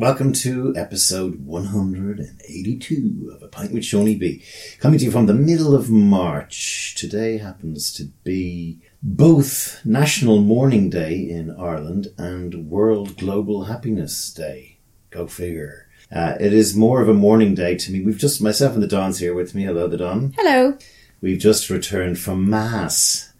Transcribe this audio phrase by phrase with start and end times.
[0.00, 4.78] Welcome to episode 182 of A Pint with Seaniebee.
[4.78, 6.94] Coming to you from the middle of March.
[6.94, 14.78] Today happens to be both National Mourning Day in Ireland and World Global Happiness Day.
[15.10, 15.86] Go figure.
[16.10, 18.00] Uh, it is more of a mourning day to me.
[18.00, 19.64] We've just, myself and the Don's here with me.
[19.64, 20.32] Hello, the Don.
[20.34, 20.78] Hello.
[21.20, 23.34] We've just returned from Mass.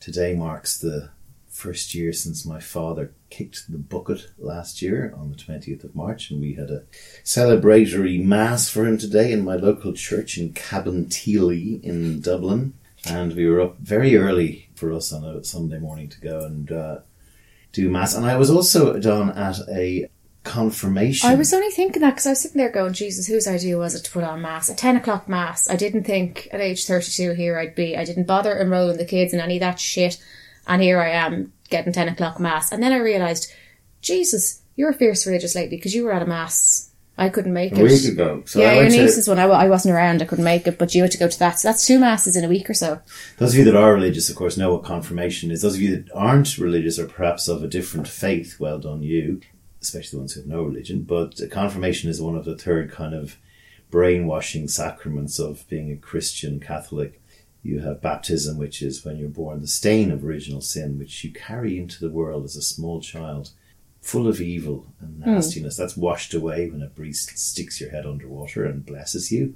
[0.00, 1.10] Today marks the
[1.62, 6.28] first year since my father kicked the bucket last year on the 20th of March,
[6.28, 6.82] and we had a
[7.22, 12.74] celebratory mass for him today in my local church in Cabinteely in Dublin.
[13.06, 16.72] And we were up very early for us on a Sunday morning to go and
[16.72, 16.98] uh,
[17.72, 18.16] do mass.
[18.16, 20.08] And I was also done at a
[20.42, 21.30] confirmation.
[21.30, 23.94] I was only thinking that because I was sitting there going, Jesus, whose idea was
[23.94, 24.68] it to put on mass?
[24.68, 25.70] A 10 o'clock mass.
[25.70, 27.96] I didn't think at age 32 here I'd be.
[27.96, 30.18] I didn't bother enrolling the kids in any of that shit.
[30.66, 32.70] And here I am getting 10 o'clock mass.
[32.72, 33.52] And then I realised,
[34.00, 36.90] Jesus, you're a fierce religious lately because you were at a mass.
[37.18, 37.82] I couldn't make a it.
[37.82, 38.42] week ago.
[38.46, 39.38] So yeah, I your went to- niece's one.
[39.38, 40.22] I, I wasn't around.
[40.22, 41.58] I couldn't make it, but you had to go to that.
[41.60, 43.00] So that's two masses in a week or so.
[43.36, 45.60] Those of you that are religious, of course, know what confirmation is.
[45.62, 49.40] Those of you that aren't religious or perhaps of a different faith, well done you,
[49.82, 51.02] especially the ones who have no religion.
[51.02, 53.36] But confirmation is one of the third kind of
[53.90, 57.20] brainwashing sacraments of being a Christian Catholic.
[57.62, 61.32] You have baptism, which is when you're born, the stain of original sin, which you
[61.32, 63.50] carry into the world as a small child,
[64.00, 65.76] full of evil and nastiness.
[65.76, 69.54] That's washed away when a priest sticks your head underwater and blesses you.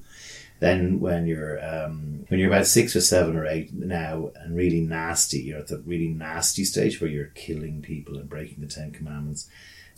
[0.61, 4.81] Then when you're um, when you're about six or seven or eight now and really
[4.81, 8.93] nasty, you're at the really nasty stage where you're killing people and breaking the Ten
[8.93, 9.49] Commandments.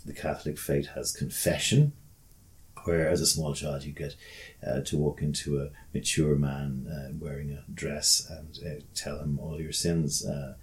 [0.05, 1.93] The Catholic faith has confession,
[2.87, 4.15] where as a small child you get
[4.67, 9.39] uh, to walk into a mature man uh, wearing a dress and uh, tell him
[9.39, 10.55] all your sins uh,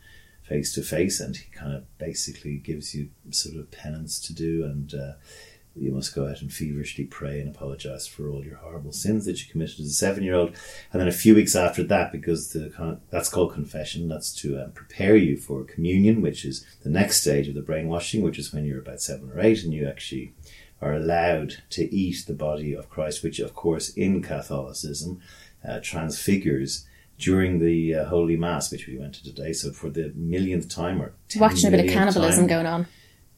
[0.44, 4.63] face to face, and he kind of basically gives you sort of penance to do
[4.63, 4.94] and.
[4.94, 5.13] Uh,
[5.77, 9.41] you must go out and feverishly pray and apologize for all your horrible sins that
[9.41, 10.55] you committed as a seven-year-old,
[10.94, 14.57] and then a few weeks after that, because the con- that's called confession, that's to
[14.57, 18.53] um, prepare you for communion, which is the next stage of the brainwashing, which is
[18.53, 20.34] when you're about seven or eight, and you actually
[20.85, 25.19] are allowed to eat the body of Christ, which, of course, in Catholicism,
[25.68, 26.85] uh, transfigures
[27.18, 29.51] during the uh, Holy Mass, which we went to today.
[29.53, 32.88] So for the millionth time, or 10 Watching a bit of cannibalism time, going on.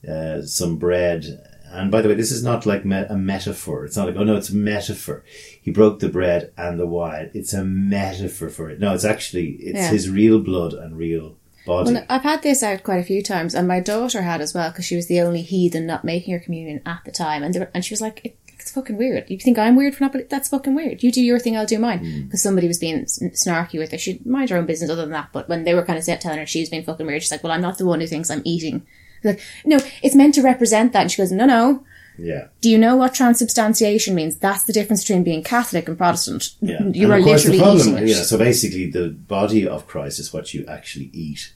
[0.07, 1.23] uh, some bread.
[1.69, 3.85] And by the way, this is not like me- a metaphor.
[3.85, 5.23] It's not like, oh no, it's a metaphor.
[5.61, 7.29] He broke the bread and the wine.
[7.33, 8.79] It's a metaphor for it.
[8.79, 9.91] No, it's actually, it's Yeah.
[9.91, 11.35] his real blood and real
[11.67, 11.93] body.
[11.93, 14.71] Well, I've had this out quite a few times, and my daughter had as well
[14.71, 17.69] because she was the only heathen not making her communion at the time, and were,
[17.75, 19.29] and she was like, it, "It's fucking weird.
[19.29, 21.03] You think I'm weird for not, but that's fucking weird.
[21.03, 22.21] You do your thing, I'll do mine." Hmm.
[22.23, 23.97] Because somebody was being snarky with her.
[23.99, 25.29] She'd mind her own business other than that.
[25.31, 27.31] But when they were kind of set telling her she was being fucking weird, she's
[27.31, 28.85] like, "Well, I'm not the one who thinks I'm eating."
[29.23, 31.01] Like, no, it's meant to represent that.
[31.01, 31.83] And she goes, "No, no."
[32.19, 32.47] yeah.
[32.61, 34.37] Do you know what transubstantiation means?
[34.37, 36.55] That's the difference between being Catholic and Protestant.
[36.61, 36.81] Yeah.
[36.81, 38.17] You And are of course the literally problem, eating it.
[38.17, 41.53] know, so basically the body of Christ is what you actually eat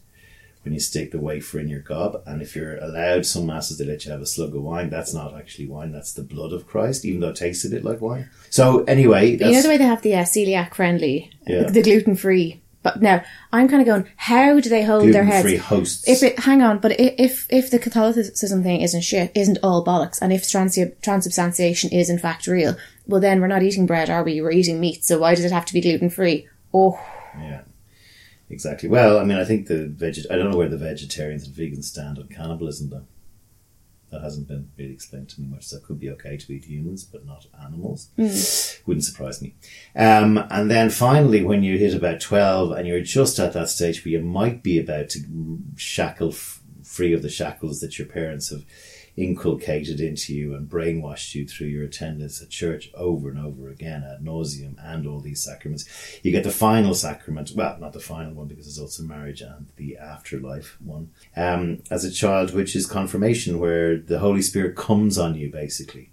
[0.63, 2.21] when you stick the wafer in your gob.
[2.25, 4.89] And if you're allowed, some masses they let you have a slug of wine.
[4.89, 5.91] That's not actually wine.
[5.91, 8.29] That's the blood of Christ, even though it tastes a bit like wine.
[8.49, 11.63] So anyway, you know the way they have the uh, celiac friendly, Yeah.
[11.63, 12.61] the gluten free.
[12.83, 13.23] But now
[13.53, 15.55] I'm kind of going, how do they hold their heads?
[15.65, 16.07] hosts.
[16.07, 20.19] If it, hang on, but if if the Catholicism thing isn't shit, isn't all bollocks,
[20.19, 24.23] and if trans- transubstantiation is in fact real, well then we're not eating bread, are
[24.23, 24.41] we?
[24.41, 25.03] We're eating meat.
[25.05, 26.47] So why does it have to be gluten free?
[26.73, 26.99] Oh,
[27.37, 27.61] Yeah,
[28.51, 28.89] exactly.
[28.89, 30.25] Well, I mean, I think the veget.
[30.29, 33.05] I don't know where the vegetarians and vegans stand on cannibalism, though.
[34.11, 35.63] That hasn't been really explained to me much.
[35.67, 38.09] So it could be okay to eat humans, but not animals.
[38.85, 39.55] Wouldn't surprise me.
[39.95, 44.03] Um, and then finally, when you hit about twelve, and you're just at that stage
[44.03, 45.19] where you might be about to
[45.77, 48.65] shackle f- free of the shackles that your parents have
[49.21, 54.03] inculcated into you and brainwashed you through your attendance at church over and over again
[54.03, 55.85] ad nauseum and all these sacraments.
[56.23, 59.67] You get the final sacrament, well, not the final one because there's also marriage and
[59.75, 65.17] the afterlife one, um, as a child, which is confirmation, where the Holy Spirit comes
[65.17, 66.09] on you basically.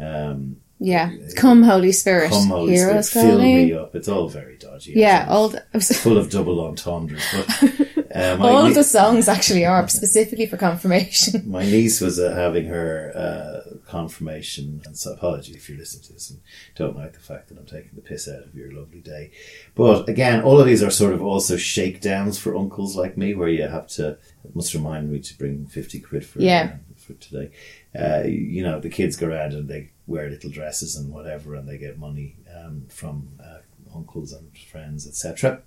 [0.00, 1.12] Um, yeah.
[1.36, 3.54] Come Holy Spirit, come, Holy hear Spirit, us fill calling.
[3.56, 3.94] me up.
[3.94, 4.92] It's all very dodgy.
[4.96, 5.34] Yeah, actually.
[5.34, 5.60] all the,
[5.94, 7.24] full of double entendres.
[7.32, 8.08] But
[8.38, 11.42] my, all of the songs actually are specifically for confirmation.
[11.50, 16.12] my niece was uh, having her uh, confirmation, and so apology if you're listening to
[16.12, 16.40] this and
[16.76, 19.30] don't like the fact that I'm taking the piss out of your lovely day.
[19.74, 23.48] But again, all of these are sort of also shakedowns for uncles like me, where
[23.48, 24.18] you have to.
[24.44, 26.70] It must remind me to bring fifty quid for Yeah.
[26.74, 26.76] uh,
[27.08, 27.50] for today.
[27.98, 31.68] Uh, you know, the kids go around and they wear little dresses and whatever, and
[31.68, 33.58] they get money um, from uh,
[33.94, 35.62] uncles and friends, etc.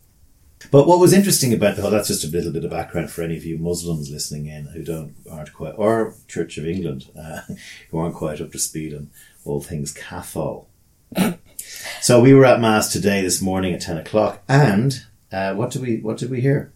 [0.69, 3.23] But what was interesting about the whole, that's just a little bit of background for
[3.23, 7.41] any of you Muslims listening in who don't, aren't quite, or Church of England, uh,
[7.89, 9.09] who aren't quite up to speed on
[9.43, 10.67] all things Cathol.
[12.01, 15.81] so we were at Mass today, this morning at 10 o'clock, and uh, what did
[15.81, 16.71] we, what did we hear?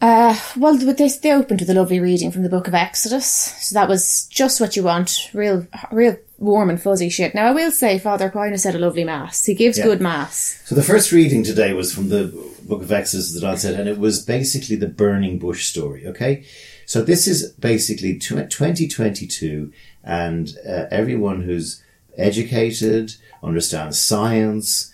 [0.00, 3.26] Uh, well, they, they opened with a lovely reading from the book of Exodus.
[3.26, 5.28] So that was just what you want.
[5.34, 7.34] Real, real warm and fuzzy shit.
[7.34, 9.44] Now, I will say Father Aquinas said a lovely mass.
[9.44, 9.84] He gives Yeah.
[9.84, 10.58] good mass.
[10.64, 12.32] So the first reading today was from the
[12.62, 16.06] book of Exodus, that I said, and it was basically the burning bush story.
[16.06, 16.44] Okay,
[16.86, 21.82] so this is basically 2022, and uh, everyone who's
[22.16, 24.89] educated, understands science,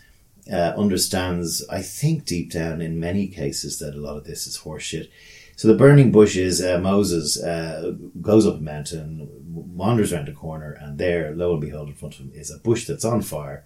[0.53, 4.59] uh, understands, I think deep down in many cases that a lot of this is
[4.59, 5.09] horseshit.
[5.57, 10.33] So the burning bush is uh, Moses uh, goes up a mountain, wanders around a
[10.33, 13.23] corner, and there, lo and behold, in front of him is a bush that's on
[13.23, 13.65] fire.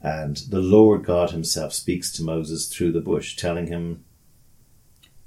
[0.00, 4.04] And the Lord God Himself speaks to Moses through the bush, telling him,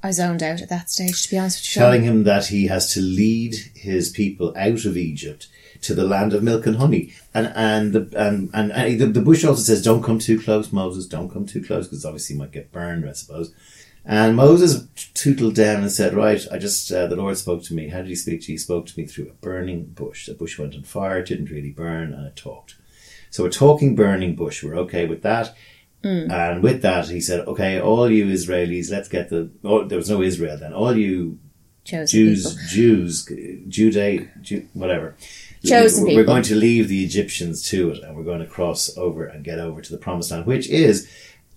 [0.02, 1.80] I zoned out at that stage, to be honest with you.
[1.82, 5.48] telling him that he has to lead his people out of Egypt
[5.82, 7.14] to the land of milk and honey.
[7.34, 10.72] And and the and and, and the, the bush also says, "Don't come too close,
[10.72, 11.06] Moses.
[11.06, 13.54] Don't come too close, because obviously you might get burned, I suppose."
[14.06, 17.90] And Moses tootled down and said, "Right, I just uh, the Lord spoke to me.
[17.90, 18.54] How did He speak to you?
[18.54, 20.26] He spoke to me through a burning bush.
[20.26, 21.20] The bush went on fire.
[21.20, 22.76] It didn't really burn, and it talked."
[23.30, 24.64] So a talking burning bush.
[24.64, 25.56] We're okay with that.
[26.32, 29.50] And with that, he said, "Okay, all you Israelis, let's get the.
[29.64, 30.74] Oh, there was no Israel then.
[30.74, 31.40] All you
[31.84, 32.68] Jews, people.
[32.70, 33.26] Jews,
[33.68, 35.16] Jude, Ju whatever.
[35.66, 39.26] Chosen we're, going to leave the Egyptians to it, and we're going to cross over
[39.26, 41.10] and get over to the Promised Land, which is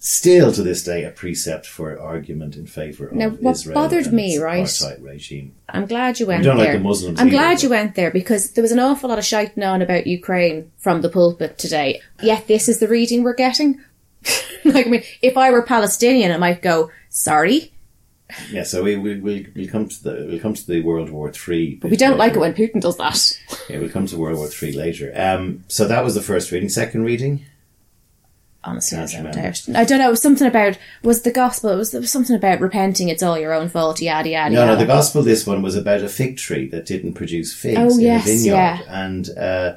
[0.05, 3.75] still to this day a precept for argument in favor of Now, what Israel.
[3.75, 4.69] bothered me, right?
[5.01, 5.55] regime.
[5.69, 6.79] I'm glad you went don't like there.
[6.79, 9.25] the Muslims I'm either, glad you went there because there was an awful lot of
[9.25, 12.01] shouting on about Ukraine from the pulpit today.
[12.21, 13.81] Yet this is the reading we're getting.
[14.65, 17.73] like, I mean, if I were Palestinian, I might go, sorry,
[18.51, 21.31] Yeah, so we we we'll, we'll come to the we'll come to the World War
[21.33, 21.77] Three.
[21.77, 23.39] but we don't like it when Putin does that.
[23.69, 25.13] Yeah, we'll come to World War Three later.
[25.17, 26.69] Um, so that was the first reading.
[26.69, 27.45] Second reading.
[28.65, 29.27] Honestly, I zoned
[29.77, 30.07] I don't know.
[30.07, 31.71] It was something about was the gospel.
[31.71, 33.09] It was, there was something about repenting.
[33.09, 34.01] It's all your own fault.
[34.01, 34.55] Yada yada.
[34.55, 37.77] No, no, the gospel this one was about a fig tree that didn't produce figs
[37.81, 38.55] Oh, in yes, a vineyard.
[38.55, 38.81] yeah.
[38.89, 39.77] And, uh,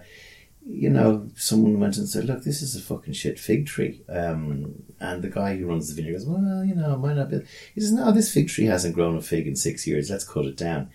[0.67, 4.01] you know, someone went and said, look, this is a fucking shit fig tree.
[4.09, 7.29] Um, and the guy who runs the vineyard goes, well, you know, it might not
[7.29, 7.41] be.
[7.75, 10.09] He says, no, this fig tree hasn't grown a fig in six years.
[10.09, 10.89] Let's cut it down.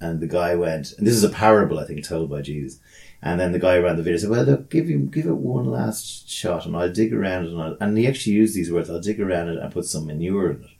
[0.00, 2.80] And the guy went, and this is a parable, I think, told by Jesus.
[3.22, 5.66] And then the guy around the vineyard said, well, look, give, him, give it one
[5.66, 7.50] last shot and I'll dig around it.
[7.50, 10.06] And, I'll, and he actually used these words, I'll dig around it and put some
[10.06, 10.70] manure in it.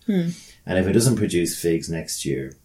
[0.65, 2.57] And if it doesn't produce figs next year,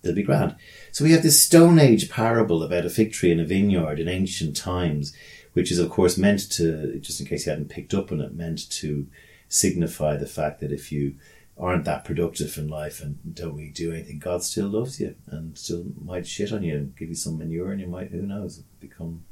[0.00, 0.56] they'll be grand.
[0.96, 4.08] So we have this Stone Age parable about a fig tree in a vineyard in
[4.08, 5.12] ancient times,
[5.52, 8.34] which is of course meant to, just in case you hadn't picked up on it,
[8.34, 9.06] meant to
[9.46, 11.16] signify the fact that if you
[11.58, 15.58] aren't that productive in life and don't really do anything, God still loves you and
[15.58, 18.62] still might shit on you and give you some manure and you might, who knows,
[18.80, 19.22] become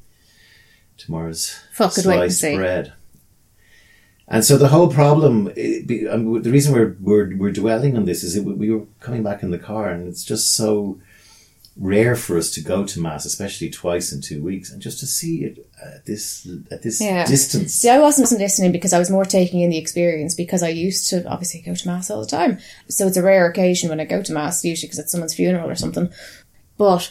[0.98, 2.92] tomorrow's Fuck, could wait and sliced bread.
[4.28, 8.22] And so the whole problem, it um, the reason we're, we're, we're dwelling on this
[8.22, 11.00] is it, we were coming back in the car and it's just so
[11.76, 15.06] rare for us to go to mass, especially twice in two weeks, and just to
[15.06, 17.26] see it at this at this Yeah.
[17.26, 17.74] distance.
[17.74, 21.10] See, I wasn't listening because I was more taking in the experience because I used
[21.10, 22.58] to obviously go to mass all the time.
[22.88, 25.68] So it's a rare occasion when I go to mass, usually because it's someone's funeral
[25.68, 26.10] or something.
[26.78, 27.10] But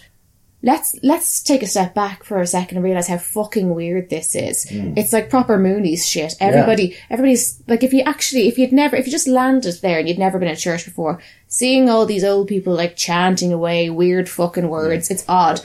[0.65, 4.33] let's let's take a step back for a second and realize how fucking weird this
[4.33, 4.65] is.
[4.97, 6.33] It's like proper Moonies shit.
[6.39, 10.07] Everybody, everybody's like, if you actually, if you'd never, if you just landed there and
[10.07, 14.29] you'd never been at church before, seeing all these old people like chanting away weird
[14.29, 15.59] fucking words, it's odd,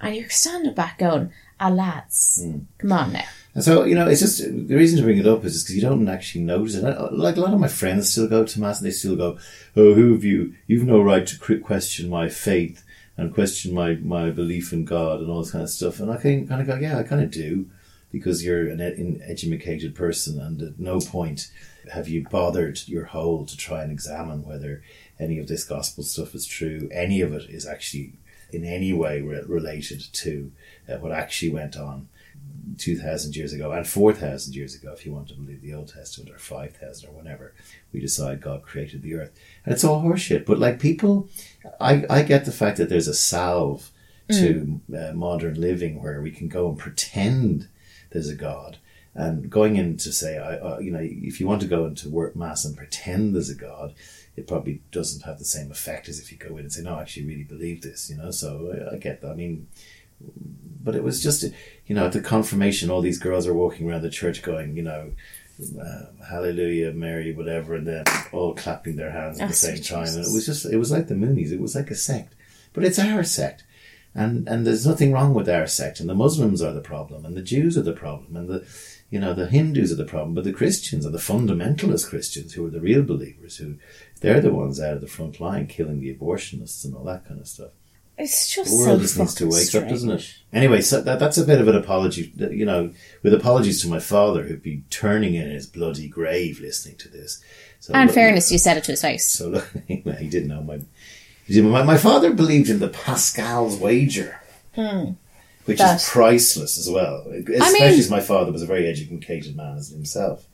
[0.00, 2.44] and you're standing back going, "Ah, lads,
[2.78, 3.24] come on now."
[3.56, 5.82] And so, you know, it's just the reason to bring it up is because you
[5.82, 6.84] don't actually notice it.
[6.84, 9.38] I- Like a lot of my friends still go to mass and they still go,
[9.76, 10.54] "Oh, who have you?
[10.66, 12.83] You've no right to question my faith
[13.16, 16.16] and question my my belief in God and all this kind of stuff." And I
[16.16, 17.70] can kind of go, "Yeah, I kind of do,"
[18.10, 21.50] because you're an, an educated person, and at no point
[21.92, 24.82] have you bothered your whole to try and examine whether
[25.18, 26.88] any of this gospel stuff is true.
[26.92, 28.14] Any of it is actually
[28.52, 30.52] in any way re- related to
[30.88, 32.08] uh, what actually went on
[32.78, 36.30] 2,000 years ago and 4,000 years ago, if you want to believe the Old Testament,
[36.30, 37.54] or 5,000 or whatever,
[37.92, 39.32] we decide God created the earth.
[39.64, 40.46] And it's all horseshit.
[40.46, 41.28] But like people,
[41.80, 43.90] I, I get the fact that there's a salve
[44.30, 47.68] to uh, modern living where we can go and pretend
[48.10, 48.78] there's a God.
[49.14, 52.08] And going in to say, I, uh, you know, if you want to go into
[52.08, 53.94] work mass and pretend there's a God,
[54.34, 56.96] it probably doesn't have the same effect as if you go in and say, no,
[56.96, 58.30] I actually really believe this, you know.
[58.30, 59.30] So I, I get that.
[59.30, 59.68] I mean,
[60.82, 61.44] but it was just,
[61.86, 64.82] you know, at the confirmation, all these girls are walking around the church going, you
[64.82, 65.12] know,
[65.80, 70.08] uh, Hallelujah, Mary, whatever, and then all clapping their hands at Oh, the same time.
[70.08, 71.52] And it was just, it was like the Moonies.
[71.52, 72.34] It was like a sect.
[72.72, 73.64] But it's our sect.
[74.14, 76.00] And, and there's nothing wrong with our sect.
[76.00, 77.24] And the Muslims are the problem.
[77.24, 78.36] And the Jews are the problem.
[78.36, 78.66] And the,
[79.10, 80.34] you know, the Hindus are the problem.
[80.34, 83.76] But the Christians are the fundamentalist Christians who are the real believers who,
[84.20, 87.40] they're the ones out of the front line killing the abortionists and all that kind
[87.40, 87.72] of stuff.
[88.16, 90.34] It's just The world so just needs to fucking wake up, doesn't it?
[90.52, 92.92] Anyway, so that, that's a bit of an apology, you know,
[93.22, 97.42] with apologies to my father who'd be turning in his bloody grave listening to this.
[97.80, 99.28] So And look- fairness, you said it to his face.
[99.28, 99.96] So look, he
[100.28, 100.80] didn't know my,
[101.48, 104.40] didn't, my, my father believed in the Pascal's wager,
[104.76, 105.12] hmm.
[105.64, 107.26] which That- is priceless as well.
[107.28, 110.46] Especially as my father was a very educated man as himself.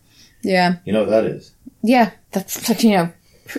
[0.43, 0.77] Yeah.
[0.87, 1.53] You know what that is?
[1.83, 2.13] Yeah.
[2.33, 3.13] That's like, you know,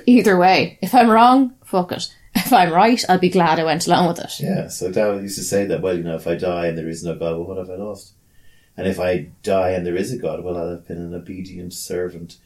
[0.08, 0.79] either way.
[0.81, 2.12] If I'm wrong, fuck it.
[2.51, 4.39] If I'm right, I'll be glad I went along with it.
[4.41, 6.89] Yeah, so Dad used to say that, well, you know, if I die and there
[6.89, 8.12] is no God, well, what have I lost?
[8.75, 11.72] And if I die and there is a God, well, I'll have been an obedient
[11.74, 12.39] servant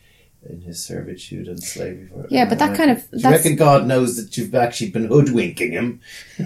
[0.48, 2.06] in his servitude and slavery.
[2.06, 5.08] For Yeah, but that kind of- Do you reckon God knows that you've actually been
[5.08, 6.02] hoodwinking him?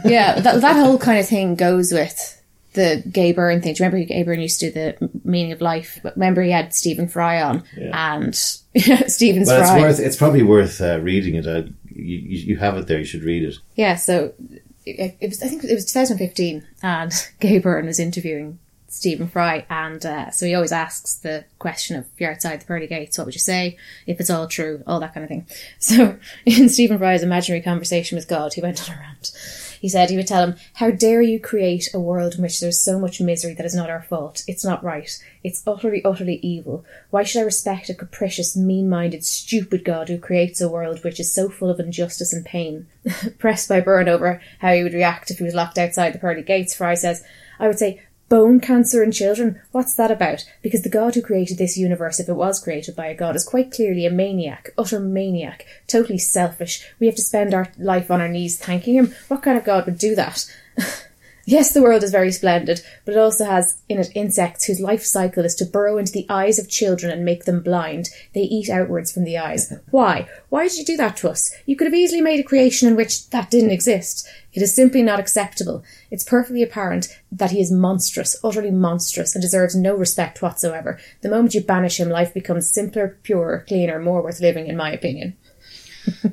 [0.05, 2.41] yeah, that, that whole kind of thing goes with
[2.75, 3.73] the Gay Byrne thing.
[3.73, 5.99] Do you remember Gay Byrne used to do the meaning of life?
[6.15, 8.15] Remember he had Stephen Fry on, Yeah.
[8.15, 8.33] and
[9.07, 9.99] Stephen's Well, it's worth.
[9.99, 11.45] It's probably worth uh, reading it.
[11.47, 11.63] Uh,
[12.01, 12.99] you, you, have it there.
[12.99, 13.55] You should read it.
[13.75, 14.33] Yeah, so
[14.85, 15.43] it, it was.
[15.43, 20.45] I think it was 2015, and Gay Byrne was interviewing Stephen Fry, and uh, so
[20.45, 23.77] he always asks the question of you're outside the pearly gates, what would you say
[24.07, 25.47] if it's all true, all that kind of thing.
[25.79, 29.31] So in Stephen Fry's imaginary conversation with God, he went on a rant.
[29.79, 32.81] He said he would tell him, "How dare you create a world in which there's
[32.81, 34.43] so much misery that is not our fault?
[34.47, 35.17] It's not right.
[35.43, 36.83] It's utterly, utterly evil.
[37.09, 41.33] Why should I respect a capricious, mean-minded, stupid God who creates a world which is
[41.33, 42.87] so full of injustice and pain?"
[43.37, 46.43] Pressed by Byrne over how he would react if he was locked outside the pearly
[46.43, 47.23] gates, Fry says,
[47.59, 49.59] "I would say." Bone cancer in children?
[49.71, 50.45] What's that about?
[50.61, 53.43] Because the God who created this universe, if it was created by a God, is
[53.43, 56.87] quite clearly a maniac, utter maniac, totally selfish.
[56.99, 59.15] We have to spend our life on our knees thanking him.
[59.29, 60.45] What kind of God would do that?
[61.49, 65.03] Yes, the world is very splendid, but it also has in it insects whose life
[65.03, 68.09] cycle is to burrow into the eyes of children and make them blind.
[68.35, 69.73] They eat outwards from the eyes.
[69.89, 70.29] Why?
[70.49, 71.51] Why did you do that to us?
[71.65, 74.29] You could have easily made a creation in which that didn't exist.
[74.53, 75.83] It is simply not acceptable.
[76.11, 80.99] It's perfectly apparent that he is monstrous, utterly monstrous, and deserves no respect whatsoever.
[81.21, 84.91] The moment you banish him, life becomes simpler, purer, cleaner, more worth living, in my
[84.91, 85.35] opinion.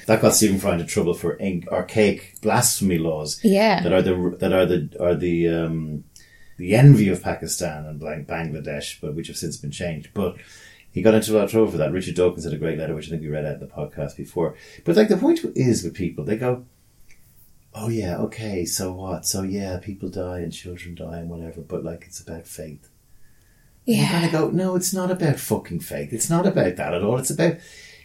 [0.06, 3.40] That got Stephen Fry into trouble for archaic blasphemy laws.
[3.42, 3.82] Yeah.
[3.82, 6.04] that are the that are the are the um,
[6.56, 10.10] the envy of Pakistan and Bangladesh, but which have since been changed.
[10.14, 10.36] But
[10.92, 11.92] he got into a lot of trouble for that.
[11.92, 14.16] Richard Dawkins had a great letter, which I think we read out in the podcast
[14.16, 14.54] before.
[14.84, 16.64] But like the point is with people, they go,
[17.74, 19.26] "Oh yeah, okay, so what?
[19.26, 22.88] So yeah, people die and children die and whatever, but like it's about faith."
[23.84, 26.12] You kind of go, "No, it's not about fucking faith.
[26.12, 27.18] It's not about that at all.
[27.18, 27.56] It's about."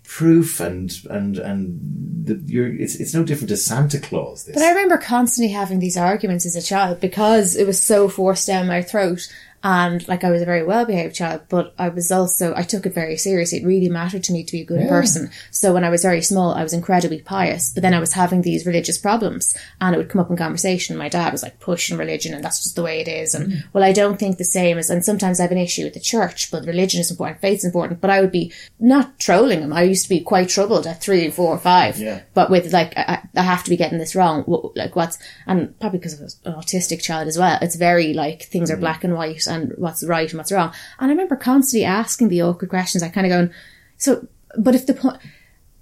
[0.03, 1.79] Proof and and and
[2.25, 4.43] the, you're it's it's no different to Santa Claus.
[4.43, 8.09] This But I remember constantly having these arguments as a child because it was so
[8.09, 9.31] forced down my throat.
[9.63, 12.85] And like I was a very well behaved child, but I was also, I took
[12.85, 13.59] it very seriously.
[13.59, 14.89] It really mattered to me to be a good Yeah.
[14.89, 15.29] person.
[15.51, 18.41] So when I was very small, I was incredibly pious, but then I was having
[18.41, 20.97] these religious problems and it would come up in conversation.
[20.97, 23.35] My dad was like pushing religion and that's just the way it is.
[23.35, 23.63] And mm.
[23.73, 25.99] well, I don't think the same as, and sometimes I have an issue with the
[25.99, 29.73] church, but religion is important, faith's important, but I would be not trolling him.
[29.73, 32.21] I used to be quite troubled at three, four, five Yeah.
[32.33, 34.43] but with like I, I have to be getting this wrong
[34.75, 38.43] like what's and probably because I was an autistic child as well it's very like
[38.43, 38.81] things are mm.
[38.81, 40.73] black and white and what's right and what's wrong.
[40.99, 43.03] And I remember constantly asking the awkward questions.
[43.03, 43.51] I kind of going
[43.97, 44.27] so
[44.57, 45.17] but if the point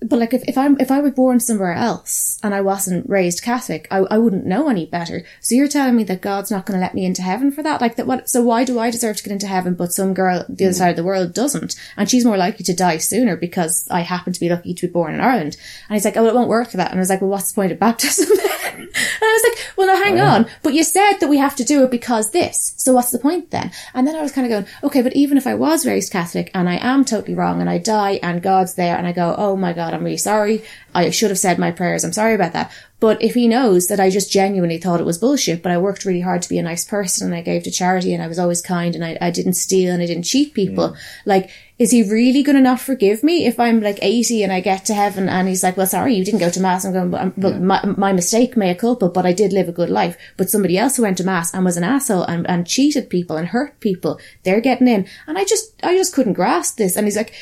[0.01, 3.43] but like if, if I'm if I were born somewhere else and I wasn't raised
[3.43, 5.23] Catholic, I, I wouldn't know any better.
[5.41, 7.81] So you're telling me that God's not going to let me into heaven for that?
[7.81, 8.07] Like that?
[8.07, 8.29] What?
[8.29, 10.77] So why do I deserve to get into heaven, but some girl the other hmm.
[10.77, 11.75] side of the world doesn't?
[11.97, 14.91] And she's more likely to die sooner because I happen to be lucky to be
[14.91, 15.57] born in Ireland.
[15.89, 16.91] And he's like, oh, well, it won't work for that.
[16.91, 18.79] And I was like, well, what's the point of baptism then?
[18.79, 20.45] and I was like, well, no, hang on.
[20.63, 22.73] But you said that we have to do it because this.
[22.77, 23.71] So what's the point then?
[23.93, 26.51] And then I was kind of going, okay, but even if I was raised Catholic
[26.53, 29.55] and I am totally wrong and I die and God's there and I go, oh
[29.55, 30.63] my God, I'm really sorry.
[30.93, 32.03] I should have said my prayers.
[32.03, 32.71] I'm sorry about that.
[32.99, 36.03] But if he knows that I just genuinely thought it was bullshit, but I worked
[36.03, 38.39] really hard to be a nice person and I gave to charity and I was
[38.39, 40.97] always kind and I, I didn't steal and I didn't cheat people, mm.
[41.25, 44.59] like, is he really going to not forgive me if I'm like 80 and I
[44.59, 46.83] get to heaven and he's like, well, sorry, you didn't go to mass.
[46.83, 49.73] I'm going, but, um, but my, my mistake, mea culpa, but I did live a
[49.73, 50.17] good life.
[50.35, 53.37] But somebody else who went to mass and was an asshole and, and cheated people
[53.37, 55.07] and hurt people, they're getting in.
[55.25, 56.97] And I just, I just couldn't grasp this.
[56.97, 57.33] And he's like,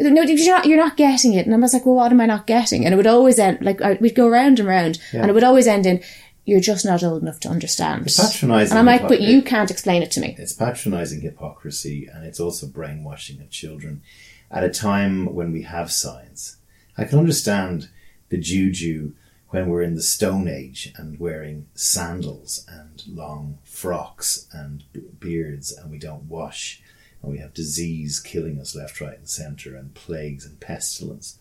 [0.00, 1.46] no, you're not, you're not getting it.
[1.46, 2.84] And I was like, well, what am I not getting?
[2.84, 5.44] And it would always end, like, I, we'd go round and round and it would
[5.44, 6.02] always end in,
[6.44, 8.06] you're just not old enough to understand.
[8.06, 10.36] It's patronising And I'm like, but you can't explain it to me.
[10.38, 14.02] It's patronizing hypocrisy and it's also brainwashing of children
[14.50, 16.56] at a time when we have science.
[16.96, 17.88] I can understand
[18.28, 19.12] the juju
[19.48, 24.84] when we're in the Stone Age and wearing sandals and long frocks and
[25.18, 26.82] beards and we don't wash
[27.26, 31.40] and we have disease killing us left, right, and centre and plagues and pestilence.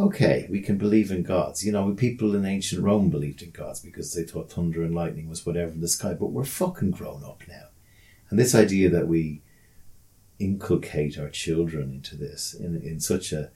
[0.00, 1.64] Okay, we can believe in gods.
[1.64, 5.28] You know, people in ancient Rome believed in gods because they thought thunder and lightning
[5.28, 7.66] was whatever in the sky, but we're fucking grown up now.
[8.30, 9.42] And this idea that we
[10.38, 13.50] inculcate our children into this in, in such a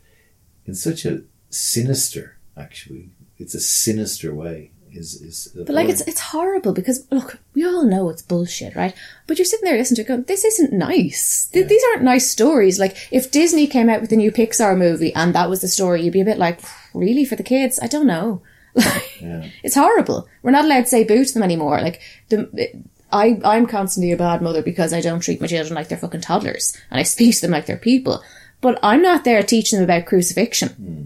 [0.65, 6.21] in such a sinister actually it's a sinister way is is But like it's it's
[6.21, 8.95] horrible because look, we all know it's bullshit, right?
[9.27, 11.49] But you're sitting there listening to it going, This isn't nice.
[11.53, 12.79] Th- These aren't nice stories.
[12.79, 16.03] Like if Disney came out with a new Pixar movie and that was the story,
[16.03, 16.61] you'd be a bit like,
[16.95, 17.79] Really for the kids?
[17.83, 18.43] I don't know.
[19.21, 19.49] yeah.
[19.63, 20.29] It's horrible.
[20.43, 21.81] We're not allowed to say boo to them anymore.
[21.81, 22.83] Like the
[23.13, 26.21] I I'm constantly a bad mother because I don't treat my children like they're fucking
[26.21, 28.23] toddlers and I speak to them like they're people.
[28.61, 30.69] But I'm not there teaching them about crucifixion.
[30.71, 31.05] Hmm.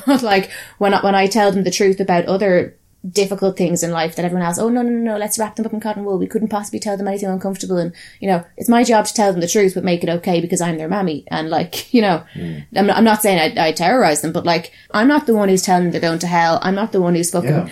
[0.06, 2.76] But like when I, when I tell them the truth about other
[3.10, 5.66] difficult things in life that everyone else, oh no no no no, let's wrap them
[5.66, 6.18] up in cotton wool.
[6.18, 9.32] We couldn't possibly tell them anything uncomfortable, and you know it's my job to tell
[9.32, 11.24] them the truth, but make it okay because I'm their mammy.
[11.28, 12.58] And like you know, hmm.
[12.74, 15.48] I'm, not, I'm not saying I, I terrorize them, but like I'm not the one
[15.48, 16.58] who's telling them they're going to hell.
[16.62, 17.68] I'm not the one who's fucking Yeah.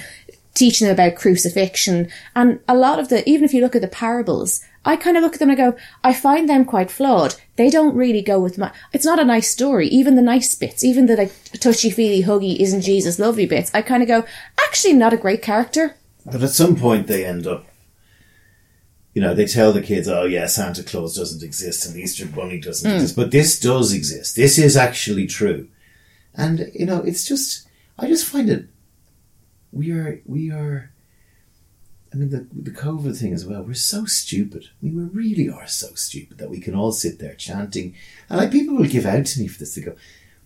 [0.55, 2.09] teaching them about crucifixion.
[2.37, 5.23] And a lot of the, even if you look at the parables, I kind of
[5.23, 7.37] look at them and I go, I find them quite flawed.
[7.57, 9.89] They don't really go with my, it's not a nice story.
[9.89, 13.71] Even the nice bits, even the like touchy feely huggy isn't Jesus lovely bits.
[13.73, 14.25] I kind of go,
[14.59, 15.97] actually not a great character.
[16.27, 17.65] But at some point they end up,
[19.15, 22.27] you know, they tell the kids, oh yeah, Santa Claus doesn't exist and the Easter
[22.27, 22.97] Bunny doesn't hmm.
[22.97, 23.17] exist.
[23.17, 24.37] But this does exist.
[24.37, 25.69] This is actually true.
[26.35, 27.67] And, you know, it's just,
[27.99, 28.67] I just find it,
[29.73, 30.91] we are, we are,
[32.15, 34.67] I mean, the, the COVID thing as well, we're so stupid.
[34.81, 37.95] I mean, we really are so stupid that we can all sit there chanting.
[38.31, 39.75] And like, people will give out to me for this.
[39.75, 39.97] They go,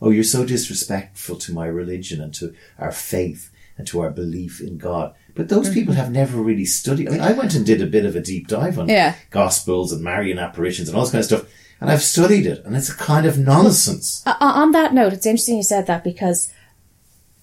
[0.00, 4.62] oh, you're so disrespectful to my religion and to our faith and to our belief
[4.62, 5.14] in God.
[5.34, 7.08] But those people have never really studied.
[7.08, 9.14] I mean, I went and did a bit of a deep dive on Yeah.
[9.30, 11.46] Gospels and Marian apparitions and all this kind of stuff.
[11.80, 14.23] And I've studied it and it's a kind of nonsense.
[14.26, 16.52] Uh, on that note, it's interesting you said that because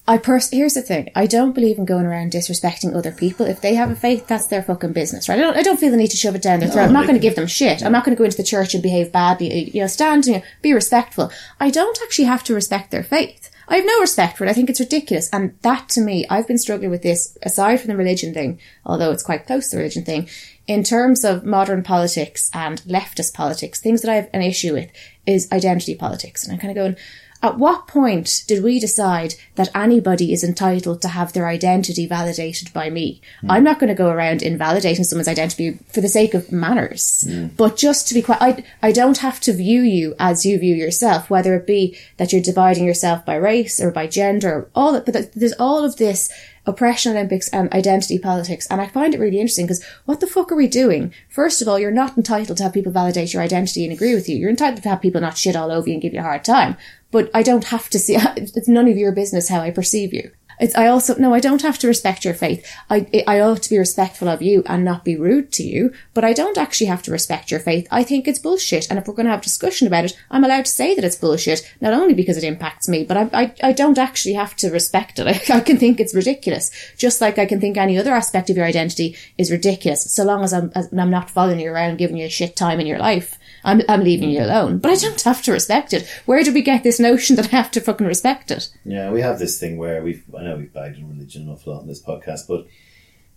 [0.08, 1.10] I pers- here's the thing.
[1.15, 3.48] I don't believe in going around disrespecting other people.
[3.48, 5.39] If they have a faith, that's their fucking business, right?
[5.39, 6.84] I don't, I don't feel the need to shove it down their throat.
[6.84, 7.84] I'm not going to give them shit.
[7.84, 9.72] I'm not going to go into the church and behave badly.
[9.72, 11.32] You know, stand, you know, be respectful.
[11.60, 13.50] I don't actually have to respect their faith.
[13.68, 14.50] I have no respect for it.
[14.50, 15.28] I think it's ridiculous.
[15.34, 19.12] And that to me, I've been struggling with this aside from the religion thing, although
[19.12, 20.30] it's quite close to the religion thing.
[20.68, 24.91] In terms of modern politics and leftist politics, things that I have an issue with
[25.26, 26.44] is identity politics.
[26.44, 26.96] And I'm kind of going,
[27.45, 32.73] at what point did we decide that anybody is entitled to have their identity validated
[32.73, 33.21] by me?
[33.41, 33.51] Hmm.
[33.51, 37.47] I'm not going to go around invalidating someone's identity for the sake of manners, hmm.
[37.58, 40.75] but just to be quite, I, I don't have to view you as you view
[40.75, 45.05] yourself, whether it be that you're dividing yourself by race or by gender, all that,
[45.05, 46.31] but there's all of this
[46.67, 48.67] oppression Olympics and identity politics.
[48.69, 51.13] And I find it really interesting because what the fuck are we doing?
[51.29, 54.27] First of all, you're not entitled to have people validate your identity and agree with
[54.27, 54.38] you.
[54.38, 56.43] You're entitled to have people not shit all over you and give you a hard
[56.43, 56.77] time.
[57.15, 60.32] But I don't have to see, it's none of your business how I perceive you.
[60.60, 62.69] It's, I also, no, I don't have to respect your faith.
[62.89, 66.25] I, I ought to be respectful of you and not be rude to you, but
[66.25, 67.88] I don't actually have to respect your faith.
[67.89, 68.89] I think it's bullshit.
[68.89, 71.15] And if we're going to have discussion about it, I'm allowed to say that it's
[71.15, 74.69] bullshit, not only because it impacts me, but I, I, I don't actually have to
[74.69, 75.25] respect it.
[75.25, 76.69] I, I can think it's ridiculous.
[76.97, 80.43] Just like I can think any other aspect of your identity is ridiculous, so long
[80.43, 82.99] as I'm, as I'm not following you around giving you a shit time in your
[82.99, 83.39] life.
[83.65, 84.78] I'm, I'm leaving you alone.
[84.78, 86.08] But I don't have to respect it.
[86.25, 88.69] Where do we get this notion that I have to fucking respect it?
[88.86, 91.73] Yeah, we have this thing where we've, I know we've bagged on religion an awful
[91.73, 92.67] lot on this podcast, but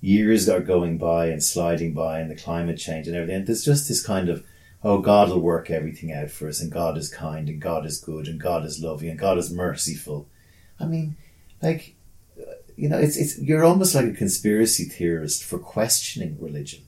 [0.00, 3.36] years are going by and sliding by and the climate change and everything.
[3.36, 4.44] And there's just this kind of,
[4.84, 7.98] oh, God will work everything out for us and God is kind and God is
[7.98, 10.28] good and God is loving and God is merciful.
[10.78, 11.16] I mean,
[11.62, 11.96] like,
[12.76, 16.82] you know, it's, it's, you're almost like a conspiracy theorist for questioning religion.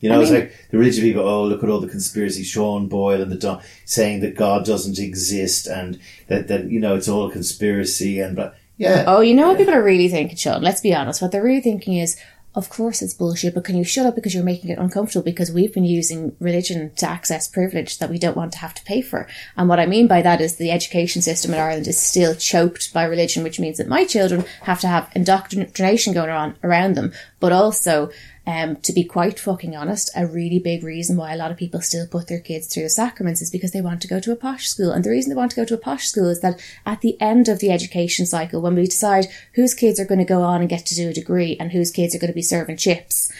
[0.00, 2.88] You know, I it's like the religious people, oh, look at all the conspiracy, Sean
[2.88, 7.08] Boyle and the Don, saying that God doesn't exist and that, that, you know, it's
[7.08, 9.04] all a conspiracy and, but, yeah.
[9.06, 10.60] Oh, you know what people are really thinking, Sean?
[10.60, 11.22] Let's be honest.
[11.22, 12.16] What they're really thinking is,
[12.54, 15.50] of course it's bullshit, but can you shut up because you're making it uncomfortable because
[15.50, 19.02] we've been using religion to access privilege that we don't want to have to pay
[19.02, 19.28] for.
[19.56, 22.92] And what I mean by that is the education system in Ireland is still choked
[22.92, 27.12] by religion, which means that my children have to have indoctrination going on around them.
[27.44, 28.10] But also,
[28.46, 31.82] um, to be quite fucking honest, a really big reason why a lot of people
[31.82, 34.36] still put their kids through the sacraments is because they want to go to a
[34.36, 34.92] posh school.
[34.92, 37.20] And the reason they want to go to a posh school is that at the
[37.20, 39.26] end of the education cycle, when we decide
[39.56, 41.90] whose kids are going to go on and get to do a degree and whose
[41.90, 43.30] kids are going to be serving chips,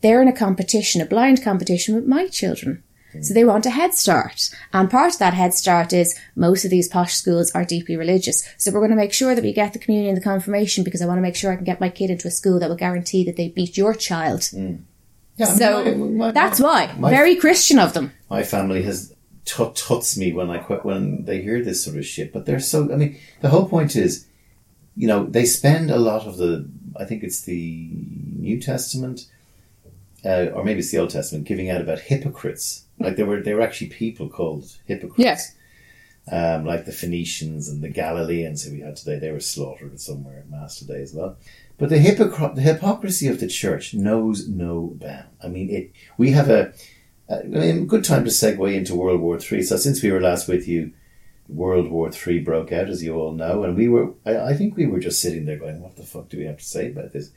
[0.00, 2.82] they're in a competition, a blind competition with my children.
[3.22, 4.50] So they want a head start.
[4.72, 8.46] And part of that head start is most of these posh schools are deeply religious.
[8.58, 11.02] So we're going to make sure that we get the communion and the confirmation because
[11.02, 12.76] I want to make sure I can get my kid into a school that will
[12.76, 14.50] guarantee that they beat your child.
[15.36, 16.94] Yeah, So my- my- that's why.
[16.98, 18.12] my- Very Christian of them.
[18.30, 19.12] my family has
[19.44, 22.32] tut tuts me when I quit when they hear this sort of shit.
[22.32, 22.92] But they're so.
[22.92, 24.26] I mean, the whole point is,
[24.96, 26.68] you know, they spend a lot of the.
[26.96, 27.90] I think it's the
[28.38, 29.26] New Testament,
[30.24, 32.83] uh, or maybe it's the Old Testament, giving out about hypocrites.
[32.98, 35.52] Like there were there were actually people called hypocrites.
[36.30, 40.38] Um, like the Phoenicians and the Galileans who we had today, they were slaughtered somewhere
[40.38, 41.36] at Mass today as well.
[41.76, 45.28] But the, hypocr- the hypocrisy of the church knows no bound.
[45.42, 45.92] I mean, it.
[46.16, 46.72] We have a,
[47.28, 49.62] a, I mean, good time to segue into World War Three.
[49.62, 50.92] So since we were last with you,
[51.46, 54.14] World War Three broke out, as you all know, and we were.
[54.24, 56.58] I, I think we were just sitting there going, "What the fuck do we have
[56.58, 57.32] to say about this?"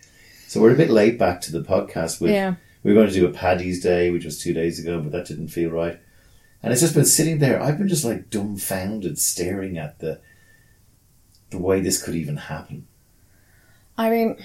[0.48, 2.22] So we're a bit late back to the podcast.
[2.22, 2.56] With Yeah.
[2.84, 5.26] We were going to do a Paddy's Day, which was two days ago, but that
[5.26, 6.00] didn't feel right.
[6.64, 7.62] And it's just been sitting there.
[7.62, 10.20] I've been just like dumbfounded, staring at the
[11.50, 12.88] the way this could even happen.
[13.98, 14.38] I mean,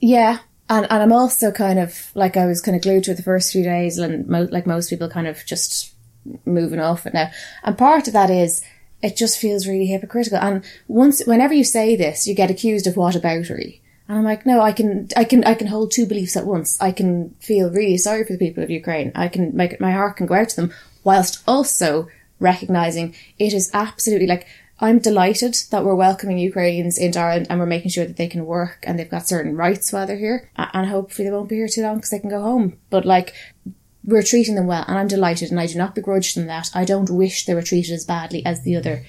[0.00, 0.38] yeah.
[0.70, 3.22] And, and I'm also kind of, like I was kind of glued to it the
[3.22, 5.94] first few days and mo- like most people kind of just
[6.46, 7.30] moving off it now.
[7.64, 8.64] And part of that is
[9.02, 10.38] it just feels really hypocritical.
[10.38, 13.80] And once, whenever you say this, you get accused of whataboutery.
[14.08, 16.80] And I'm like, no, I can, I can, I can hold two beliefs at once.
[16.80, 19.12] I can feel really sorry for the people of Ukraine.
[19.14, 23.54] I can make it, my heart can go out to them, whilst also recognizing it
[23.54, 24.46] is absolutely like
[24.80, 28.44] I'm delighted that we're welcoming Ukrainians into Ireland and we're making sure that they can
[28.44, 30.50] work and they've got certain rights while they're here.
[30.56, 32.78] And hopefully they won't be here too long because they can go home.
[32.90, 33.34] But like,
[34.02, 36.70] we're treating them well and I'm delighted and I do not begrudge them that.
[36.74, 39.04] I don't wish they were treated as badly as the other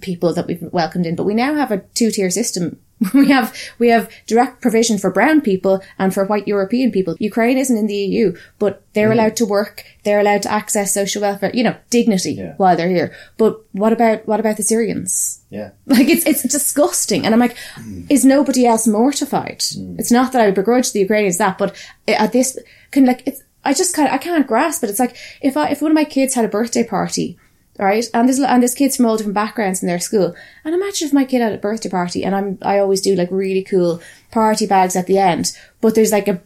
[0.00, 1.16] people that we've welcomed in.
[1.16, 2.78] But we now have a two tier system.
[3.14, 7.16] We have we have direct provision for brown people and for white European people.
[7.20, 9.12] Ukraine isn't in the EU, but they're mm.
[9.12, 9.84] allowed to work.
[10.04, 11.50] They're allowed to access social welfare.
[11.54, 12.54] You know, dignity Yeah.
[12.56, 13.14] while they're here.
[13.36, 15.40] But what about what about the Syrians?
[15.50, 15.70] Yeah.
[15.86, 18.06] Like it's it's disgusting, and I'm like, mm.
[18.10, 19.60] is nobody else mortified?
[19.60, 19.98] Mm.
[19.98, 21.74] It's not that I begrudge the Ukrainians that, but
[22.06, 22.58] at this
[22.90, 24.90] can like it's I just kind of I can't grasp it.
[24.90, 27.38] It's like if I if one of my kids had a birthday party,
[27.86, 31.06] right, and there's and there's kids from all different backgrounds in their school, and imagine
[31.06, 34.00] if my kid had a birthday party, and I'm I always do like really cool
[34.30, 36.40] party bags at the end, but there's like a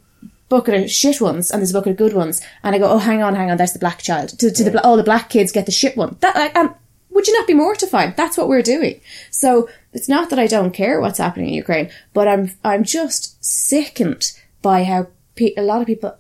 [0.49, 2.99] bucket of shit ones and there's a bucket of good ones, and I go, oh,
[2.99, 4.39] hang on, hang on, that's the black child.
[4.39, 6.17] To, to the all the black kids get the shit one.
[6.21, 6.75] That like, um,
[7.11, 8.17] would you not be mortified?
[8.17, 9.01] That's what we're doing.
[9.31, 13.43] So it's not that I don't care what's happening in Ukraine, but I'm I'm just
[13.43, 16.17] sickened by how pe- a lot of people.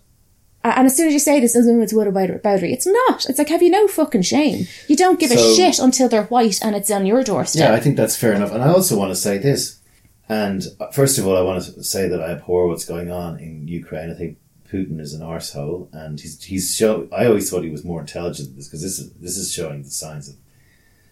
[0.65, 2.73] And as soon as you say this, oh, it's what about boundary?
[2.73, 3.27] It's not.
[3.29, 4.67] It's like, have you no fucking shame?
[4.87, 7.69] You don't give a shit until they're white and it's on your doorstep.
[7.69, 8.53] Yeah, I think that's fair enough.
[8.53, 9.81] And I also want to say this.
[10.29, 13.39] And uh, first of all, I want to say that I abhor what's going on
[13.41, 14.11] in Ukraine.
[14.11, 14.39] I think
[14.73, 17.09] Putin is an arsehole, and he's he's show.
[17.13, 19.83] I always thought he was more intelligent than this because this is this is showing
[19.83, 20.37] the signs of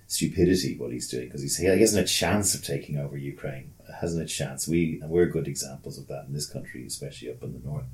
[0.06, 3.72] stupidity what he's doing because he's he hasn't a chance of taking over Ukraine.
[4.00, 4.66] Hasn't a chance.
[4.66, 7.84] We we're good examples of that in this country, especially up in the north.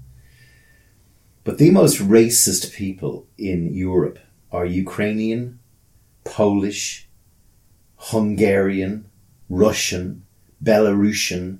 [1.46, 4.18] But the most racist people in Europe
[4.50, 5.60] are Ukrainian,
[6.24, 7.08] Polish,
[8.10, 9.06] Hungarian,
[9.48, 10.24] Russian,
[10.60, 11.58] Belarusian,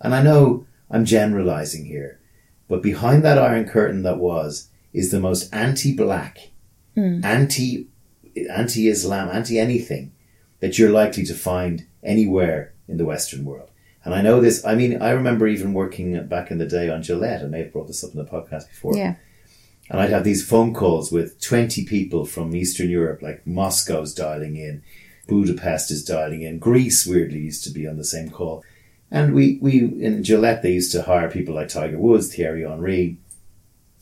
[0.00, 2.18] and I know I'm generalizing here,
[2.66, 6.50] but behind that iron curtain that was is the most anti-black,
[6.96, 7.20] hmm.
[7.22, 7.86] anti
[8.50, 10.10] anti-Islam, anti-anything
[10.58, 13.69] that you're likely to find anywhere in the Western world.
[14.04, 14.64] And I know this.
[14.64, 17.42] I mean, I remember even working back in the day on Gillette.
[17.42, 18.96] I may have brought this up in the podcast before.
[18.96, 19.16] Yeah.
[19.90, 24.56] And I'd have these phone calls with 20 people from Eastern Europe, like Moscow's dialing
[24.56, 24.82] in,
[25.26, 28.64] Budapest is dialing in, Greece weirdly used to be on the same call.
[29.10, 33.18] And we, we in Gillette, they used to hire people like Tiger Woods, Thierry Henry,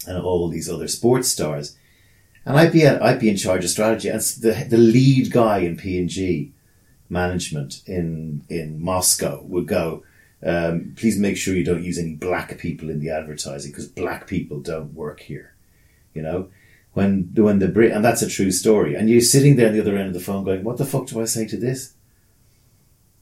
[0.07, 1.77] and all these other sports stars.
[2.45, 5.59] And I'd be at, I'd be in charge of strategy, and the the lead guy
[5.59, 6.53] in P and G
[7.09, 10.05] management in in Moscow would go.
[10.41, 14.29] Um, please make sure you don't use any black people in the advertising because black
[14.29, 15.55] people don't work here.
[16.15, 16.49] You know,
[16.93, 18.95] when when the Brit and that's a true story.
[18.95, 21.07] And you're sitting there on the other end of the phone going, "What the fuck
[21.07, 21.95] do I say to this?"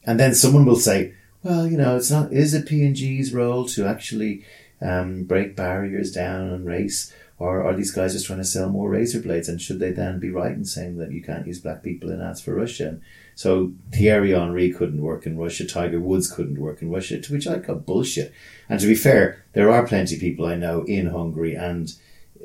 [0.05, 2.33] And then someone will say, "Well, you know, it's not.
[2.33, 4.45] Is it P and G's role to actually
[4.81, 7.13] um, break barriers down and race?
[7.39, 9.49] Or are these guys just trying to sell more razor blades?
[9.49, 12.23] And should they then be right in saying that you can't use black people in
[12.23, 12.89] ads for Russia?
[12.89, 13.03] And
[13.37, 17.47] so Thierry Henry couldn't work in Russia, Tiger Woods couldn't work in Russia, to which
[17.47, 18.33] I call bullshit.
[18.67, 21.93] And to be fair, there are plenty of people I know in Hungary and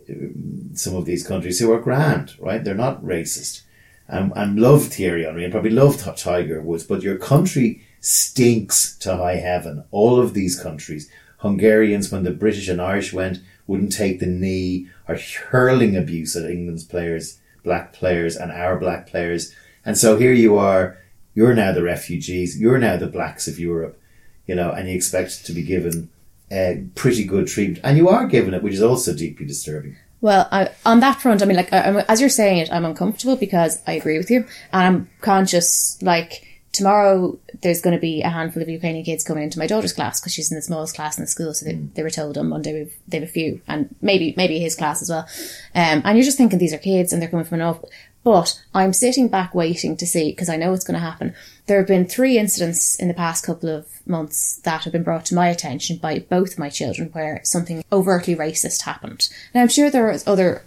[0.09, 2.61] um, some of these countries who are grand, right?
[2.61, 3.61] They're not racist.
[4.09, 9.15] And, and love Thierry Henry and probably love Tiger Woods, but your country stinks to
[9.15, 9.85] high heaven.
[9.91, 11.09] All of these countries.
[11.37, 15.17] Hungarians, when the British and Irish went, wouldn't take the knee, are
[15.51, 19.55] hurling abuse at England's players, black players, and our black players.
[19.85, 20.97] And so here you are,
[21.33, 23.99] you're now the refugees, you're now the blacks of Europe,
[24.45, 26.09] you know, and you expect to be given
[26.51, 27.79] a pretty good treatment.
[27.83, 29.95] And you are given it, which is also deeply disturbing.
[30.19, 33.35] Well, I, on that front, I mean, like, I, as you're saying it, I'm uncomfortable
[33.35, 34.45] because I agree with you.
[34.71, 39.43] And I'm conscious, like, tomorrow there's going to be a handful of Ukrainian kids coming
[39.43, 41.53] into my daughter's class because she's in the smallest class in the school.
[41.53, 41.93] So they, mm.
[41.95, 45.01] they were told on Monday we've, they have a few and maybe, maybe his class
[45.01, 45.27] as well.
[45.73, 47.89] Um, and you're just thinking these are kids and they're coming from an awful,
[48.23, 51.33] but I'm sitting back waiting to see because I know it's going to happen.
[51.65, 55.25] There have been three incidents in the past couple of months that have been brought
[55.25, 59.29] to my attention by both my children where something overtly racist happened.
[59.55, 60.61] Now I'm sure there was other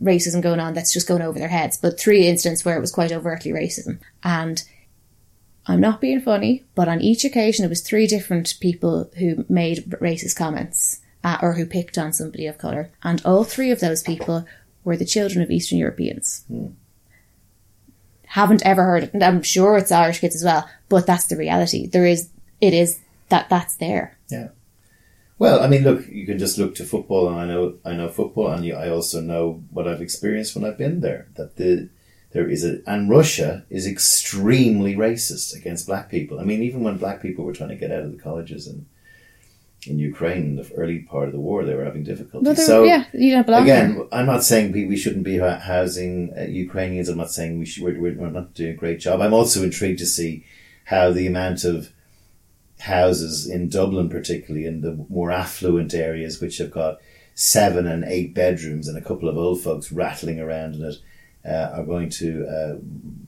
[0.00, 2.92] racism going on that's just going over their heads, but three incidents where it was
[2.92, 3.98] quite overtly racism.
[4.22, 4.62] And
[5.66, 9.84] I'm not being funny, but on each occasion, it was three different people who made
[10.00, 12.90] racist comments uh, or who picked on somebody of colour.
[13.02, 14.44] And all three of those people
[14.84, 16.44] were the children of Eastern Europeans.
[16.48, 16.68] Hmm.
[18.32, 19.12] Haven't ever heard it.
[19.12, 21.86] And I'm sure it's Irish kids as well, but that's the reality.
[21.86, 22.30] There is,
[22.62, 24.16] it is that that's there.
[24.30, 24.48] Yeah.
[25.38, 28.08] Well, I mean, look, you can just look to football, and I know, I know
[28.08, 31.26] football, and I also know what I've experienced when I've been there.
[31.34, 31.90] That the
[32.30, 36.40] there is a, and Russia is extremely racist against black people.
[36.40, 38.86] I mean, even when black people were trying to get out of the colleges and
[39.86, 42.54] in Ukraine, in the early part of the war, they were having difficulty.
[42.54, 44.06] so yeah, you don't belong again, there.
[44.12, 47.08] I'm not saying we, we shouldn't be housing uh, Ukrainians.
[47.08, 49.20] I'm not saying we should, we're, we're not doing a great job.
[49.20, 50.44] I'm also intrigued to see
[50.84, 51.92] how the amount of
[52.80, 56.98] houses in Dublin, particularly in the more affluent areas, which have got
[57.34, 60.96] seven and eight bedrooms and a couple of old folks rattling around in it,
[61.44, 62.76] uh, are going to uh,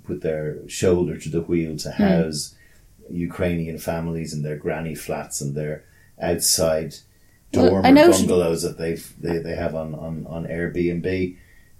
[0.04, 2.02] put their shoulder to the wheel to hmm.
[2.02, 2.54] house
[3.10, 3.16] mm.
[3.16, 5.84] Ukrainian families in their granny flats and their
[6.20, 6.96] outside
[7.52, 11.36] dormer well, bungalows that they've they, they have on, on, on Airbnb.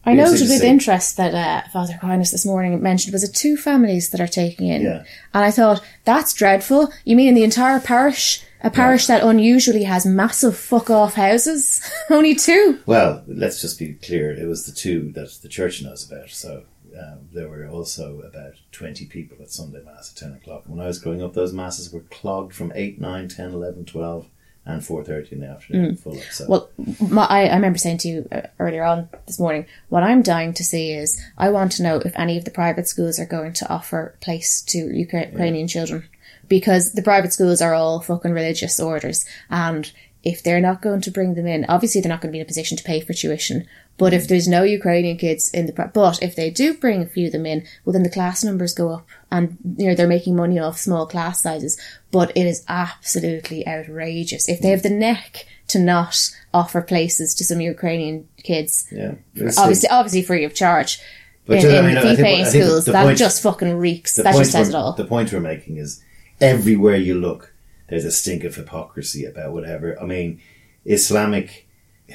[0.06, 4.10] I noted with interest that uh, Father Aquinas this morning mentioned was it two families
[4.10, 5.04] that are taking in, yeah.
[5.32, 6.92] and I thought that's dreadful.
[7.04, 8.42] You mean in the entire parish?
[8.62, 9.18] A parish yeah.
[9.18, 11.82] that unusually has massive fuck off houses.
[12.10, 12.80] Only two.
[12.86, 14.32] Well, let's just be clear.
[14.32, 16.30] It was the two that the church knows about.
[16.30, 16.64] So
[16.98, 20.64] um, there were also about 20 people at Sunday Mass at 10 o'clock.
[20.66, 24.26] When I was growing up, those Masses were clogged from 8, 9, 10, 11, 12
[24.66, 25.98] and 4.30 in the afternoon mm.
[25.98, 26.24] full up.
[26.30, 26.46] So.
[26.48, 26.70] Well,
[27.10, 30.54] my, I, I remember saying to you uh, earlier on this morning, what I'm dying
[30.54, 33.52] to see is I want to know if any of the private schools are going
[33.54, 35.66] to offer place to Ukrainian yeah.
[35.66, 36.08] children
[36.48, 41.10] because the private schools are all fucking religious orders and if they're not going to
[41.10, 43.12] bring them in, obviously they're not going to be in a position to pay for
[43.12, 43.66] tuition.
[43.96, 47.26] But if there's no Ukrainian kids in the, but if they do bring a few
[47.26, 50.34] of them in, well then the class numbers go up and, you know, they're making
[50.34, 51.80] money off small class sizes.
[52.10, 54.48] But it is absolutely outrageous.
[54.48, 59.14] If they have the neck to not offer places to some Ukrainian kids, yeah,
[59.56, 61.00] obviously, obviously free of charge,
[61.46, 64.16] but in, uh, in I mean, fee paying schools, that point, just fucking reeks.
[64.16, 64.94] That just says it all.
[64.94, 66.02] The point we're making is
[66.40, 67.54] everywhere you look,
[67.88, 70.00] there's a stink of hypocrisy about whatever.
[70.00, 70.40] I mean,
[70.84, 71.63] Islamic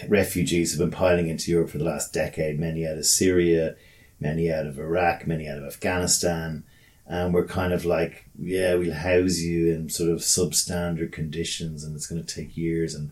[0.08, 3.75] refugees have been piling into Europe for the last decade, many out of Syria,
[4.19, 6.63] many out of Iraq, many out of Afghanistan.
[7.06, 11.95] And we're kind of like, yeah, we'll house you in sort of substandard conditions and
[11.95, 12.93] it's going to take years.
[12.93, 13.12] And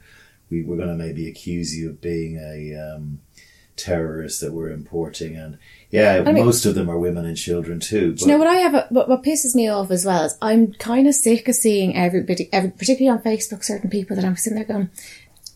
[0.51, 3.21] we, we're going to maybe accuse you of being a um,
[3.75, 5.35] terrorist that we're importing.
[5.35, 5.57] And
[5.89, 8.11] yeah, I mean, most of them are women and children too.
[8.11, 8.21] But...
[8.21, 8.75] you know what I have?
[8.75, 11.95] A, what, what pisses me off as well is I'm kind of sick of seeing
[11.95, 14.91] everybody, every, particularly on Facebook, certain people that I'm sitting there going,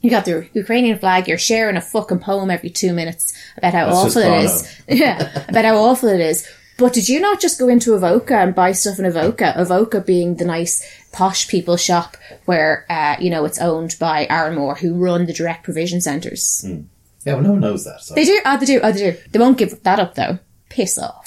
[0.02, 3.86] you got the Ukrainian flag, you're sharing a fucking poem every two minutes about how
[3.86, 4.82] That's awful it is.
[4.88, 6.48] yeah, about how awful it is.
[6.78, 9.54] But did you not just go into Avoca and buy stuff in Avoca?
[9.56, 14.80] Avoca being the nice posh people shop where, uh, you know, it's owned by Aramark
[14.80, 16.66] who run the direct provision centres.
[16.66, 16.86] Mm.
[17.24, 18.02] Yeah, well, no one knows that.
[18.02, 18.16] So.
[18.16, 18.42] They do.
[18.44, 18.80] Oh, they do.
[18.82, 19.18] Oh, they do.
[19.32, 20.40] They won't give that up though.
[20.70, 21.21] Piss off.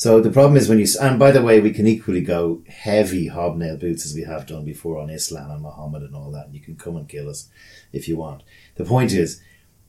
[0.00, 3.26] So the problem is when you, and by the way, we can equally go heavy
[3.26, 6.46] hobnail boots as we have done before on Islam and Muhammad and all that.
[6.46, 7.50] And you can come and kill us
[7.92, 8.42] if you want.
[8.76, 9.42] The point is,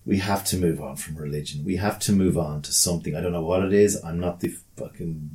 [0.05, 1.63] we have to move on from religion.
[1.63, 3.15] We have to move on to something.
[3.15, 4.03] I don't know what it is.
[4.03, 5.29] I'm not the fucking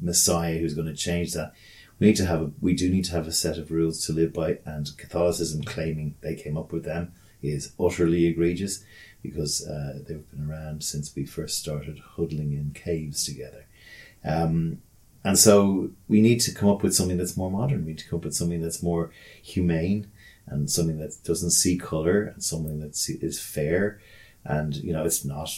[0.00, 1.52] messiah who's going to change that.
[1.98, 4.12] We need to have a, we do need to have a set of rules to
[4.12, 8.84] live by and Catholicism claiming they came up with them is utterly egregious
[9.24, 13.64] because uh, they've been around since we first started huddling in caves together.
[14.24, 14.82] Um,
[15.22, 17.84] and so we need to come up with something that's more modern.
[17.84, 19.10] We need to come up with something that's more
[19.42, 20.10] humane
[20.46, 24.00] and something that doesn't see color and something that is fair.
[24.44, 25.50] And, you know, it's not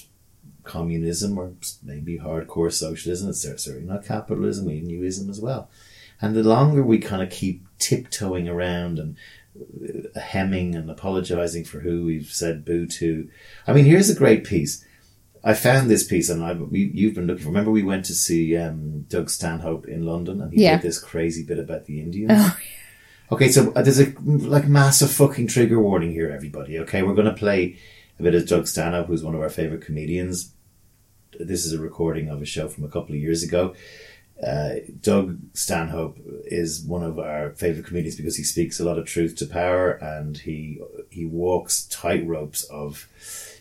[0.64, 3.30] communism or maybe hardcore socialism.
[3.30, 5.70] It's certainly not capitalism, We even newism as well.
[6.20, 9.16] And the longer we kind of keep tiptoeing around and
[10.14, 13.28] uh, hemming and apologizing for who we've said boo to.
[13.66, 14.84] I mean, here's a great piece.
[15.44, 17.48] I found this piece, and I, we, you've been looking for.
[17.48, 20.76] Remember, we went to see um, Doug Stanhope in London, and he yeah.
[20.76, 22.30] did this crazy bit about the Indians.
[22.32, 22.56] Oh.
[23.32, 26.78] Okay, so uh, there's a like massive fucking trigger warning here, everybody.
[26.80, 27.76] Okay, we're going to play
[28.18, 30.52] a bit of Doug Stanhope, who's one of our favorite comedians.
[31.40, 33.74] This is a recording of a show from a couple of years ago.
[34.46, 39.06] Uh, Doug Stanhope is one of our favorite comedians because he speaks a lot of
[39.06, 43.08] truth to power, and he he walks tight ropes of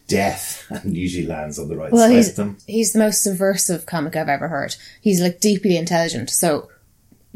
[0.07, 2.57] death and usually lands on the right well, side he's, of them.
[2.67, 4.75] He's the most subversive comic I've ever heard.
[5.01, 6.29] He's like deeply intelligent.
[6.29, 6.69] So,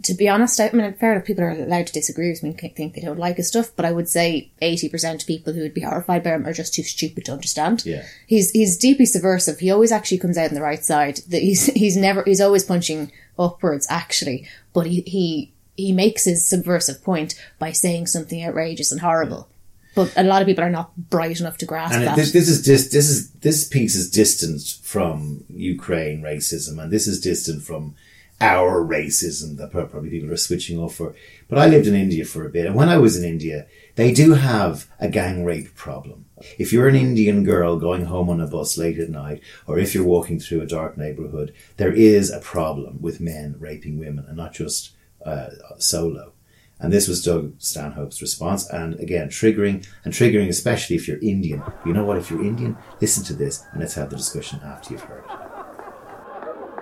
[0.03, 2.75] to be honest, I mean, fair enough, people are allowed to disagree with me and
[2.75, 5.73] think they don't like his stuff, but I would say 80% of people who would
[5.73, 7.85] be horrified by him are just too stupid to understand.
[7.85, 8.05] Yeah.
[8.27, 9.59] He's, he's deeply subversive.
[9.59, 11.21] He always actually comes out on the right side.
[11.31, 17.03] He's, he's never, he's always punching upwards actually, but he, he, he makes his subversive
[17.03, 19.47] point by saying something outrageous and horrible.
[19.49, 19.54] Yeah
[19.95, 22.15] but a lot of people are not bright enough to grasp and that.
[22.15, 27.07] This, this is dis, this is this piece is distant from Ukraine racism, and this
[27.07, 27.95] is distant from
[28.41, 31.15] our racism that probably people are switching off for.
[31.47, 34.11] But I lived in India for a bit, and when I was in India, they
[34.11, 36.25] do have a gang rape problem.
[36.59, 39.95] If you're an Indian girl going home on a bus late at night, or if
[39.95, 44.35] you're walking through a dark neighborhood, there is a problem with men raping women, and
[44.35, 44.91] not just
[45.25, 46.33] uh, solo.
[46.79, 48.69] And this was Doug Stanhope's response.
[48.69, 51.63] And again, triggering, and triggering especially if you're Indian.
[51.85, 52.17] You know what?
[52.17, 55.37] If you're Indian, listen to this and let's have the discussion after you've heard it.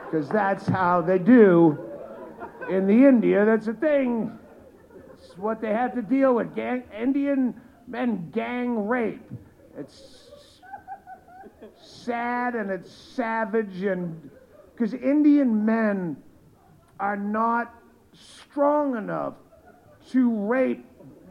[0.05, 1.77] Because that's how they do
[2.69, 3.45] in the India.
[3.45, 4.31] That's a thing.
[5.13, 6.55] It's what they have to deal with.
[6.55, 9.21] Gang, Indian men gang rape.
[9.77, 10.29] It's
[11.81, 14.29] sad and it's savage and
[14.75, 16.17] because Indian men
[16.99, 17.73] are not
[18.13, 19.35] strong enough
[20.11, 20.85] to rape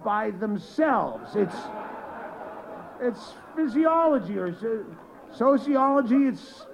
[0.05, 1.35] by themselves.
[1.37, 1.57] It's
[3.01, 4.55] it's physiology or
[5.33, 6.29] sociology.
[6.29, 6.67] It's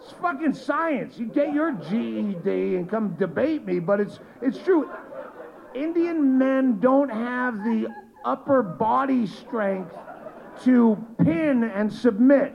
[0.00, 1.18] it's fucking science.
[1.18, 4.90] You get your GED and come debate me, but it's it's true.
[5.74, 7.88] Indian men don't have the
[8.24, 9.94] upper body strength
[10.64, 12.54] to pin and submit.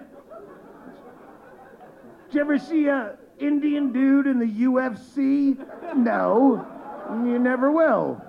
[2.27, 5.57] Did you ever see a Indian dude in the UFC?
[5.95, 6.65] No,
[7.25, 8.21] you never will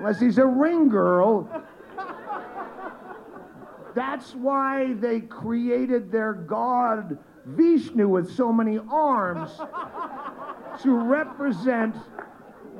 [0.00, 1.46] unless he's a ring girl.
[3.94, 9.50] That's why they created their god Vishnu with so many arms
[10.82, 11.94] to represent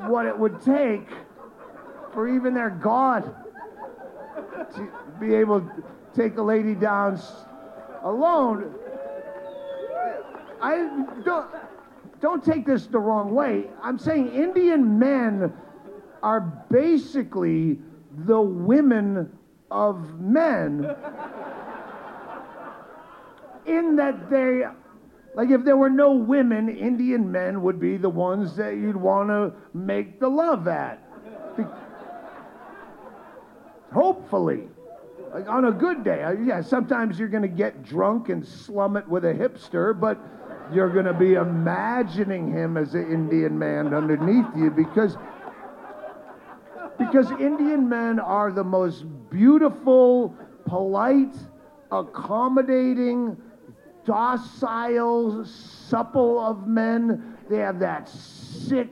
[0.07, 1.09] what it would take
[2.15, 3.35] for even their god
[4.75, 4.89] to
[5.21, 7.21] be able to take a lady down
[8.03, 8.75] alone.
[10.63, 11.51] I don't
[12.21, 13.65] don't take this the wrong way.
[13.83, 15.53] I'm saying Indian men
[16.23, 17.79] are basically
[18.27, 19.31] the women
[19.71, 20.95] of men.
[23.67, 24.65] In that they
[25.35, 29.29] like if there were no women indian men would be the ones that you'd want
[29.29, 30.99] to make the love at.
[31.57, 31.65] Be-
[33.93, 34.67] hopefully.
[35.33, 38.97] Like on a good day uh, yeah sometimes you're going to get drunk and slum
[38.97, 40.19] it with a hipster but
[40.73, 45.17] you're going to be imagining him as an indian man underneath you because
[47.01, 50.37] because Indian men are the most beautiful,
[50.67, 51.35] polite,
[51.91, 53.37] accommodating,
[54.05, 57.37] docile, supple of men.
[57.49, 58.91] They have that sick,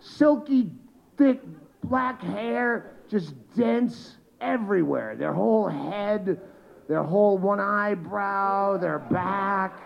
[0.00, 0.70] silky,
[1.18, 1.42] thick
[1.84, 5.16] black hair, just dense everywhere.
[5.16, 6.40] Their whole head,
[6.88, 9.78] their whole one eyebrow, their back,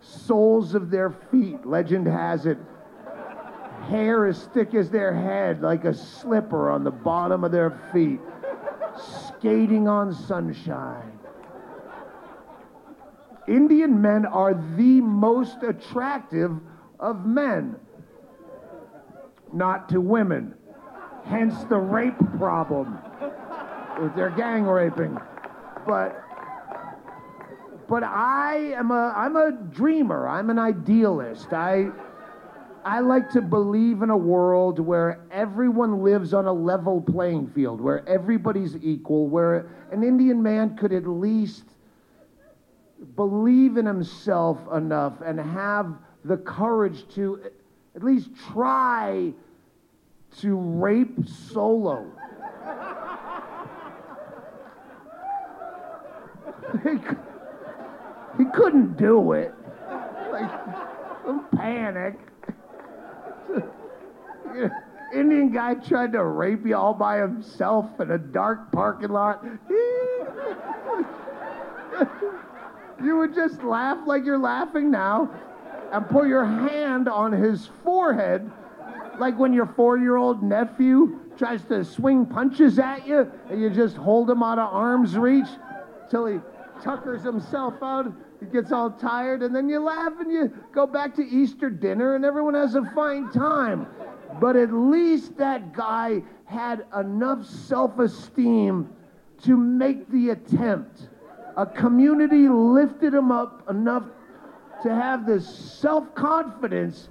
[0.00, 1.66] soles of their feet.
[1.66, 2.58] Legend has it
[3.88, 8.20] hair as thick as their head, like a slipper on the bottom of their feet,
[9.38, 11.18] skating on sunshine.
[13.48, 16.52] Indian men are the most attractive
[17.00, 17.76] of men,
[19.52, 20.54] not to women.
[21.24, 22.98] Hence the rape problem
[24.00, 25.18] with their gang raping.
[25.86, 26.18] But
[27.88, 30.28] but I am a I'm a dreamer.
[30.28, 31.52] I'm an idealist.
[31.52, 31.90] I
[32.84, 37.80] I like to believe in a world where everyone lives on a level playing field,
[37.80, 41.62] where everybody's equal, where an Indian man could at least
[43.14, 45.94] believe in himself enough and have
[46.24, 47.40] the courage to
[47.94, 49.32] at least try
[50.40, 52.10] to rape solo.
[56.82, 56.98] he,
[58.38, 59.54] he couldn't do it.
[60.32, 60.50] Like,
[61.24, 62.18] don't panic.
[65.14, 69.44] Indian guy tried to rape you all by himself in a dark parking lot.
[73.04, 75.30] you would just laugh like you're laughing now
[75.92, 78.50] and put your hand on his forehead
[79.18, 84.30] like when your four-year-old nephew tries to swing punches at you and you just hold
[84.30, 85.48] him out of arm's reach
[86.10, 86.38] till he
[86.82, 88.12] tuckers himself out
[88.42, 92.16] he gets all tired and then you laugh and you go back to easter dinner
[92.16, 93.86] and everyone has a fine time
[94.40, 98.88] but at least that guy had enough self-esteem
[99.42, 101.08] to make the attempt
[101.56, 104.04] a community lifted him up enough
[104.82, 105.46] to have this
[105.80, 107.08] self-confidence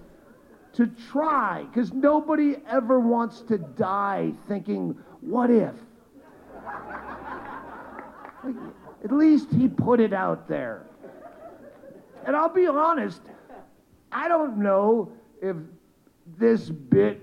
[0.74, 5.74] to try because nobody ever wants to die thinking, what if?
[8.44, 8.56] Like,
[9.04, 10.86] at least he put it out there.
[12.26, 13.22] And I'll be honest,
[14.12, 15.12] I don't know
[15.42, 15.56] if
[16.38, 17.22] this bit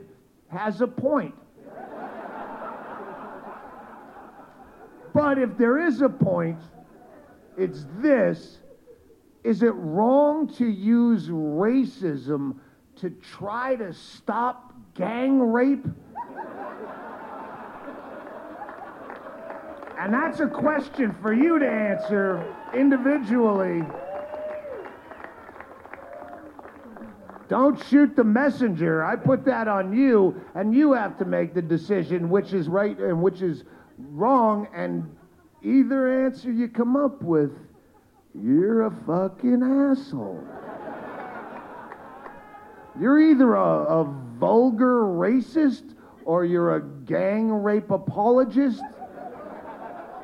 [0.49, 1.35] has a point.
[5.15, 6.61] But if there is a point,
[7.57, 8.59] it's this.
[9.45, 12.57] Is it wrong to use racism
[12.97, 15.87] to try to stop gang rape?
[19.99, 23.83] And that's a question for you to answer individually.
[27.49, 29.03] Don't shoot the messenger.
[29.05, 32.99] I put that on you, and you have to make the decision which is right
[32.99, 33.65] and which is
[33.97, 34.69] wrong.
[34.75, 35.17] And
[35.63, 37.51] either answer you come up with,
[38.35, 40.45] you're a fucking asshole.
[43.01, 44.05] You're either a, a
[44.39, 45.95] vulgar racist
[46.25, 48.83] or you're a gang rape apologist.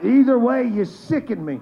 [0.03, 1.61] Either way, you sicken me.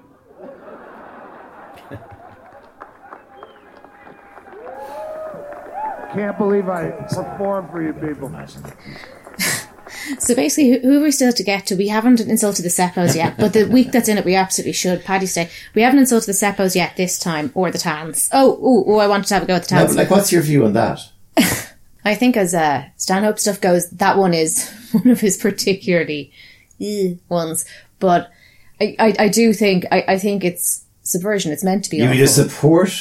[6.13, 8.29] Can't believe I performed for you people.
[10.19, 11.75] So basically, who, who are we still to get to?
[11.75, 15.03] We haven't insulted the Seppos yet, but the week that's in it, we absolutely should.
[15.03, 15.49] Paddy's Day.
[15.75, 18.29] We haven't insulted the Seppos yet this time, or the Tans.
[18.33, 19.91] Oh, oh, oh, I wanted to have a go at the Tans.
[19.91, 20.99] but like, what's your view on that?
[22.05, 26.31] I think as uh, Stanhope stuff goes, that one is one of his particularly
[27.29, 27.65] ones.
[27.99, 28.31] But
[28.81, 31.51] I, I, I do think, I, I think it's subversion.
[31.51, 32.91] It's meant to be You mean to support?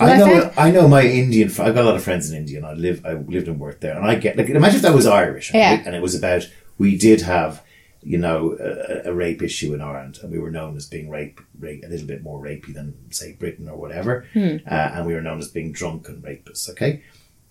[0.00, 0.52] Well, I I know.
[0.56, 1.48] I know my Indian.
[1.48, 3.04] I've got a lot of friends in India, and I live.
[3.06, 4.48] I lived and worked there, and I get like.
[4.48, 5.52] Imagine if that was Irish?
[5.54, 5.82] Yeah.
[5.86, 7.62] and it was about we did have,
[8.02, 11.40] you know, a, a rape issue in Ireland, and we were known as being rape,
[11.58, 14.56] rape a little bit more rapey than say Britain or whatever, Hmm.
[14.66, 16.68] uh, and we were known as being drunken rapists.
[16.68, 17.02] Okay,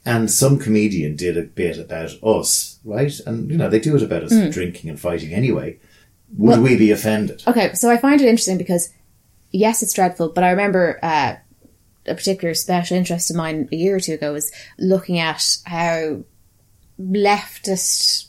[0.05, 3.17] and some comedian did a bit about us, right?
[3.25, 4.49] And you know they do it about us Hmm.
[4.49, 5.77] drinking and fighting anyway.
[6.37, 7.43] Would we be offended?
[7.47, 8.89] Okay, so I find it interesting because
[9.51, 11.35] yes, it's dreadful, but I remember uh,
[12.05, 16.23] a particular special interest of mine a year or two ago was looking at how
[16.99, 18.27] leftist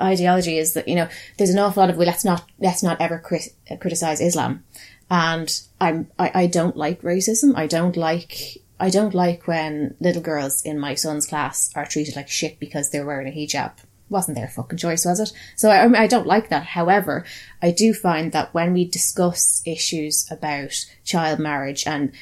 [0.00, 3.00] ideology is that you know there's an awful lot of well, let's not let's not
[3.00, 4.64] ever crit- criticize Islam,
[5.10, 7.56] and I'm I, I don't like racism.
[7.56, 8.58] I don't like.
[8.80, 12.90] I don't like when little girls in my son's class are treated like shit because
[12.90, 13.72] they're wearing a hijab
[14.08, 15.32] wasn't their fucking choice, was it?
[15.56, 16.64] So I, I don't like that.
[16.64, 17.24] However,
[17.62, 20.72] I do find that when we discuss issues about
[21.04, 22.12] child marriage and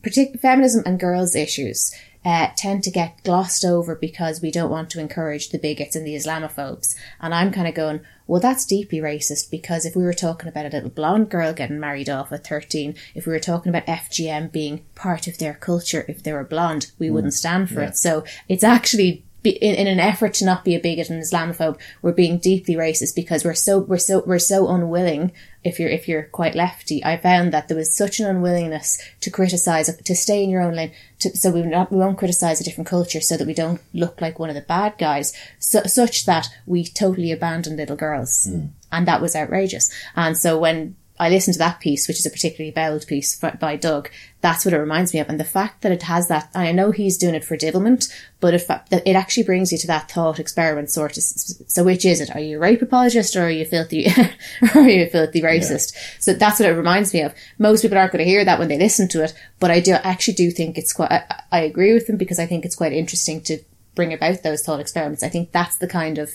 [0.00, 4.90] partic- feminism and girls' issues, uh, tend to get glossed over because we don't want
[4.90, 6.94] to encourage the bigots and the Islamophobes.
[7.20, 10.66] And I'm kind of going, well, that's deeply racist because if we were talking about
[10.66, 14.52] a little blonde girl getting married off at 13, if we were talking about FGM
[14.52, 17.96] being part of their culture, if they were blonde, we wouldn't stand for it.
[17.96, 21.78] So it's actually be, in, in an effort to not be a bigot and Islamophobe,
[22.02, 25.32] we're being deeply racist because we're so we're so we're so unwilling.
[25.62, 29.30] If you're if you're quite lefty, I found that there was such an unwillingness to
[29.30, 32.64] criticize, to stay in your own lane, to, so we not we won't criticize a
[32.64, 36.26] different culture, so that we don't look like one of the bad guys, so, such
[36.26, 38.66] that we totally abandoned little girls, hmm.
[38.92, 39.92] and that was outrageous.
[40.16, 43.76] And so when I listen to that piece, which is a particularly bold piece by
[43.76, 44.08] Doug.
[44.40, 45.28] That's what it reminds me of.
[45.28, 48.08] And the fact that it has that, I know he's doing it for diddlement,
[48.40, 51.22] but it, it actually brings you to that thought experiment sort of.
[51.22, 52.34] So which is it?
[52.34, 54.06] Are you a rape apologist or are you filthy,
[54.74, 55.92] or are you a filthy racist?
[55.94, 56.00] Yeah.
[56.20, 57.34] So that's what it reminds me of.
[57.58, 59.92] Most people aren't going to hear that when they listen to it, but I do
[59.92, 62.94] actually do think it's quite, I, I agree with them because I think it's quite
[62.94, 63.58] interesting to
[63.94, 65.22] bring about those thought experiments.
[65.22, 66.30] I think that's the kind of,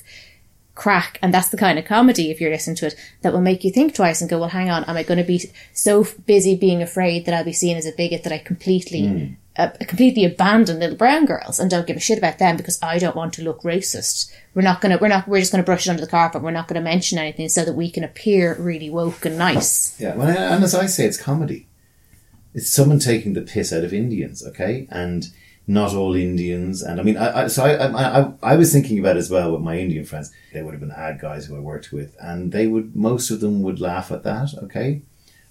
[0.76, 1.18] crack.
[1.22, 3.72] And that's the kind of comedy, if you're listening to it, that will make you
[3.72, 6.82] think twice and go, well, hang on, am I going to be so busy being
[6.82, 9.36] afraid that I'll be seen as a bigot that I completely, mm.
[9.58, 13.00] uh, completely abandon little brown girls and don't give a shit about them because I
[13.00, 14.32] don't want to look racist.
[14.54, 16.42] We're not going to, we're not, we're just going to brush it under the carpet.
[16.42, 20.00] We're not going to mention anything so that we can appear really woke and nice.
[20.00, 20.16] Yeah.
[20.16, 21.68] Well, and as I say, it's comedy.
[22.54, 24.88] It's someone taking the piss out of Indians, okay?
[24.90, 25.28] And,
[25.68, 26.82] not all Indians.
[26.82, 29.62] And I mean, I, I so I, I, I was thinking about as well with
[29.62, 30.32] my Indian friends.
[30.54, 33.40] They would have been ad guys who I worked with, and they would most of
[33.40, 35.02] them would laugh at that, okay,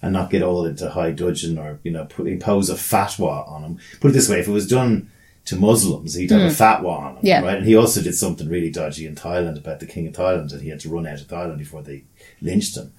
[0.01, 3.61] and not get all into high dudgeon or you know put, impose a fatwa on
[3.61, 3.79] them.
[3.99, 5.11] Put it this way: if it was done
[5.45, 6.47] to Muslims, he'd have mm.
[6.47, 7.41] a fatwa on him, yeah.
[7.41, 7.57] right?
[7.57, 10.61] And he also did something really dodgy in Thailand about the king of Thailand, and
[10.61, 12.03] he had to run out of Thailand before they
[12.41, 12.93] lynched him.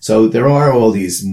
[0.00, 1.24] So there are all these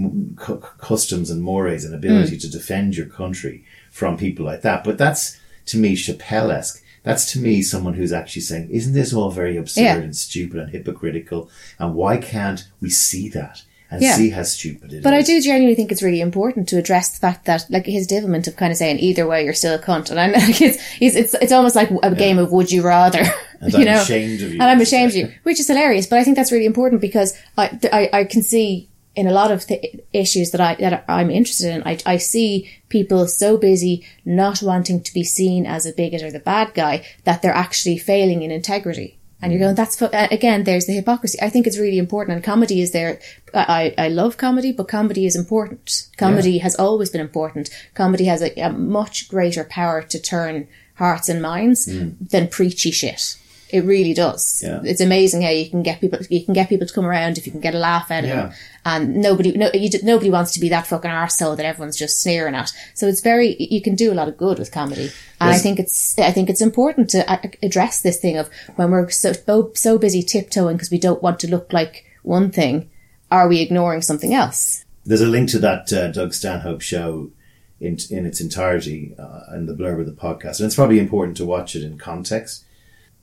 [0.78, 2.40] customs and mores and ability mm.
[2.42, 4.84] to defend your country from people like that.
[4.84, 6.82] But that's to me Chappelle-esque.
[7.02, 9.96] That's to me someone who's actually saying, isn't this all very absurd yeah.
[9.96, 11.50] and stupid and hypocritical?
[11.78, 13.62] And why can't we see that?
[13.90, 14.14] and yeah.
[14.14, 15.24] see how stupid it but is.
[15.24, 18.46] I do genuinely think it's really important to address the fact that, like, his divilment
[18.46, 21.16] of kind of saying either way you're still a cunt, and I'm like, it's it's
[21.16, 22.14] it's, it's almost like a yeah.
[22.14, 23.22] game of would you rather,
[23.60, 26.06] and you I'm know, ashamed of you, and I'm ashamed of you, which is hilarious.
[26.06, 29.50] But I think that's really important because I I, I can see in a lot
[29.50, 34.06] of the issues that I that I'm interested in, I, I see people so busy
[34.24, 37.98] not wanting to be seen as a bigot or the bad guy that they're actually
[37.98, 39.18] failing in integrity.
[39.42, 41.38] And you're going, that's again, there's the hypocrisy.
[41.40, 43.18] I think it's really important, and comedy is there.
[43.54, 46.08] I I love comedy, but comedy is important.
[46.18, 46.62] Comedy yeah.
[46.64, 47.70] has always been important.
[47.94, 52.16] Comedy has a, a, much greater power to turn hearts and minds mm.
[52.28, 53.38] than preachy shit.
[53.72, 54.62] It really does.
[54.62, 54.80] Yeah.
[54.84, 56.18] It's amazing how you can get people.
[56.28, 58.30] You can get people to come around if you can get a laugh out of
[58.30, 58.36] yeah.
[58.36, 58.52] them,
[58.84, 62.54] and nobody, no, you, nobody wants to be that fucking arsehole that everyone's just sneering
[62.54, 62.72] at.
[62.94, 63.56] So it's very.
[63.58, 65.10] You can do a lot of good with comedy,
[65.40, 65.60] and yes.
[65.60, 66.18] I think it's.
[66.18, 69.32] I think it's important to address this thing of when we're so
[69.74, 72.90] so busy tiptoeing because we don't want to look like one thing.
[73.30, 74.84] Are we ignoring something else?
[75.06, 77.30] There's a link to that uh, Doug Stanhope show
[77.78, 81.36] in in its entirety uh, in the blurb of the podcast, and it's probably important
[81.36, 82.64] to watch it in context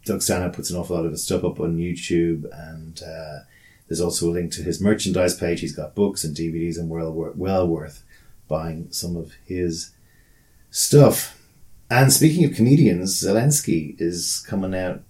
[0.07, 3.39] Doug Stanhope puts an awful lot of his stuff up on YouTube, and uh,
[3.87, 5.59] there's also a link to his merchandise page.
[5.59, 8.03] He's got books and DVDs, and well, well worth
[8.47, 9.91] buying some of his
[10.71, 11.41] stuff.
[11.89, 15.03] And speaking of comedians, Zelensky is coming out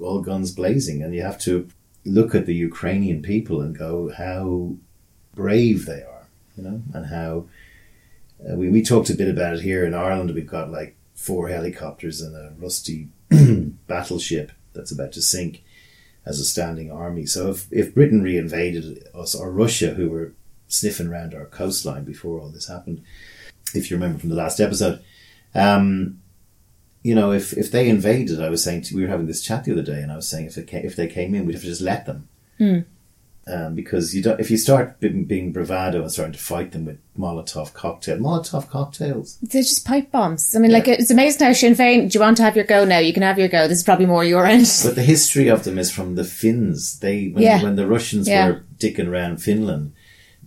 [0.00, 1.68] all guns blazing, and you have to
[2.04, 4.74] look at the Ukrainian people and go how
[5.34, 7.46] brave they are, you know, and how
[8.48, 10.34] uh, we we talked a bit about it here in Ireland.
[10.34, 13.08] We've got like four helicopters and a rusty
[13.86, 15.62] battleship that's about to sink
[16.26, 17.26] as a standing army.
[17.26, 20.32] So if, if Britain reinvaded us or Russia, who were
[20.68, 23.02] sniffing around our coastline before all this happened,
[23.74, 25.02] if you remember from the last episode,
[25.54, 26.20] um,
[27.02, 29.64] you know, if, if they invaded, I was saying, to, we were having this chat
[29.64, 31.62] the other day, and I was saying if, came, if they came in, we'd have
[31.62, 32.28] to just let them.
[32.58, 32.84] Mm
[33.46, 34.40] um, because you don't.
[34.40, 38.68] If you start being, being, bravado and starting to fight them with Molotov cocktail, Molotov
[38.70, 40.54] cocktails, they're just pipe bombs.
[40.54, 40.78] I mean, yeah.
[40.78, 42.10] like it's amazing how Sinn Féin.
[42.10, 42.98] Do you want to have your go now?
[42.98, 43.68] You can have your go.
[43.68, 44.66] This is probably more your end.
[44.82, 47.00] But the history of them is from the Finns.
[47.00, 47.62] They when, yeah.
[47.62, 48.46] when the Russians yeah.
[48.46, 49.92] were dicking around Finland,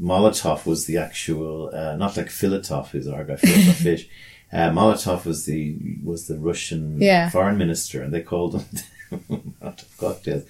[0.01, 4.09] Molotov was the actual, uh, not like Filatov, who's our guy Filatov fish.
[4.51, 8.65] Uh, Molotov was the was the Russian foreign minister, and they called them
[9.29, 10.43] Molotov cocktails.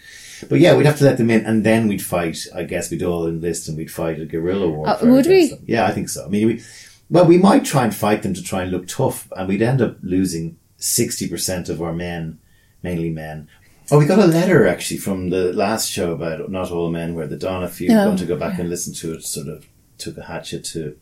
[0.50, 2.46] But yeah, we'd have to let them in, and then we'd fight.
[2.54, 4.88] I guess we'd all enlist and we'd fight a guerrilla war.
[4.88, 5.50] Uh, would we?
[5.50, 5.64] Them.
[5.66, 6.26] Yeah, I think so.
[6.26, 6.64] I mean, we,
[7.10, 9.82] well, we might try and fight them to try and look tough, and we'd end
[9.82, 12.40] up losing sixty percent of our men,
[12.84, 13.48] mainly men.
[13.90, 17.28] Oh, we got a letter actually from the last show about not all men, where
[17.28, 18.06] the Don, if you're no.
[18.06, 19.66] going to go back and listen to it, sort of
[19.98, 20.98] took a hatchet to.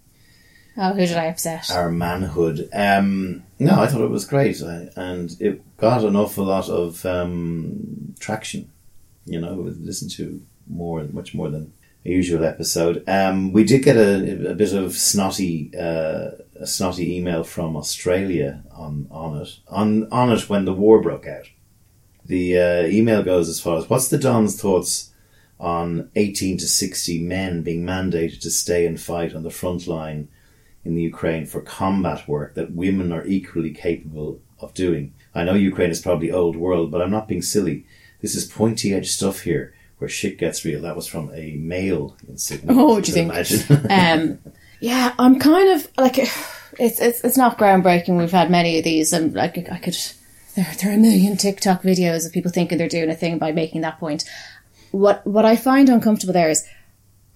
[0.78, 1.72] Oh, who did I upset?
[1.72, 2.70] Our manhood.
[2.74, 8.14] Um, no, I thought it was great, and it got an awful lot of um,
[8.20, 8.70] traction
[9.26, 11.74] you know, listen to more, much more than
[12.06, 13.04] a usual episode.
[13.08, 18.64] Um, we did get a, a bit of snotty, uh, a snotty email from Australia
[18.72, 21.50] on, on it, on, on it when the war broke out.
[22.26, 25.12] The uh, email goes as as, what's the Don's thoughts
[25.60, 30.28] on 18 to 60 men being mandated to stay and fight on the front line
[30.84, 35.14] in the Ukraine for combat work that women are equally capable of doing?
[35.34, 37.86] I know Ukraine is probably old world, but I'm not being silly.
[38.26, 39.76] This is pointy edge stuff here.
[40.00, 40.82] where shit gets real.
[40.82, 42.74] That was from a male in Sydney.
[42.76, 43.32] Oh, do you think?
[43.32, 43.92] Imagine.
[43.92, 44.40] um,
[44.80, 48.18] yeah, I'm kind of like it's it's it's not groundbreaking.
[48.18, 49.96] We've had many of these, and like I could
[50.56, 53.52] there there are a million TikTok videos of people thinking they're doing a thing by
[53.52, 54.24] making that point.
[54.90, 56.68] What what I find uncomfortable there is,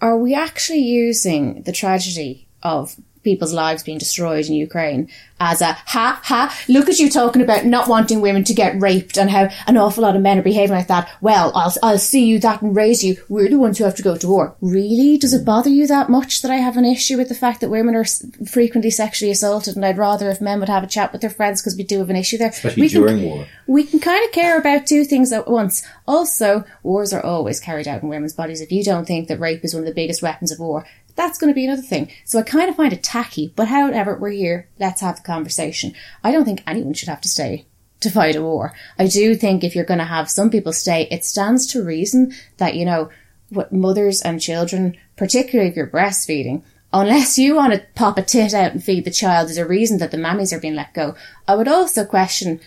[0.02, 5.10] are we actually using the tragedy of people's lives being destroyed in Ukraine
[5.42, 9.18] as a ha ha look at you talking about not wanting women to get raped
[9.18, 12.26] and how an awful lot of men are behaving like that well I'll, I'll see
[12.26, 15.18] you that and raise you we're the ones who have to go to war really
[15.18, 17.70] does it bother you that much that I have an issue with the fact that
[17.70, 18.04] women are
[18.48, 21.62] frequently sexually assaulted and I'd rather if men would have a chat with their friends
[21.62, 23.48] because we do have an issue there Especially we can- during war.
[23.68, 25.86] we can kind of care about two things at once.
[26.08, 28.62] Also, wars are always carried out in women's bodies.
[28.62, 30.86] If you don't think that rape is one of the biggest weapons of war,
[31.20, 32.10] that's going to be another thing.
[32.26, 34.70] So I kind of find it tacky, but however, we're here.
[34.80, 35.94] Let's have the conversation.
[36.24, 37.66] I don't think anyone should have to stay
[38.00, 38.74] to fight a war.
[38.98, 42.34] I do think if you're going to have some people stay, it stands to reason
[42.58, 43.10] that, you know,
[43.50, 46.64] what mothers and children, particularly if you're breastfeeding,
[46.94, 49.98] unless you want to pop a tit out and feed the child, there's a reason
[49.98, 51.16] that the mammies are being let go.
[51.48, 52.62] I would also question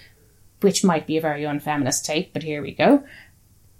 [0.60, 3.02] which might be a very unfeminist take, but here we go.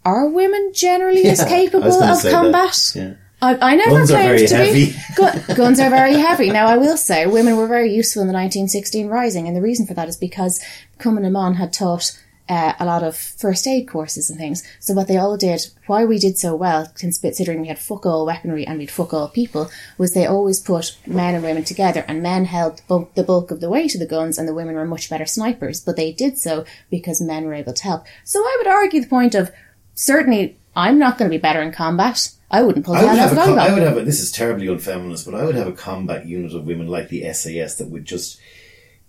[0.04, 2.92] Are women generally as Yeah, I capable of combat?
[2.94, 3.14] yeah.
[3.42, 4.86] I, I never Guns are claimed very to heavy.
[4.86, 4.96] be.
[5.16, 6.50] Gu- guns are very heavy.
[6.50, 9.84] Now, I will say women were very useful in the 1916 Rising, and the reason
[9.84, 10.64] for that is because
[11.00, 12.16] Cumann na mBan had taught
[12.48, 14.62] uh, a lot of first aid courses and things.
[14.78, 18.24] So what they all did, why we did so well, considering we had fuck all
[18.26, 22.22] weaponry and we'd fuck all people, was they always put men and women together, and
[22.22, 24.84] men held bulk, the bulk of the weight of the guns, and the women were
[24.84, 25.80] much better snipers.
[25.80, 28.04] But they did so because men were able to help.
[28.22, 29.50] So I would argue the point of
[29.94, 32.30] certainly I'm not going to be better in combat.
[32.52, 34.20] I wouldn't pull I would, out have of a com- I would have a, this
[34.20, 37.76] is terribly unfeminist, but I would have a combat unit of women like the SAS
[37.76, 38.38] that would just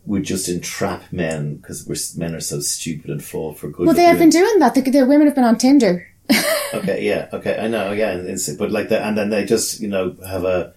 [0.06, 3.86] would just entrap men because men are so stupid and fall for good.
[3.86, 4.76] Well, they have been doing that.
[4.76, 6.08] The, the women have been on Tinder.
[6.74, 8.16] Okay, yeah, okay, I know, yeah,
[8.58, 10.74] but like that, and then they just you know have a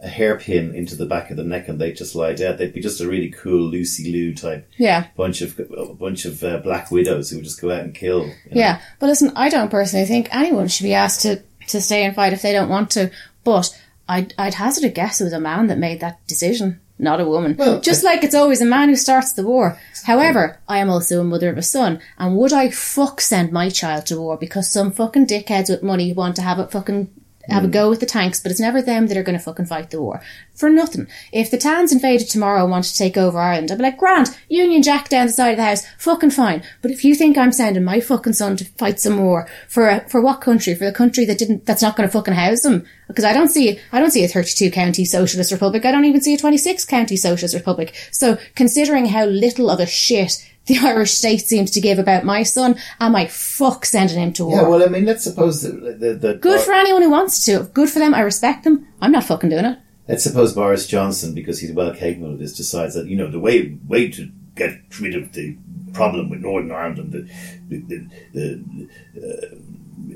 [0.00, 2.58] a hairpin into the back of the neck and they just lie dead.
[2.58, 5.06] They'd be just a really cool Lucy Liu type Yeah.
[5.16, 8.22] bunch of a bunch of uh, black widows who would just go out and kill.
[8.26, 8.34] you know.
[8.50, 8.80] Yeah.
[8.98, 12.32] But listen, I don't personally think anyone should be asked to, to stay and fight
[12.32, 13.10] if they don't want to.
[13.44, 13.76] But
[14.08, 17.24] I'd, I'd hazard a guess it was a man that made that decision, not a
[17.24, 17.56] woman.
[17.56, 19.78] Well, Just like it's always a man who starts the war.
[20.04, 23.68] However, I am also a mother of a son, and would I fuck send my
[23.68, 27.10] child to war because some fucking dickheads with money want to have it fucking
[27.48, 27.72] have a mm.
[27.72, 30.00] go with the tanks, but it's never them that are going to fucking fight the
[30.00, 30.22] war.
[30.54, 31.06] For nothing.
[31.32, 34.36] If the Tans invaded tomorrow and wanted to take over Ireland, I'd be like, Grant,
[34.48, 36.62] Union Jack down the side of the house, fucking fine.
[36.82, 40.20] But if you think I'm sending my fucking son to fight some war, for for
[40.20, 40.74] what country?
[40.74, 42.84] For the country that didn't, that's not going to fucking house them?
[43.06, 45.84] Because I don't see, I don't see a 32 county socialist republic.
[45.84, 47.94] I don't even see a 26 county socialist republic.
[48.10, 52.44] So considering how little of a shit the Irish state seems to give about my
[52.44, 54.62] son, am I fuck sending him to war?
[54.62, 57.64] Yeah, well, I mean, let's suppose the, the, the Good for anyone who wants to.
[57.74, 58.14] Good for them.
[58.14, 58.86] I respect them.
[59.00, 59.78] I'm not fucking doing it.
[60.06, 63.40] Let's suppose Boris Johnson, because he's well capable of this, decides that you know the
[63.40, 65.56] way way to get rid of the
[65.92, 67.30] problem with Northern Ireland and the
[67.68, 69.54] the, the, the uh,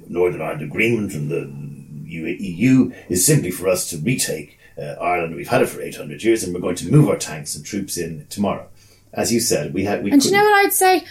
[0.08, 1.72] Northern Ireland Agreement and the
[2.12, 5.34] EU is simply for us to retake uh, Ireland.
[5.34, 7.64] We've had it for eight hundred years, and we're going to move our tanks and
[7.64, 8.68] troops in tomorrow.
[9.12, 10.10] As you said, we had we.
[10.10, 11.04] And do you know what I'd say?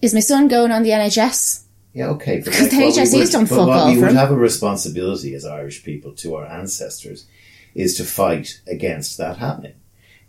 [0.00, 1.62] Is my son going on the NHS?
[1.94, 2.38] Yeah, okay.
[2.38, 4.36] But Because the what we HSE's would- done but fuck all we would have a
[4.36, 7.26] responsibility as Irish people to our ancestors
[7.74, 9.74] is to fight against that happening.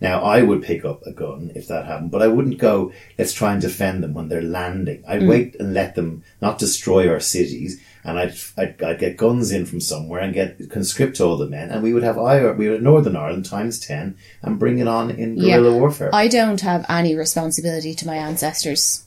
[0.02, 3.32] Now, I would pick up a gun if that happened, but I wouldn't go, let's
[3.32, 5.02] try and defend them when they're landing.
[5.08, 5.30] I'd Mm.
[5.30, 9.66] wait and let them not destroy our cities, and I'd, I'd, I'd get guns in
[9.66, 12.84] from somewhere and get conscript all the men, and we would have Ire, we would
[12.84, 16.10] Northern Ireland times 10 and bring it on in guerrilla warfare.
[16.14, 19.06] I don't have any responsibility to my ancestors.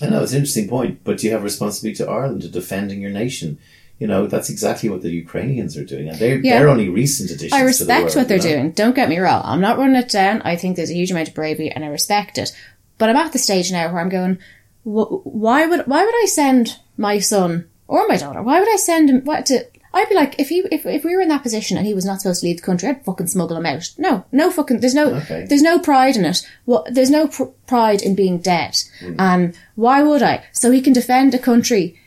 [0.00, 3.10] I know it's an interesting point, but you have responsibility to Ireland to defending your
[3.10, 3.58] nation.
[3.98, 6.58] You know that's exactly what the Ukrainians are doing, and they're Yeah.
[6.60, 7.52] they're only recent additions.
[7.52, 8.62] I to the respect world, what they're you know?
[8.62, 8.70] doing.
[8.70, 9.42] Don't get me wrong.
[9.44, 10.40] I'm not running it down.
[10.42, 12.52] I think there's a huge amount of bravery, and I respect it.
[12.98, 14.38] But I'm at the stage now where I'm going.
[14.84, 18.42] Why would why would I send my son or my daughter?
[18.42, 19.24] Why would I send him?
[19.24, 19.66] What to?
[19.94, 22.04] I'd be like, if he if, if we were in that position and he was
[22.04, 23.90] not supposed to leave the country, I'd fucking smuggle him out.
[23.98, 24.80] No, no fucking.
[24.80, 25.46] There's no Okay.
[25.48, 26.46] there's no pride in it.
[26.66, 28.76] What there's no pr- pride in being dead.
[29.00, 29.14] Hmm.
[29.18, 30.44] And why would I?
[30.52, 31.98] So he can defend a country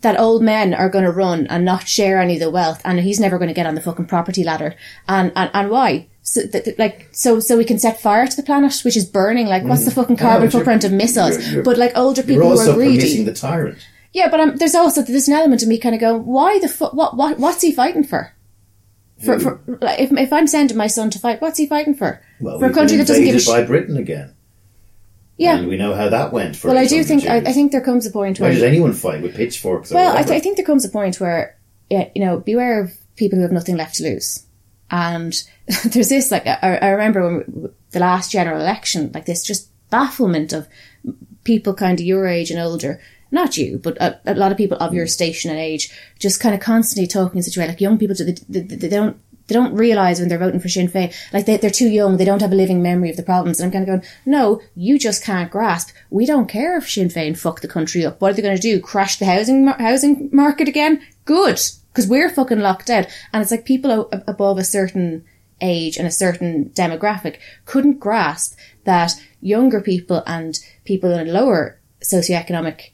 [0.00, 3.00] that old men are going to run and not share any of the wealth, and
[3.00, 4.74] he's never going to get on the fucking property ladder.
[5.08, 6.08] And and, and why?
[6.24, 9.04] So, th- th- like so, so we can set fire to the planet, which is
[9.06, 9.46] burning.
[9.48, 10.20] Like, what's the fucking Mm.
[10.20, 11.36] I know, carbon footprint of missiles?
[11.38, 13.22] you're- you're- but like older people who are greedy.
[13.24, 13.78] the tyrant.
[14.12, 16.68] Yeah, but um, there's also there's an element of me kind of going, why the
[16.68, 18.32] fu- what what what's he fighting for?
[19.24, 22.20] For, for like, if if I'm sending my son to fight, what's he fighting for?
[22.40, 23.48] Well, for a country that doesn't give a shit.
[23.48, 24.34] by Britain again.
[25.36, 25.56] Yeah.
[25.56, 27.38] And we know how that went for Well, I do think I.
[27.38, 30.16] I think there comes a point Why where did anyone fight with pitchforks or Well,
[30.16, 31.56] I, th- I think there comes a point where,
[31.88, 34.44] yeah, you know, beware of people who have nothing left to lose.
[34.90, 35.32] And
[35.84, 40.52] there's this, like, I, I remember when the last general election, like this just bafflement
[40.52, 40.68] of
[41.44, 43.00] people kind of your age and older,
[43.32, 45.10] not you, but a, a lot of people of your mm.
[45.10, 48.14] station and age, just kind of constantly talking in such a way, like young people,
[48.14, 49.16] they, they, they don't,
[49.48, 52.24] they don't realise when they're voting for Sinn Féin, like they, they're too young, they
[52.24, 53.58] don't have a living memory of the problems.
[53.58, 55.90] And I'm kind of going, no, you just can't grasp.
[56.10, 58.20] We don't care if Sinn Féin fuck the country up.
[58.20, 58.80] What are they going to do?
[58.80, 61.02] Crash the housing housing market again?
[61.24, 61.60] Good,
[61.90, 63.06] because we're fucking locked out.
[63.32, 65.24] And it's like people o- above a certain
[65.60, 71.78] age and a certain demographic couldn't grasp that younger people and people in a lower
[72.02, 72.91] socioeconomic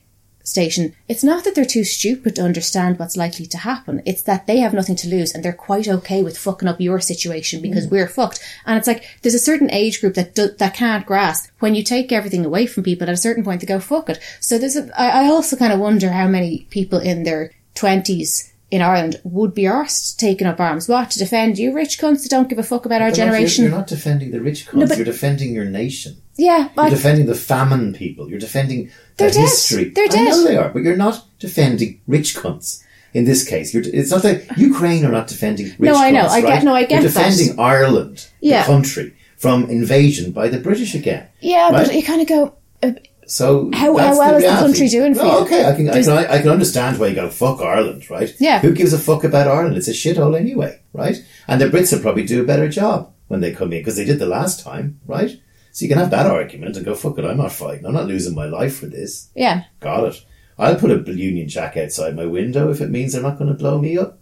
[0.49, 4.03] station, it's not that they're too stupid to understand what's likely to happen.
[4.07, 7.01] It's that they have nothing to lose and they're quite okay with fucking up your
[7.01, 7.91] situation because mm.
[7.91, 8.41] we're fucked.
[8.67, 11.83] And it's like, there's a certain age group that do, that can't grasp when you
[11.83, 14.21] take everything away from people at a certain point they go, fuck it.
[14.41, 18.53] So there's a, I, I also kind of wonder how many people in their twenties
[18.71, 20.89] in Ireland would be arsed taking up arms.
[20.89, 21.11] What?
[21.13, 23.65] To defend you rich cunts that don't give a fuck about our But you're- generation?
[23.65, 24.89] You're, not defending the rich cunts.
[24.89, 26.17] but- you're defending your nation.
[26.39, 28.31] Yeah, You're defending the famine people.
[28.31, 29.41] You're defending They're the dead.
[29.43, 29.85] history.
[29.91, 32.83] They're I know they are, but you're not defending rich cunts.
[33.15, 36.25] In this case, you're, it's not that Ukraine are not defending rich No, I know.
[36.25, 36.65] cunts, I get- right?
[36.65, 37.31] no, I get You're that.
[37.31, 38.63] defending Ireland, Yeah.
[38.63, 41.25] the country, from invasion by the British again.
[41.41, 41.87] yeah, right?
[41.87, 42.41] but you kind of go,
[42.83, 42.93] uh,
[43.27, 45.45] So How- how well is the country doing for No, you?
[45.45, 48.31] Okay, I can, I can I can understand why you go fuck Ireland, right?
[48.39, 48.59] Yeah.
[48.61, 49.77] Who gives a fuck about Ireland?
[49.77, 51.17] It's a shithole anyway, right?
[51.49, 52.99] And the Brits will probably do a better job
[53.31, 55.33] when they come in because they did the last time, right?
[55.79, 57.25] So you can have that argument and go fuck it.
[57.25, 57.87] I'm not fighting.
[57.87, 59.29] I'm not losing my life for this.
[59.37, 60.25] yeah, Got it.
[60.59, 63.57] I'll put a Union Jack outside my window if it means they're not going to
[63.57, 64.19] blow me up.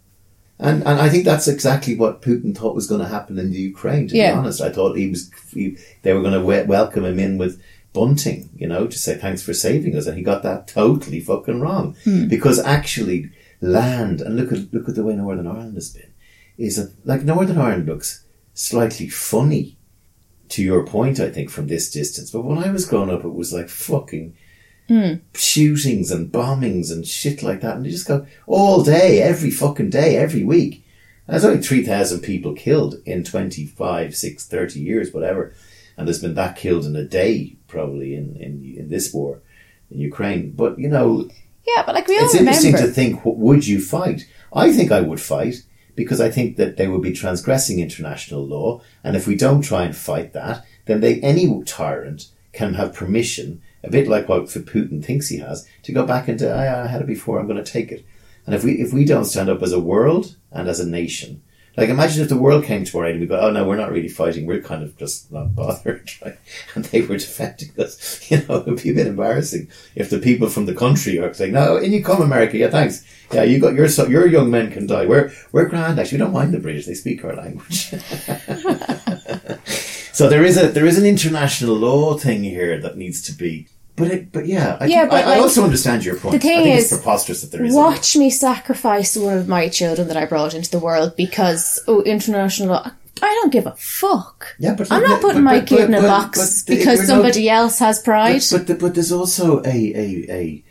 [0.59, 3.57] And and I think that's exactly what Putin thought was going to happen in the
[3.57, 4.07] Ukraine.
[4.07, 4.33] To Yeah.
[4.33, 7.39] be honest, I thought he was he, they were going to we- welcome him in
[7.39, 7.59] with
[7.91, 11.59] bunting, you know, to say thanks for saving us, and he got that totally fucking
[11.59, 12.27] wrong hmm.
[12.27, 13.31] because actually
[13.61, 16.13] land and look at look at the way Northern Ireland has been
[16.55, 19.76] is a, like Northern Ireland looks slightly funny
[20.49, 22.31] to your point, I think, from this distance.
[22.31, 24.35] But when I was growing up, it was like fucking
[24.87, 25.13] hmm.
[25.33, 27.77] shootings and bombings and shit like that.
[27.77, 30.85] And you just go all day, every fucking day, every week.
[31.27, 35.53] And there's only 3,000 people killed in 25, 6, 30 years, whatever.
[35.97, 39.41] And there's been that killed in a day, probably, in, in, in this war
[39.91, 40.51] in Ukraine.
[40.51, 41.29] But, you know,
[41.65, 42.87] yeah, but like we all it's interesting remember.
[42.87, 44.25] to think, what would you fight?
[44.53, 45.63] I think I would fight
[45.97, 48.81] because I think that they would be transgressing international law.
[49.03, 53.61] And if we don't try and fight that, then they, any tyrant can have permission,
[53.83, 57.01] a bit like what Putin thinks he has, to go back into, I, I had
[57.01, 58.05] it before, I'm going to take it.
[58.45, 61.41] And if we, if we don't stand up as a world and as a nation,
[61.77, 63.77] like imagine if the world came to our aid and we go, oh no, we're
[63.77, 66.39] not really fighting, we're kind of just not bothered, right?
[66.73, 68.17] And they were defending us.
[68.27, 71.33] You know, it would be a bit embarrassing if the people from the country are
[71.33, 73.05] saying, no, in you come, America, yeah, thanks.
[73.31, 75.05] Yeah, you got your, so, your young men can die.
[75.05, 76.17] We're, we're grand, actually.
[76.17, 77.89] We don't mind the British, they speak our language.
[80.11, 83.67] so there is a, there is an international law thing here that needs to be,
[83.97, 86.31] but it, but yeah, I, Yeah, but I, I also understand your point.
[86.33, 87.73] the thing I think is, it's preposterous that there is.
[87.75, 92.01] Watch me sacrifice one of my children that I brought into the world because oh,
[92.03, 92.91] international law.
[93.19, 94.55] I don't give a fuck.
[94.59, 96.99] Yeah, but I'm not putting but- my but- kid in a but- box but because
[96.99, 98.41] not- somebody else has pride.
[98.51, 99.67] But, but but there's also a
[100.05, 100.63] a, a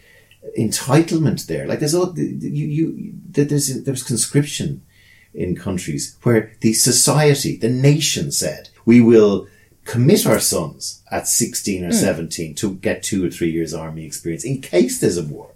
[0.59, 1.67] entitlement there.
[1.67, 4.83] Like there's all you you there's there's conscription
[5.35, 9.47] in countries where the society, the nation said we will
[9.87, 11.89] commit our sons at 16 Hmm.
[11.89, 15.51] or 17 to get two or three years army experience in case there's a war.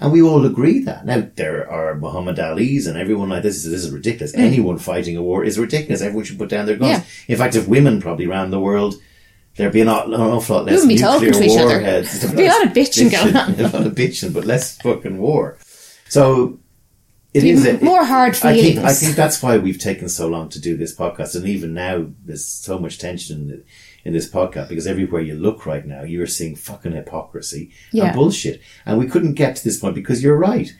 [0.00, 1.06] And we all agree that.
[1.06, 3.62] Now, there are Muhammad Ali's and everyone like this.
[3.64, 4.34] This is ridiculous.
[4.34, 6.00] Anyone fighting a war is ridiculous.
[6.02, 6.98] Everyone should put down their guns.
[6.98, 7.32] Yeah.
[7.32, 8.94] In fact, if women probably around the world,
[9.56, 11.74] there'd be an aw- an awful lot less wouldn't be talking nuclear to each other.
[11.76, 12.20] warheads.
[12.20, 13.54] There'd be a lot of bitching going on.
[13.60, 15.58] a lot of bitching, but less fucking war.
[16.08, 16.58] So,
[17.34, 20.48] it Be is more hard I think, I think that's why we've taken so long
[20.50, 21.34] to do this podcast.
[21.34, 23.64] And even now, there's so much tension in,
[24.04, 28.04] in this podcast because everywhere you look right now, you're seeing fucking hypocrisy Yeah.
[28.06, 28.60] and bullshit.
[28.86, 30.72] And we couldn't get to this point because you're right.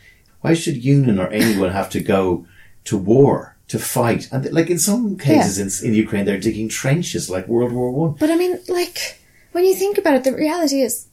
[0.42, 2.46] Why should Union or anyone have to go
[2.84, 4.28] to war to fight?
[4.30, 8.12] And like in some cases in, in Ukraine, they're digging trenches like World War One.
[8.12, 9.18] But I mean, like,
[9.52, 11.08] when you think about it, the reality is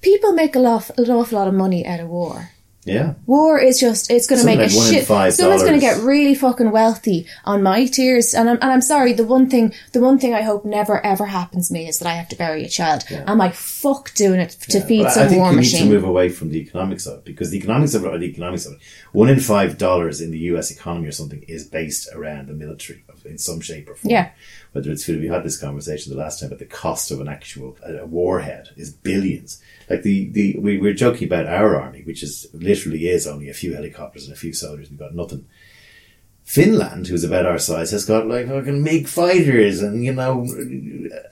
[0.00, 2.50] people make a lot, an awful lot of money out of war.
[2.84, 3.14] Yeah.
[3.26, 5.06] War is just, it's going to make a like in shit.
[5.06, 8.32] Someone's going to get really fucking wealthy on my tears.
[8.32, 11.26] And I'm, and I'm sorry, the one thing, the one thing I hope never ever
[11.26, 13.04] happens to me is that I have to bury a child.
[13.10, 15.80] Am I fuck doing it to feed But some I think war we machine?
[15.84, 18.18] need to move away from the economics of it because the economics of it are
[18.18, 18.78] the economics of it.
[19.12, 20.70] One in five dollars in the U.S.
[20.70, 24.10] economy or something is based around the military in some shape or form.
[24.10, 24.30] Yeah.
[24.72, 25.06] Whether it's.
[25.06, 28.70] We had this conversation the last time, but the cost of an actual a warhead
[28.76, 29.62] is billions.
[29.88, 33.54] Like the, the we were joking about our army, which is literally is only a
[33.54, 34.90] few helicopters and a few soldiers.
[34.90, 35.46] We've got nothing.
[36.44, 40.44] Finland, who's about our size, has got like fucking MiG fighters and you know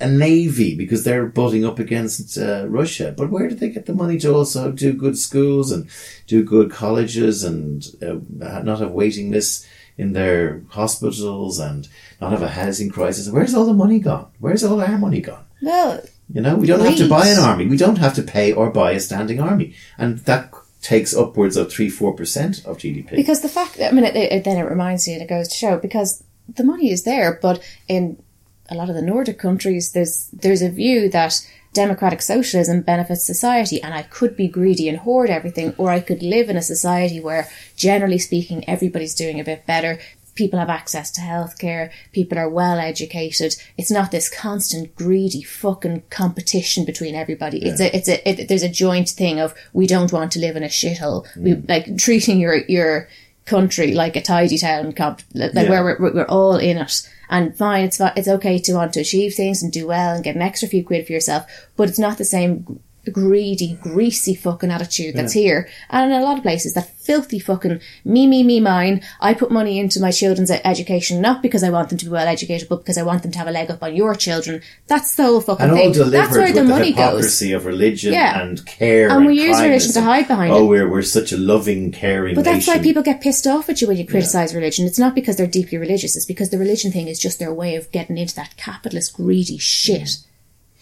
[0.01, 3.13] a navy because they're butting up against uh, Russia.
[3.17, 5.89] But where do they get the money to also do good schools and
[6.29, 9.67] do good colleges and uh, not have waiting lists
[9.99, 11.89] in their hospitals and
[12.21, 13.29] not have a housing crisis?
[13.29, 14.29] Where's all the money gone?
[14.39, 15.45] Where's all our money gone?
[15.61, 16.01] Well,
[16.33, 17.67] You know, we don't have to buy an army.
[17.67, 21.73] We don't have to pay or buy a standing army, and that takes upwards of
[21.73, 23.11] three four percent of GDP.
[23.17, 25.55] because the fact I mean, it, it, then it reminds you, and it goes to
[25.57, 26.23] show because
[26.57, 28.23] the money is there, but in
[28.71, 31.33] a lot of the Nordic countries, there's there's a view that
[31.79, 36.23] democratic socialism benefits society, and I could be greedy and hoard everything, or I could
[36.23, 39.93] live in a society where, generally speaking, everybody's doing a bit better.
[40.35, 41.91] People have access to healthcare.
[42.13, 43.55] People are well educated.
[43.77, 47.59] It's not this constant greedy fucking competition between everybody.
[47.69, 50.57] It's a, it's a, it, there's a joint thing of we don't want to live
[50.57, 51.27] in a shithole.
[51.37, 51.69] We mm.
[51.69, 53.09] like treating your your
[53.47, 55.71] country like a tidy town, comp- like Yeah.
[55.71, 57.09] where we're, we're all in it.
[57.31, 60.37] And fine, it's it's okay to want to achieve things and do well and get
[60.37, 61.45] an extra few quid for yourself,
[61.77, 62.81] but it's not the same
[63.11, 65.69] greedy, greasy fucking attitude that's here.
[65.91, 69.03] And in a lot of places, that filthy fucking me, me, me, mine.
[69.21, 72.27] I put money into my children's education not because I want them to be well
[72.27, 74.61] educated, but because I want them to have a leg up on your children.
[74.87, 76.11] That's the whole fucking and thing.
[76.11, 76.99] That's where the the, money goes.
[76.99, 78.41] hypocrisy of religion Yeah.
[78.43, 80.69] and care, And and, we use religion to hide behind Oh, it.
[80.69, 82.35] we're we're such a loving, caring.
[82.35, 84.87] But that's why people get pissed off at you when you criticize religion.
[84.87, 86.15] It's not because they're deeply religious.
[86.17, 89.57] It's because the religion thing is just their way of getting into that capitalist, greedy
[89.59, 90.19] shit.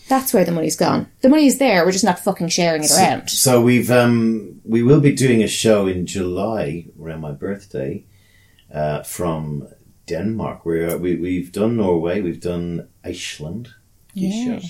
[0.09, 1.07] That's where the money's gone.
[1.21, 1.85] The money's there.
[1.85, 3.29] We're just not fucking sharing it around.
[3.31, 8.05] So we've um we will be doing a show in July around my birthday,
[8.73, 9.67] uh, from
[10.07, 10.65] Denmark.
[10.65, 13.69] Where we we've done Norway, we've done Iceland,
[14.15, 14.61] Yeah.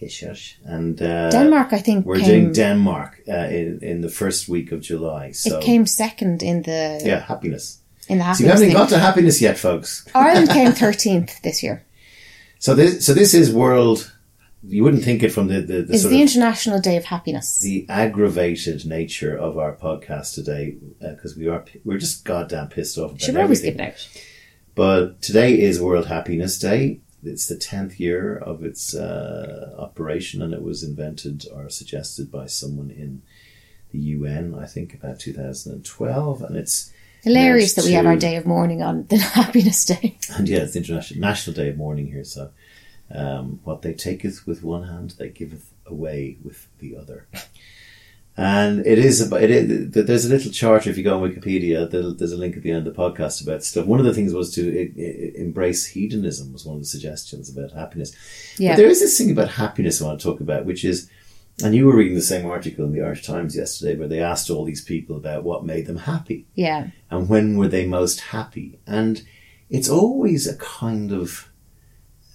[0.00, 4.48] Gisjurs, and uh, Denmark, I think, We're came, doing Denmark uh, in in the first
[4.48, 5.32] week of July.
[5.32, 7.80] So it came second in the yeah, happiness.
[8.08, 8.76] in the So you haven't thing.
[8.76, 10.04] got to happiness yet, folks.
[10.14, 11.82] Ireland came thirteenth this year.
[12.58, 14.10] So this so this is world.
[14.62, 17.60] You wouldn't think it from the the, the the International Day of Happiness.
[17.60, 23.10] the aggravated nature of our podcast today because we are we're just goddamn pissed off
[23.12, 24.08] about Should we always give out?
[24.74, 27.00] But today is World Happiness Day.
[27.22, 32.46] It's the tenth year of its uh, operation, and it was invented or suggested by
[32.46, 33.22] someone in
[33.92, 36.42] the UN, I think, about 2012.
[36.42, 36.92] And it's
[37.22, 40.16] Hilarious that we have our day of mourning on the Happiness Day.
[40.34, 42.24] and yeah, it's the International National Day of Mourning here.
[42.24, 42.50] So,
[43.14, 47.26] um, what they taketh with one hand, they giveth away with the other.
[48.36, 49.50] And it is about it.
[49.50, 51.90] Is, there's a little chart if you go on Wikipedia.
[51.90, 53.86] There's a link at the end of the podcast about stuff.
[53.86, 56.52] One of the things was to embrace hedonism.
[56.52, 58.14] Was one of the suggestions about happiness.
[58.58, 58.70] Yeah.
[58.72, 61.10] But there is this thing about happiness I want to talk about, which is,
[61.62, 64.48] and you were reading the same article in the Irish Times yesterday, where they asked
[64.48, 66.88] all these people about what made them happy Yeah.
[67.10, 68.78] and when were they most happy?
[68.86, 69.22] And
[69.68, 71.49] it's always a kind of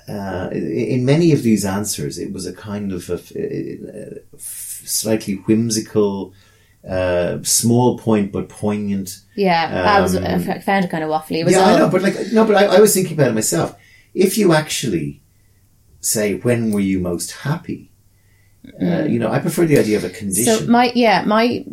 [0.08, 6.34] uh, in many of these answers, it was a kind of a, a- slightly whimsical,
[6.88, 9.20] uh, small point but poignant.
[9.36, 9.96] Yeah.
[9.98, 11.50] I was Um, I found it kind of waffly.
[11.50, 13.76] Yeah, all, I know, but like no, but I, I was thinking about it myself.
[14.14, 15.22] If you actually
[16.00, 17.92] say when were you most happy,
[18.82, 20.54] uh, you know, I prefer the idea of a condition.
[20.54, 20.60] Mm.
[20.60, 21.66] So my yeah my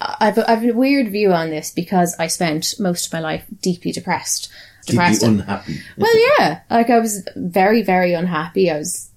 [0.00, 3.92] I've I've a weird view on this because I spent most of my life deeply
[3.92, 4.50] depressed.
[4.86, 5.22] Depressed.
[5.22, 5.80] unhappy.
[5.96, 8.70] well, yeah, like I was very very unhappy.
[8.70, 9.10] I was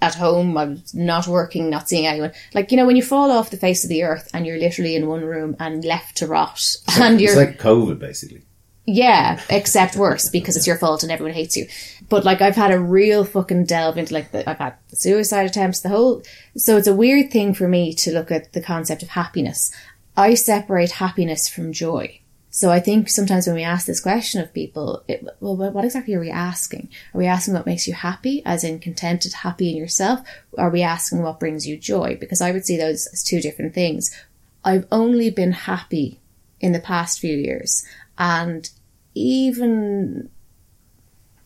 [0.00, 0.56] at home.
[0.58, 2.32] I was not working, not seeing anyone.
[2.54, 4.96] Like you know when you fall off the face of the earth and you're literally
[4.96, 8.42] in one room and left to rot, and it's you're like COVID, basically.
[8.86, 11.66] yeah, except worse because it's your fault and everyone hates you.
[12.08, 15.46] But like I've had a real fucking delve into like the, I've had the suicide
[15.46, 16.22] attempts, the whole.
[16.56, 19.72] So it's a weird thing for me to look at the concept of happiness.
[20.16, 22.18] I separate happiness from joy.
[22.54, 26.12] So I think sometimes when we ask this question of people, it, well, what exactly
[26.12, 26.90] are we asking?
[27.14, 30.20] Are we asking what makes you happy, as in contented, happy in yourself?
[30.58, 32.14] Are we asking what brings you joy?
[32.20, 34.14] Because I would see those as two different things.
[34.62, 36.20] I've only been happy
[36.60, 37.86] in the past few years,
[38.18, 38.68] and
[39.14, 40.28] even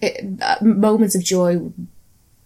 [0.00, 1.70] it, uh, moments of joy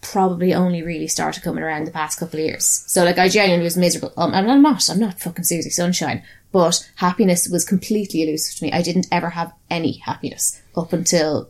[0.01, 2.65] probably only really started coming around the past couple of years.
[2.85, 4.13] So like I genuinely was miserable.
[4.17, 4.87] Um, I'm not.
[4.87, 6.21] I'm not fucking Susie Sunshine.
[6.51, 8.71] But happiness was completely elusive to me.
[8.71, 11.49] I didn't ever have any happiness up until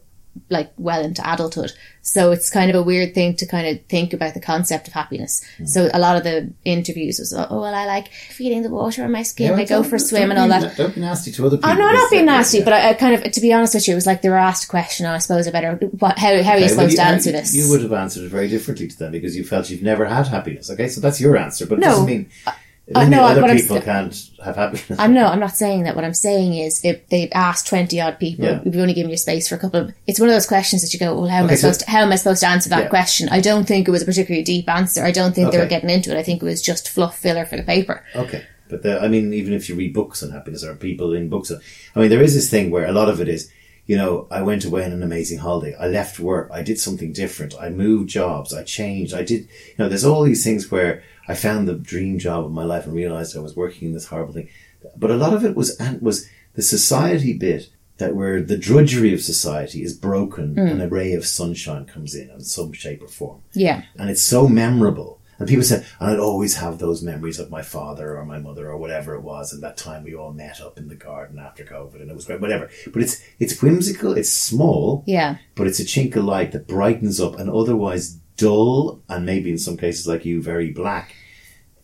[0.50, 1.72] like well into adulthood.
[2.02, 4.94] So it's kind of a weird thing to kind of think about the concept of
[4.94, 5.44] happiness.
[5.58, 5.66] Hmm.
[5.66, 9.12] So a lot of the interviews was, oh, well, I like feeling the water on
[9.12, 9.54] my skin.
[9.54, 10.78] I go for a swim and all that.
[10.78, 11.70] Don't be nasty to other people.
[11.70, 12.64] Oh no, I'm not being nasty, yeah.
[12.64, 14.36] but I, I kind of, to be honest with you, it was like they were
[14.38, 15.76] asked a question, and I suppose I better.
[15.76, 17.56] What, how how are you Okay, well, supposed to answer you- this?
[17.56, 20.28] You would have answered it very differently to them because you felt you've never had
[20.28, 20.70] happiness.
[20.72, 22.54] Okay, so that's your answer, but it doesn't mean, it
[22.96, 25.00] uh, no, other what I'm people can't have happiness.
[25.00, 25.96] I'm no, I'm not saying that.
[25.96, 28.62] What I'm saying is, if they've asked twenty odd people, Yeah.
[28.64, 29.94] we've only given you space for a couple of.
[30.08, 31.80] It's one of those questions that you go, well, how am I Okay, so- supposed
[31.82, 32.90] to, how am I supposed to answer that Yeah.
[32.90, 33.30] question?
[33.30, 35.04] I don't think it was a particularly deep answer.
[35.04, 36.18] I don't think they were getting into it.
[36.18, 38.04] I think it was just fluff filler for the paper.
[38.16, 41.30] Okay, but the, I mean, even if you read books on happiness or people in
[41.30, 41.60] books, on,
[41.96, 43.50] I mean, there is this thing where a lot of it is,
[43.88, 45.76] you know, I went away on an amazing holiday.
[45.78, 46.50] I left work.
[46.54, 47.54] I did something different.
[47.60, 48.54] I moved jobs.
[48.54, 49.14] I changed.
[49.14, 52.52] I did, you know, there's all these things where I found the dream job of
[52.52, 54.50] my life and realized I was working in this horrible thing.
[54.98, 57.70] But a lot of it was, was the society bit
[58.00, 60.60] that where the drudgery of society is broken hmm.
[60.60, 64.22] and a ray of sunshine comes in in some shape or form Yeah, and it's
[64.22, 65.22] so memorable.
[65.40, 68.70] And people said, and I'd always have those memories of my father or my mother
[68.70, 71.64] or whatever it was, and that time we all met up in the garden after
[71.64, 72.70] COVID, and it was great, whatever.
[72.92, 77.22] But it's it's whimsical, it's small, yeah, but it's a chink of light that brightens
[77.22, 81.16] up an otherwise dull and maybe in some cases like you very black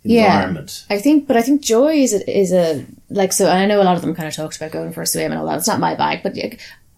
[0.09, 0.65] Yeah.
[0.89, 3.47] I think, but I think joy is a, is a like so.
[3.47, 5.31] And I know a lot of them kind of talked about going for a swim
[5.31, 5.57] and all that.
[5.57, 6.35] It's not my bag, but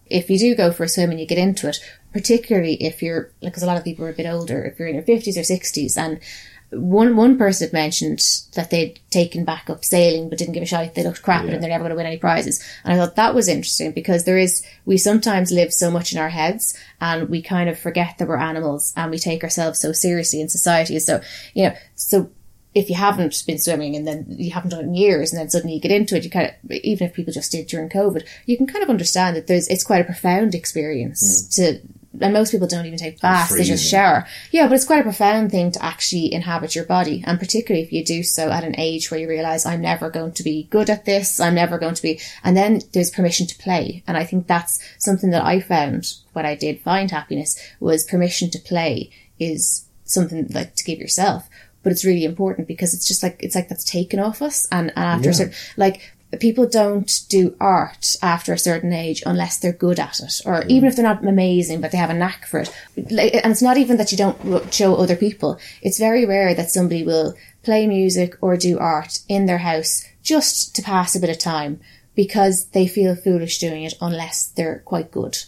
[0.06, 1.78] if you do go for a swim and you get into it,
[2.12, 4.88] particularly if you're like, because a lot of people are a bit older, if you're
[4.88, 6.20] in your fifties or sixties, and
[6.72, 8.20] one one person had mentioned
[8.54, 10.94] that they'd taken back up sailing but didn't give a shit.
[10.94, 11.52] They looked crap Yeah.
[11.52, 12.62] and they're never going to win any prizes.
[12.84, 16.18] And I thought that was interesting because there is we sometimes live so much in
[16.18, 19.90] our heads and we kind of forget that we're animals and we take ourselves so
[19.90, 20.96] seriously in society.
[21.00, 21.20] So
[21.54, 22.30] you know, so
[22.74, 25.50] if you haven't been swimming and then you haven't done it in years and then
[25.50, 28.26] suddenly you get into it, you kind of, even if people just did during COVID,
[28.46, 31.62] you can kind of understand that there's, it's quite a profound experience hmm.
[31.62, 31.80] to,
[32.20, 34.26] and most people don't even take baths, they just shower.
[34.52, 37.24] Yeah, but it's quite a profound thing to actually inhabit your body.
[37.26, 40.32] And particularly if you do so at an age where you realize I'm never going
[40.32, 43.58] to be good at this, I'm never going to be, and then there's permission to
[43.58, 44.04] play.
[44.06, 48.50] And I think that's something that I found when I did find happiness was permission
[48.50, 49.10] to play
[49.40, 51.48] is something like to give yourself
[51.82, 54.66] but it's really important because it's just like it's like that's taken off us.
[54.70, 56.00] And, and after a certain like
[56.38, 60.88] people don't do art after a certain age unless they're good at it or even
[60.88, 62.72] if they're not amazing but they have a knack for it.
[63.10, 65.58] Like, and it's not even that you don't show other people.
[65.82, 70.74] It's very rare that somebody will play music or do art in their house just
[70.76, 71.80] to pass a bit of time
[72.14, 75.38] because they feel foolish doing it unless they're quite good.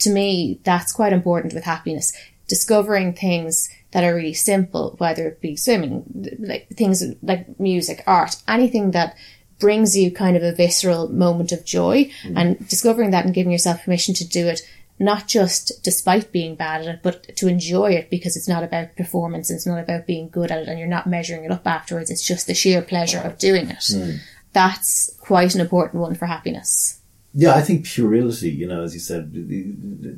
[0.00, 2.12] To me, that's quite important with happiness.
[2.48, 8.36] Discovering things that are really simple, whether it be swimming, like things like music, art,
[8.46, 9.16] anything that
[9.58, 12.32] brings you kind of a visceral moment of joy mm.
[12.36, 14.60] and discovering that and giving yourself permission to do it
[14.98, 18.96] not just despite being bad at it, but to enjoy it because it's not about
[18.96, 22.10] performance, it's not about being good at it and you're not measuring it up afterwards.
[22.10, 23.78] It's just the sheer pleasure of doing it.
[23.78, 24.18] Mm.
[24.52, 27.00] That's quite an important one for happiness.
[27.34, 29.30] Yeah, I think puerility, you know, as you said,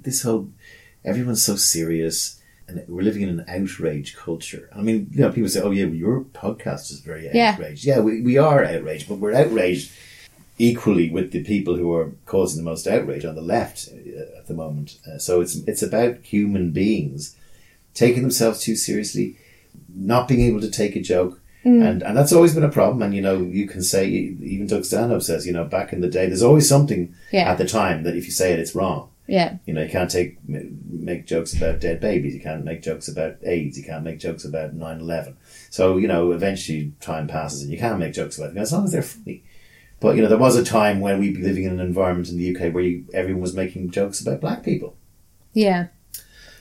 [0.04, 0.52] this whole,
[1.04, 4.68] everyone's so serious and we're living in an outrage culture.
[4.76, 7.52] I mean, you know, people say, oh yeah, well, your podcast is very Yeah.
[7.52, 7.84] outraged.
[7.84, 9.90] Yeah, we, we are outraged, but we're outraged
[10.58, 14.48] equally with the people who are causing the most outrage on the left uh, at
[14.48, 14.98] the moment.
[15.10, 17.36] Uh, so it's, it's about human beings
[17.94, 19.36] taking themselves too seriously,
[19.94, 21.40] not being able to take a joke.
[21.64, 23.02] And, and that's always been a problem.
[23.02, 26.08] And, you know, you can say, even Doug Stanhope says, you know, back in the
[26.08, 27.50] day, there's always something Yeah.
[27.50, 29.10] at the time that if you say it, it's wrong.
[29.28, 29.58] Yeah.
[29.66, 32.34] You know, you can't take make jokes about dead babies.
[32.34, 33.76] You can't make jokes about AIDS.
[33.78, 35.34] You can't make jokes about 9-11.
[35.70, 38.84] So, you know, eventually time passes and you can make jokes about them as long
[38.84, 39.44] as they're funny.
[40.00, 42.38] But, you know, there was a time when we'd be living in an environment in
[42.38, 44.96] the UK where you, everyone was making jokes about black people.
[45.52, 45.88] Yeah.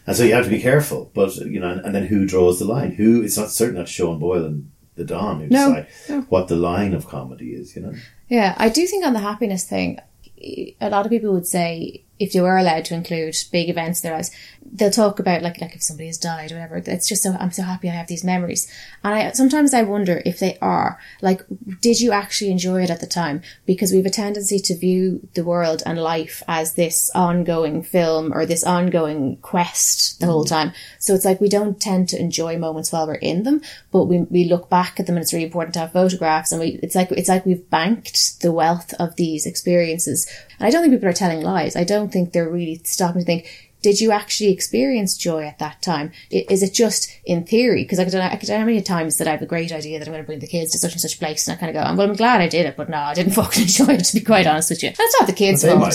[0.06, 1.10] And so you have to be careful.
[1.14, 2.92] But, you know, and then who draws the line?
[2.92, 6.22] Who, it's not certainly not Sean Boyle and the Don who No, decide no.
[6.30, 7.94] what the line of comedy is, you know?
[8.28, 10.00] Yeah, I do think on the happiness thing,
[10.40, 14.10] a lot of people would say if they were allowed to include big events in
[14.10, 14.32] their lives,
[14.74, 16.78] they'll talk about like like if somebody has died or whatever.
[16.78, 18.72] It's just so I'm so happy I have these memories,
[19.04, 21.42] and I sometimes I wonder if they are like,
[21.82, 23.42] did you actually enjoy it at the time?
[23.66, 28.34] Because we have a tendency to view the world and life as this ongoing film
[28.34, 30.56] or this ongoing quest the whole mm-hmm.
[30.56, 30.74] time.
[31.00, 33.62] So it's like we don't tend to enjoy moments while we're in them,
[33.92, 36.62] but we we look back at them and it's really important to have photographs and
[36.62, 40.28] we it's like it's like we've banked the wealth of these experiences.
[40.60, 41.76] And I don't think people are telling lies.
[41.76, 43.67] I don't think they're really stopping to think.
[43.82, 46.12] Did you actually experience joy at that time?
[46.32, 47.84] Is it just in theory?
[47.84, 50.08] Because I could, I could how many times that I have a great idea that
[50.08, 51.82] I'm going to bring the kids to such and such place, and I kind of
[51.82, 54.14] go, "Well, I'm glad I did it, but no, I didn't fucking enjoy it." To
[54.16, 55.94] be quite honest with you, that's not the kids' fault.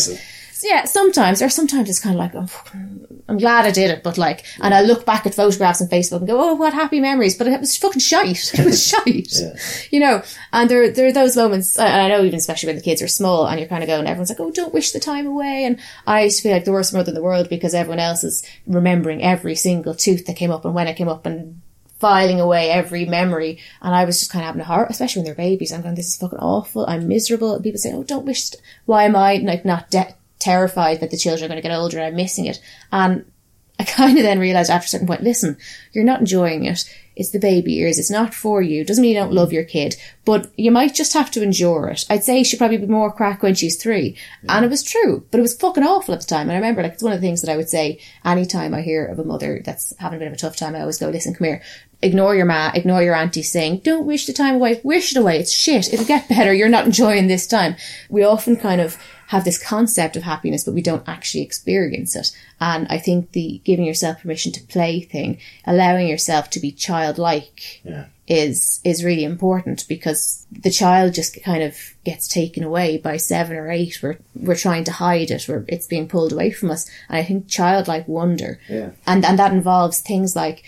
[0.65, 4.19] Yeah, sometimes, or sometimes it's kind of like, I'm, I'm glad I did it, but
[4.19, 7.37] like, and I look back at photographs on Facebook and go, oh, what happy memories,
[7.37, 8.53] but it was fucking shite.
[8.59, 9.33] It was shite.
[9.33, 9.55] Yeah.
[9.91, 12.83] You know, and there, there are those moments, and I know even especially when the
[12.83, 15.27] kids are small and you're kind of going, everyone's like, oh, don't wish the time
[15.27, 15.65] away.
[15.65, 18.25] And I used to feel like the worst mother in the world because everyone else
[18.25, 21.61] is remembering every single tooth that came up and when it came up and
[22.03, 23.59] filing away every memory.
[23.81, 25.73] And I was just kind of having a heart, especially when they're babies.
[25.73, 26.85] I'm going, this is fucking awful.
[26.87, 27.55] I'm miserable.
[27.55, 28.51] And people say, oh, don't wish,
[28.87, 31.99] why am I like not de- terrified that the children are going to get older
[31.99, 32.61] and I'm missing it?
[32.90, 33.24] And
[33.78, 35.57] I kind of then realized after a certain point, listen,
[35.93, 36.84] you're not enjoying it.
[37.14, 37.99] It's the baby ears.
[37.99, 38.84] It's not for you.
[38.84, 42.07] Doesn't mean you don't love your kid, but you might just have to endure it.
[42.09, 44.16] I'd say she'd probably be more crack when she's three.
[44.49, 46.49] And it was true, but it was fucking awful at the time.
[46.49, 48.80] And I remember, like, it's one of the things that I would say anytime I
[48.80, 51.11] hear of a mother that's having a bit of a tough time, I always go,
[51.11, 51.62] listen, come here.
[52.01, 54.80] Ignore your ma, ignore your auntie saying, don't wish the time away.
[54.82, 55.38] Wish it away.
[55.38, 55.93] It's shit.
[55.93, 56.55] It'll get better.
[56.55, 57.76] You're not enjoying this time.
[58.09, 58.97] We often kind of
[59.33, 62.28] have this concept of happiness, but we don't actually experience it.
[62.61, 67.80] And I think the giving yourself permission to play thing, allowing yourself to be childlike
[67.83, 68.05] Yeah.
[68.28, 71.74] is is really important because the child just kind of
[72.05, 73.95] gets taken away by seven or eight.
[74.03, 76.83] We're we're trying to hide it, or it's being pulled away from us.
[77.09, 78.91] And I think childlike wonder, Yeah.
[79.07, 80.62] and and that involves things like,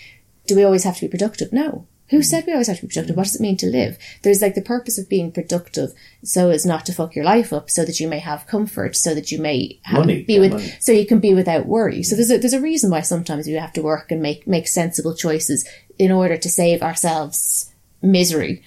[0.47, 1.53] do we always have to be productive?
[1.53, 1.85] No.
[2.09, 3.17] Who said we always have to be productive?
[3.17, 3.97] What does it mean to live?
[4.21, 5.91] There's like the purpose of being productive
[6.23, 9.15] so as not to fuck your life up, so that you may have comfort, so
[9.15, 10.73] that you may have, Money, be with, money.
[10.79, 12.03] so you can be without worry.
[12.03, 12.17] So mm.
[12.17, 15.15] there's a, there's a reason why sometimes we have to work and make, make sensible
[15.15, 18.63] choices in order to save ourselves misery.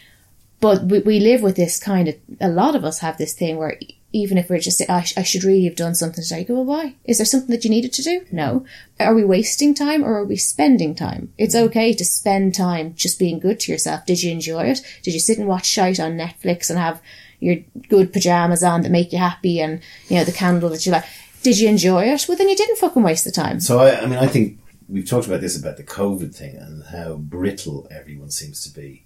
[0.60, 3.56] But we, we live with this kind of, a lot of us have this thing
[3.56, 3.78] where
[4.12, 6.64] even if we're just, I, sh- I should really have done something today, go, well,
[6.64, 6.94] why?
[7.04, 8.24] Is there something that you needed to do?
[8.32, 8.64] No.
[8.98, 11.32] Are we wasting time or are we spending time?
[11.36, 14.06] It's okay to spend time just being good to yourself.
[14.06, 14.80] Did you enjoy it?
[15.02, 17.02] Did you sit and watch shite on Netflix and have
[17.40, 17.56] your
[17.88, 21.04] good pajamas on that make you happy and, you know, the candle that you like?
[21.42, 22.24] Did you enjoy it?
[22.26, 23.60] Well, then you didn't fucking waste the time.
[23.60, 26.82] So I, I mean, I think we've talked about this about the COVID thing and
[26.84, 29.04] how brittle everyone seems to be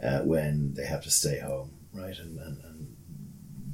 [0.00, 2.16] uh, when they have to stay home, right?
[2.18, 2.85] And, and, and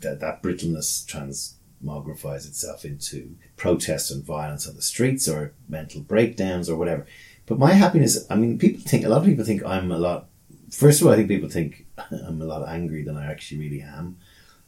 [0.03, 6.69] that, that brittleness transmogrifies itself into protest and violence on the streets or mental breakdowns
[6.69, 7.07] or whatever.
[7.47, 10.29] But my happiness, I mean, people think, a lot of people think I'm a lot,
[10.71, 13.83] first of all, I think people think I'm a lot angry than I actually really
[13.83, 14.19] am.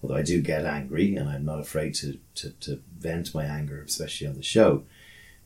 [0.03, 3.83] Although I do get angry and I'm not afraid to, to, to vent my anger,
[3.83, 4.85] especially on the show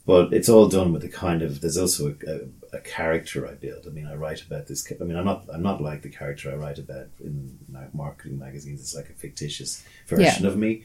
[0.08, 3.52] but it's all done with a kind of there's also a, a, a character I
[3.52, 3.86] build.
[3.86, 4.90] I mean, I write about this.
[4.98, 8.38] I mean, I'm not I'm not like the character I write about in ma- marketing
[8.38, 8.80] magazines.
[8.80, 10.82] It's like a fictitious version of me.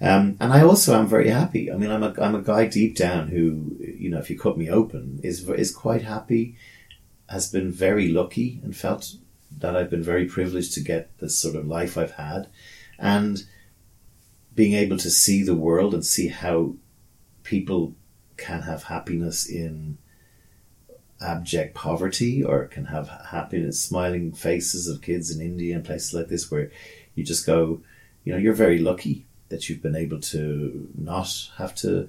[0.00, 1.70] Um, and I also am very happy.
[1.70, 4.56] I mean, I'm a I'm a guy deep down who, you know, if you cut
[4.56, 6.56] me open, is is quite happy,
[7.28, 9.16] has been very lucky, and felt
[9.58, 12.48] that I've been very privileged to get the sort of life I've had,
[12.98, 13.44] and
[14.54, 16.76] being able to see the world and see how
[17.42, 17.94] people
[18.42, 19.98] can have happiness in
[21.20, 26.28] abject poverty or can have happiness smiling faces of kids in India and places like
[26.28, 26.70] this where
[27.14, 27.80] you just go
[28.24, 32.08] you know you're very lucky that you've been able to not have to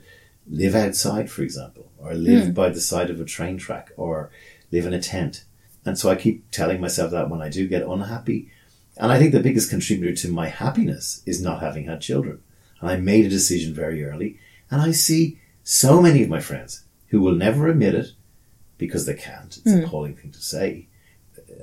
[0.50, 2.52] live outside for example or live hmm.
[2.52, 4.32] by the side of a train track or
[4.72, 5.44] live in a tent.
[5.86, 8.50] And so I keep telling myself that when I do get unhappy.
[8.98, 12.42] And I think the biggest contributor to my happiness is not having had children.
[12.80, 14.40] And I made a decision very early
[14.72, 18.08] and I see so many of my friends who will never admit it
[18.78, 19.58] because they can't.
[19.58, 20.88] It's an appalling thing to say.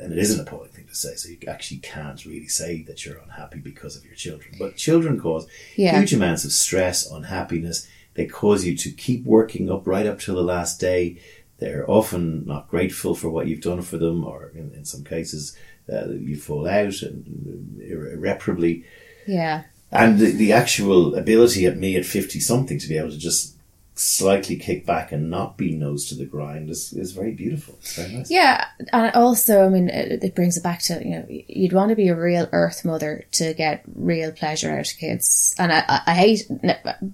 [0.00, 1.14] And it is an appalling thing to say.
[1.16, 4.54] So you actually can't really say that you're unhappy because of your children.
[4.58, 5.46] But children cause
[5.76, 5.98] Yeah.
[5.98, 7.86] huge amounts of stress, unhappiness.
[8.14, 11.18] They cause you to keep working up right up till the last day.
[11.58, 15.54] They're often not grateful for what you've done for them, or in, in some cases,
[15.92, 18.84] uh, you fall out and irre- irreparably
[19.26, 19.64] Yeah.
[19.92, 23.56] and the, the actual ability at me at 50 something to be able to just
[24.00, 27.74] slightly kick back and not be nose to the grind is, is very beautiful.
[27.80, 28.30] It's very nice.
[28.30, 31.90] Yeah, and also, I mean, it, it brings it back to you know, you'd want
[31.90, 35.84] to be a real Earth mother to get real pleasure out of kids, and I,
[35.86, 36.50] I, I hate.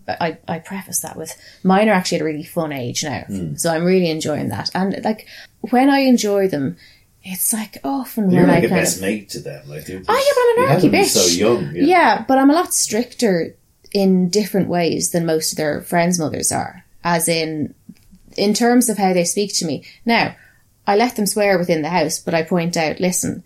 [0.09, 3.57] I, I preface that with mine are actually at a really fun age now, hmm.
[3.57, 5.27] so I'm really enjoying that, and like
[5.61, 6.77] when I enjoy them,
[7.23, 9.69] it's like often You're when like I a best of mate to them.
[9.69, 11.07] Like, Oh, yeah, but I'm an arky bitch.
[11.07, 11.75] so young.
[11.75, 11.83] Yeah.
[11.83, 13.57] Yeah, but I'm a lot stricter
[13.97, 16.85] in different ways than most of their friends' mothers are.
[17.03, 17.75] As in,
[18.37, 19.85] in terms of how they speak to me.
[20.05, 20.37] Now,
[20.87, 23.43] I let them swear within the house, but I point out, listen,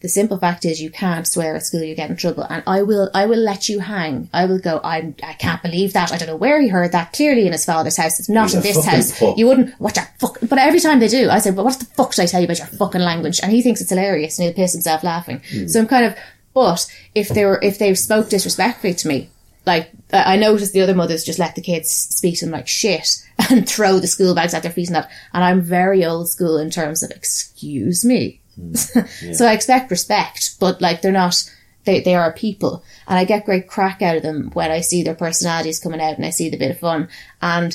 [0.00, 2.80] the simple fact is you can't swear at school, you get in trouble, and I
[2.80, 4.30] will, I will let you hang.
[4.32, 6.12] I will go, I'm, I can't believe that.
[6.12, 7.12] I don't know where he heard that.
[7.12, 8.18] Clearly in his father's house.
[8.18, 9.18] It's not He's in this house.
[9.18, 9.36] pup.
[9.36, 11.84] You wouldn't, what your fuck, but every time they do, I say, but what the
[11.84, 13.40] fuck did I tell you about your fucking language?
[13.42, 15.42] And he thinks it's hilarious and he'll piss himself laughing.
[15.50, 15.66] Hmm.
[15.68, 16.16] So I'm kind of,
[16.54, 19.28] but if they were, if they spoke disrespectfully to me,
[19.66, 23.22] like I noticed the other mothers just let the kids speak to them like shit
[23.50, 25.10] and throw the school bags at their feet and that.
[25.32, 28.40] And I'm very old school in terms of excuse me.
[28.56, 28.74] Hmm.
[29.32, 31.50] so I expect respect, but like they're not.
[31.84, 35.02] They they are people, and I get great crack out of them when I see
[35.02, 37.08] their personalities coming out and I see the bit of fun.
[37.40, 37.74] And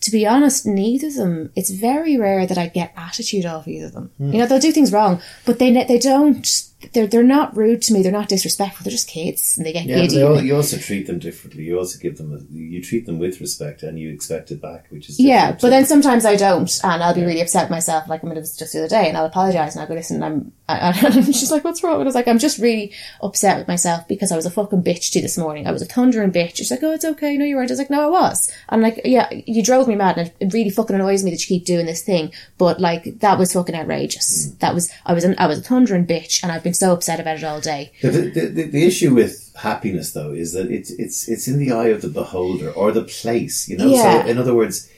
[0.00, 1.52] to be honest, neither of them.
[1.54, 4.10] It's very rare that I get attitude off either of them.
[4.18, 4.38] You hmm.
[4.38, 6.46] know, they'll do things wrong, but they they don't.
[6.92, 8.02] They're they're not rude to me.
[8.02, 8.84] They're not disrespectful.
[8.84, 10.14] They're just kids, and they get Yeah, but giddy.
[10.16, 11.62] they all, you also treat them differently.
[11.64, 14.86] You also give them, a, you treat them with respect and you expect it back,
[14.90, 15.70] which is Yeah, but too.
[15.70, 18.08] then sometimes I don't, and I'll be really upset myself.
[18.08, 19.94] Like I mean, it was just the other day, and I'll apologise, and I'll go,
[19.94, 22.92] "Listen, I'm." And she's like, "What's wrong?" And I was like, "I'm just really
[23.22, 25.66] upset with myself because I was a fucking bitch to you this morning.
[25.66, 27.36] I was a thundering bitch." She's like, "Oh, it's okay.
[27.36, 29.94] No, you're right." I was like, "No, I was." I'm like, "Yeah, you drove me
[29.96, 33.18] mad, and it- really fucking annoys me that you keep doing this thing." But like,
[33.20, 34.48] that was fucking outrageous.
[34.48, 34.58] Mm.
[34.60, 37.20] That was I was an, I was a thundering bitch, and I've been so upset
[37.20, 37.92] about it all day.
[38.02, 41.72] The, the, the, the issue with happiness, though, is that it's it's it's in the
[41.72, 43.68] eye of the beholder or the place.
[43.68, 44.22] You know, Yeah.
[44.24, 44.88] so in other words,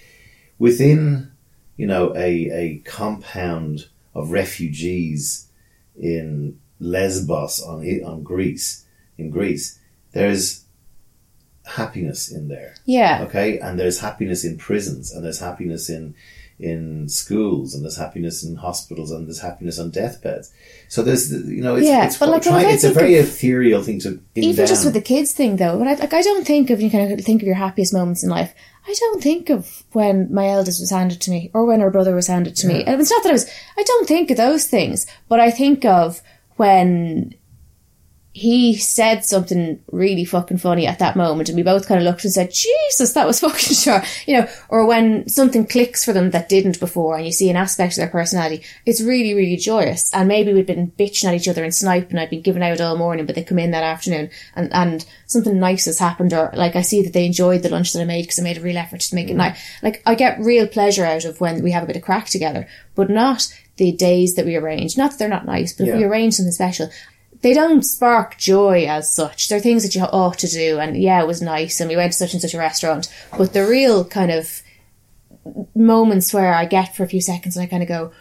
[0.58, 1.30] within
[1.76, 5.48] you know a a compound of refugees
[6.00, 8.84] in Lesbos on on Greece
[9.18, 9.78] in Greece,
[10.12, 10.64] there's
[11.66, 12.74] happiness in there.
[12.84, 16.14] Yeah, Okay, and there's happiness in prisons, and there's happiness in
[16.60, 20.52] in schools, and there's happiness in hospitals, and there's happiness on deathbeds.
[20.88, 23.26] So there's the- you know it's Yeah, it's, but like, trying, it's a very of-
[23.26, 26.46] ethereal thing to even just with the kids thing though but I, like I don't
[26.46, 28.54] think of you kind of think of your happiest moments in life.
[28.86, 32.14] I don't think of when my eldest was handed to me or when her brother
[32.14, 32.84] was handed to me.
[32.84, 35.84] And it's not that I was I don't think of those things but I think
[35.84, 36.22] of
[36.56, 37.34] when
[38.36, 42.24] he said something really fucking funny at that moment and we both kind of looked
[42.24, 46.32] and said Jesus that was fucking sure you know or when something clicks for them
[46.32, 50.12] that didn't before and you see an aspect of their personality it's really really joyous.
[50.12, 52.80] And maybe we'd been bitching at each other and sniping and I'd been giving out
[52.80, 56.50] all morning but they come in that afternoon and, and something nice has happened or
[56.54, 58.62] like I see that they enjoyed the lunch that I made because I made a
[58.62, 59.38] real effort to make it mm.
[59.38, 59.60] nice.
[59.80, 62.66] Like I get real pleasure out of when we have a bit of crack together
[62.96, 63.46] but not
[63.76, 64.96] the days that we arrange.
[64.96, 66.90] Not that they're not nice but if we arrange something special
[67.44, 69.50] they don't spark joy as such.
[69.50, 72.12] They're things that you ought to do, and yeah, it was nice, and we went
[72.12, 73.12] to such and such a restaurant.
[73.36, 74.62] But the real kind of
[75.74, 78.12] moments where I get for a few seconds and I kind of go,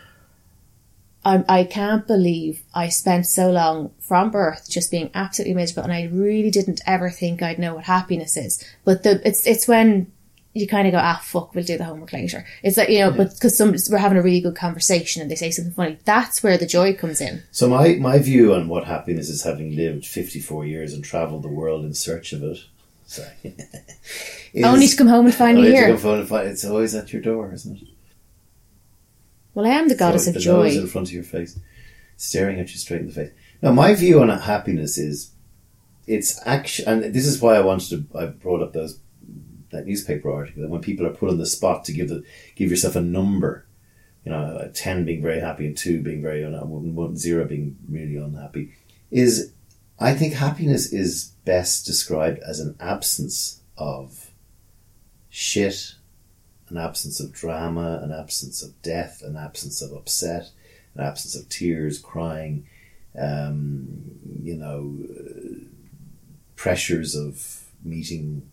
[1.23, 5.93] I, I can't believe I spent so long from birth just being absolutely miserable, and
[5.93, 8.61] I really didn't ever think I'd know what happiness is.
[8.83, 10.11] But the it's it's when
[10.53, 12.45] you kind of go, ah, fuck, we'll do the homework later.
[12.61, 15.35] It's like you know, but because some we're having a really good conversation and they
[15.35, 17.41] say something funny, that's where the joy comes in.
[17.51, 21.47] So my, my view on what happiness is, having lived 54 years and travelled the
[21.47, 22.59] world in search of it,
[23.07, 23.29] sorry,
[24.53, 25.87] is, Only to come home and find you to here.
[25.87, 27.87] come phone and find- it's always at your door, isn't it?
[29.55, 30.69] Well, I am the goddess So of the joy.
[30.69, 31.59] in front of your face,
[32.17, 33.31] staring at you straight in the face.
[33.61, 35.31] Now, my view on happiness is
[36.05, 38.17] it's actually, and this is why I wanted to.
[38.17, 38.99] I brought up those
[39.73, 42.23] that newspaper article that when people are put on the spot to give the
[42.55, 43.65] give yourself a number,
[44.23, 47.77] you know, ten being very happy and two being very unhappy, one, one, zero being
[47.89, 48.73] really unhappy,
[49.11, 49.53] is
[49.99, 54.31] I think happiness is best described as an absence of
[55.29, 55.95] shit,
[56.69, 60.49] an absence of drama, an absence of death, an absence of upset,
[60.95, 62.67] an absence of tears, crying,
[63.19, 64.97] um, you know,
[66.55, 68.49] pressures of meeting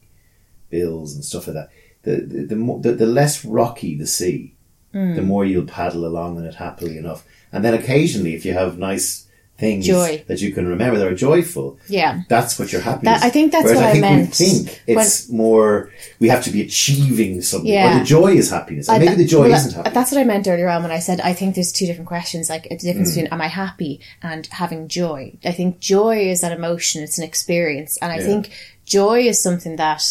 [0.71, 1.71] bills and stuff like that.
[2.03, 4.55] The the the, mo- the, the less rocky the sea,
[4.95, 5.15] Mm.
[5.15, 7.25] the more you'll paddle along in it happily enough.
[7.53, 10.25] And then occasionally, if you have nice things Joy.
[10.27, 12.23] that you can remember that are joyful, Yeah.
[12.29, 13.21] that's what your happiness.
[13.21, 16.29] That- I think that's Whereas what I I think meant We think it's more we
[16.29, 17.71] have to be achieving something.
[17.71, 17.99] Or Yeah.
[18.01, 18.89] the joy is happiness.
[18.89, 19.95] And I- maybe the joy well, isn't happiness.
[19.95, 22.49] That's what I meant earlier on when I said I think there's two different questions,
[22.51, 22.81] like the Mm.
[22.81, 25.35] difference between am I happy and having joy.
[25.45, 28.25] I think joy is an emotion, it's an experience, and I Yeah.
[28.27, 28.51] think
[28.87, 30.03] joy is something that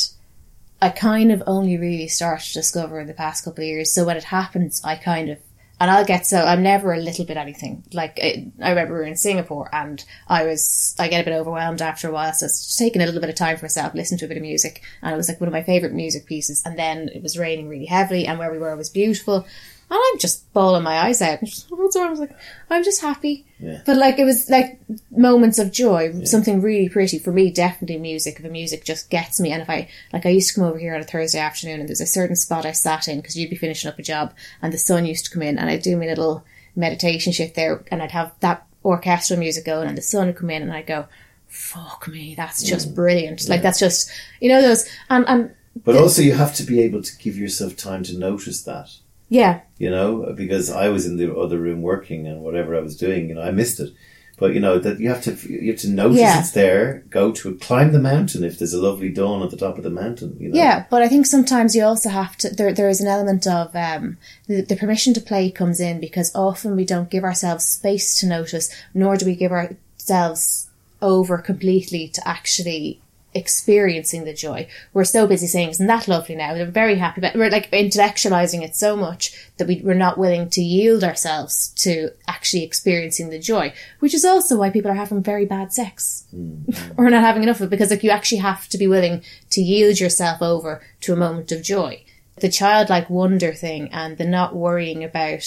[0.82, 3.94] I kind of only really started to discover in the past couple of years.
[3.94, 5.40] So when it happens, I kind of
[5.80, 7.84] and I'll get so I'm never a little bit anything.
[7.94, 11.38] Like I, I remember we were in Singapore and I was I get a bit
[11.38, 14.18] overwhelmed after a while, so it's taking a little bit of time for myself, listen
[14.20, 16.62] to a bit of music, and it was like one of my favorite music pieces.
[16.66, 19.46] And then it was raining really heavily, and where we were was beautiful.
[19.92, 21.40] And I'm just bawling my eyes out.
[21.42, 22.08] What's wrong?
[22.08, 22.36] I was like,
[22.70, 23.46] I'm just happy.
[23.60, 23.82] Yeah.
[23.86, 24.80] But like it was like
[25.10, 27.50] moments of joy, something really pretty for me.
[27.50, 28.42] Definitely music.
[28.42, 30.94] The music just gets me, and if I like, I used to come over here
[30.94, 33.56] on a Thursday afternoon, and there's a certain spot I sat in because you'd be
[33.56, 36.06] finishing up a job, and the sun used to come in, and I'd do my
[36.06, 36.46] little
[36.76, 40.52] meditation shift there, and I'd have that orchestral music going, and the sun would come
[40.52, 41.08] in, and I'd go,
[41.48, 42.96] "Fuck me, that's just mm.
[42.96, 46.82] brilliant!" Like that's just you know those, and and but also, you have to be
[46.82, 48.90] able to give yourself time to notice that.
[49.30, 52.98] Yeah, You know, because I was in the other room working and whatever I was
[52.98, 53.94] doing, you know, I missed it.
[54.38, 56.40] But you know that you have to you have to notice Yeah.
[56.40, 57.04] it's there.
[57.10, 59.84] Go to it, climb the mountain if there's a lovely dawn at the top of
[59.84, 60.38] the mountain.
[60.40, 60.56] You know?
[60.56, 62.50] Yeah, but I think sometimes you also have to.
[62.50, 66.34] There, there is an element of um, the, the permission to play comes in because
[66.34, 70.70] often we don't give ourselves space to notice, nor do we give ourselves
[71.02, 73.02] over completely to actually
[73.34, 74.68] experiencing the joy.
[74.94, 78.64] We're so busy saying, "Isn't that lovely?" Now we're very happy, but we're like intellectualizing
[78.64, 83.40] it so much that we, we're not willing to yield ourselves to actually experiencing the
[83.40, 86.92] joy, which is also why people are having very bad sex mm-hmm.
[86.98, 89.62] or not having enough of it because like you actually have to be willing to
[89.62, 92.04] yield yourself over to a moment of joy.
[92.38, 95.44] The childlike wonder thing and the not worrying about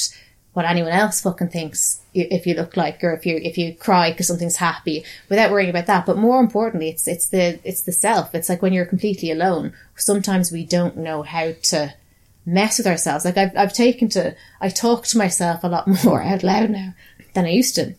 [0.53, 4.11] what anyone else fucking thinks if you look like or if you if you cry
[4.11, 6.05] because something's happy without worrying about that.
[6.05, 8.35] But more importantly it's it's the it's the self.
[8.35, 11.95] It's like when you're completely alone sometimes we don't know how to
[12.45, 13.25] mess with ourselves.
[13.25, 16.95] Like I've, I've taken to I talk to myself a lot more out loud now
[17.35, 17.95] than I used to.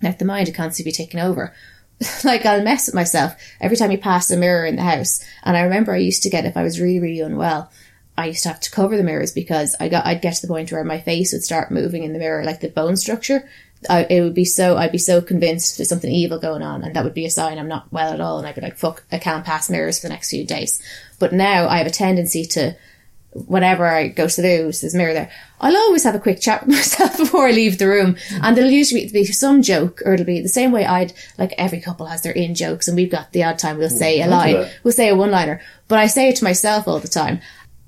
[0.00, 1.54] Now the mind can't seem to be taken over.
[2.24, 5.22] Like I'll mess with myself every time you pass a mirror in the house.
[5.44, 7.70] And I remember I used to get if I was really really unwell,
[8.20, 10.52] I used to have to cover the mirrors because I got I'd get to the
[10.52, 13.48] point where my face would start moving in the mirror like the bone structure.
[13.88, 16.94] I, it would be so I'd be so convinced there's something evil going on, and
[16.94, 18.38] that would be a sign I'm not well at all.
[18.38, 20.82] And I'd be like, "Fuck, I can't pass mirrors for the next few days."
[21.18, 22.76] But now I have a tendency to
[23.32, 25.30] whenever I go to the loo, there's a mirror there.
[25.60, 28.70] I'll always have a quick chat with myself before I leave the room, and there'll
[28.70, 32.22] usually be some joke, or it'll be the same way I'd like every couple has
[32.22, 35.08] their in jokes, and we've got the odd time we'll say a line, we'll say
[35.08, 37.40] a one liner, but I say it to myself all the time.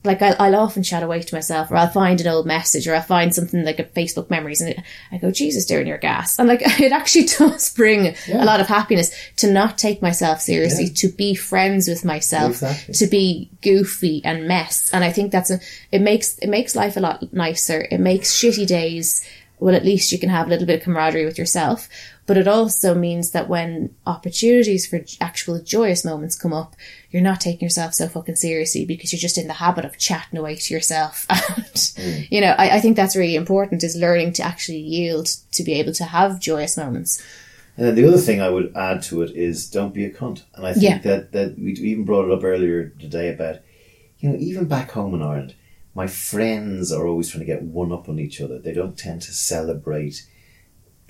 [0.05, 2.95] Like I'll, I'll often chat away to myself, or I'll find an old message, or
[2.95, 4.81] I'll find something like a Facebook memories, and it,
[5.12, 8.66] I go, "Jesus, Darren, you're gas," and like it actually does bring a lot of
[8.66, 10.93] happiness to not take myself seriously, Yeah.
[10.97, 12.95] to be friends with myself, Exactly.
[12.95, 14.91] to be goofy and mess.
[14.93, 15.61] And I think that's a,
[15.93, 17.87] it makes, it makes life a lot nicer.
[17.91, 19.24] It makes shitty days,
[19.61, 21.89] well, at least you can have a little bit of camaraderie with yourself.
[22.33, 26.75] But it also means that when opportunities for actual joyous moments come up,
[27.11, 30.39] you're not taking yourself so fucking seriously because you're just in the habit of chatting
[30.39, 31.27] away to yourself.
[31.31, 32.29] And, mm.
[32.31, 35.75] you know, I, I think that's really important is learning to actually yield to be
[35.75, 37.23] able to have joyous moments.
[37.77, 40.45] And then the other thing I would add to it is don't be a cunt.
[40.55, 40.99] And I think Yeah.
[41.01, 43.57] that, that we even brought it up earlier today about,
[44.21, 45.55] you know, even back home in Ireland,
[45.95, 48.59] my friends are always trying to get one up on each other.
[48.59, 50.27] They don't tend to celebrate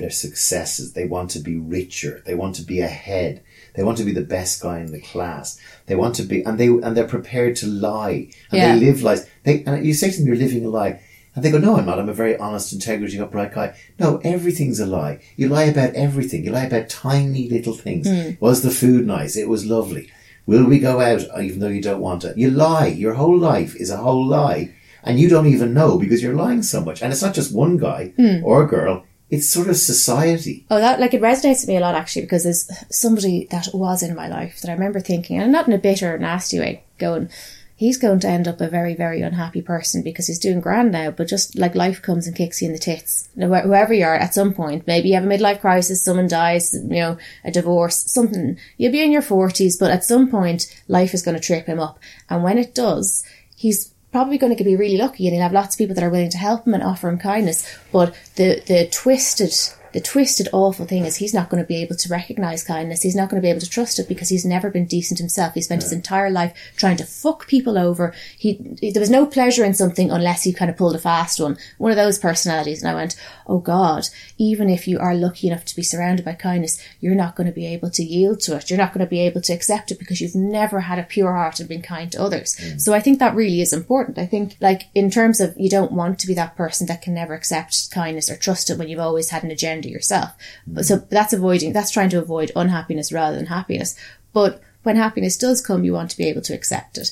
[0.02, 0.92] their successes.
[0.92, 2.22] They want to be richer.
[2.26, 3.42] They want to be ahead.
[3.74, 5.58] They want to be the best guy in the class.
[5.86, 8.28] They want to be, and they and they're prepared to lie.
[8.50, 8.74] And Yeah.
[8.74, 9.26] they live lies.
[9.44, 11.00] They and you say to them, "You're living a lie,"
[11.34, 11.98] and they go, "No, I'm not.
[11.98, 15.20] I'm a very honest, integrity, upright guy." No, everything's a lie.
[15.36, 16.44] You lie about everything.
[16.44, 18.06] You lie about tiny little things.
[18.08, 18.32] Hmm.
[18.40, 19.36] Was the food nice?
[19.36, 20.08] It was lovely.
[20.44, 22.34] Will we go out uh, even though you don't want to?
[22.36, 22.88] You lie.
[22.88, 24.70] Your whole life is a whole lie.
[25.04, 27.02] And you don't even know because you're lying so much.
[27.02, 28.44] And it's not just one guy hmm.
[28.44, 29.04] or girl.
[29.32, 30.66] It's sort of society.
[30.70, 34.02] Oh, that like it resonates with me a lot actually because there's somebody that was
[34.02, 37.30] in my life that I remember thinking, and not in a bitter, nasty way, going,
[37.74, 41.10] he's going to end up a very, very unhappy person because he's doing grand now,
[41.10, 43.30] but just like life comes and kicks you in the tits.
[43.34, 47.00] Whoever you are at some point, maybe you have a midlife crisis, someone dies, you
[47.00, 48.58] know, a divorce, something.
[48.76, 51.80] You'll be in your forties, but at some point, life is going to trip him
[51.80, 51.98] up,
[52.28, 53.24] and when it does,
[53.56, 56.10] he's probably going to be really lucky and he'll have lots of people that are
[56.10, 57.66] willing to help him and offer him kindness.
[57.90, 59.54] But the, the twisted,
[59.92, 63.02] the twisted awful thing is he's not going to be able to recognize kindness.
[63.02, 65.54] He's not going to be able to trust it because he's never been decent himself.
[65.54, 68.14] He spent his entire life trying to fuck people over.
[68.36, 71.58] He, there was no pleasure in something unless he kind of pulled a fast one.
[71.78, 72.82] One of those personalities.
[72.82, 73.16] And I went,
[73.46, 74.04] Oh God,
[74.38, 77.52] even if you are lucky enough to be surrounded by kindness, you're not going to
[77.52, 78.70] be able to yield to it.
[78.70, 81.32] You're not going to be able to accept it because you've never had a pure
[81.32, 82.56] heart and been kind to others.
[82.56, 82.80] Mm.
[82.80, 84.18] So I think that really is important.
[84.18, 87.14] I think like in terms of you don't want to be that person that can
[87.14, 90.32] never accept kindness or trust it when you've always had an agenda yourself.
[90.66, 93.96] But so that's avoiding, that's trying to avoid unhappiness rather than happiness.
[94.32, 97.10] But when happiness does come, you want to be able to accept it.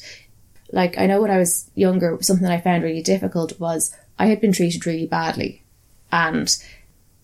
[0.73, 4.41] Like I know when I was younger, something I found really difficult was I had
[4.41, 5.65] been treated really badly.
[6.13, 6.57] And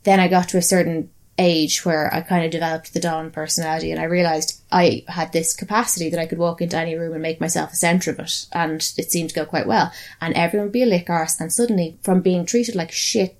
[0.05, 3.91] then I got to a certain age where I kind of developed the Dawn personality
[3.91, 7.23] and I realised I had this capacity that I could walk into any room and
[7.23, 9.93] make myself a centre of it and it seemed to go quite well.
[10.21, 13.37] And everyone would be a lick arse and suddenly from being treated like shit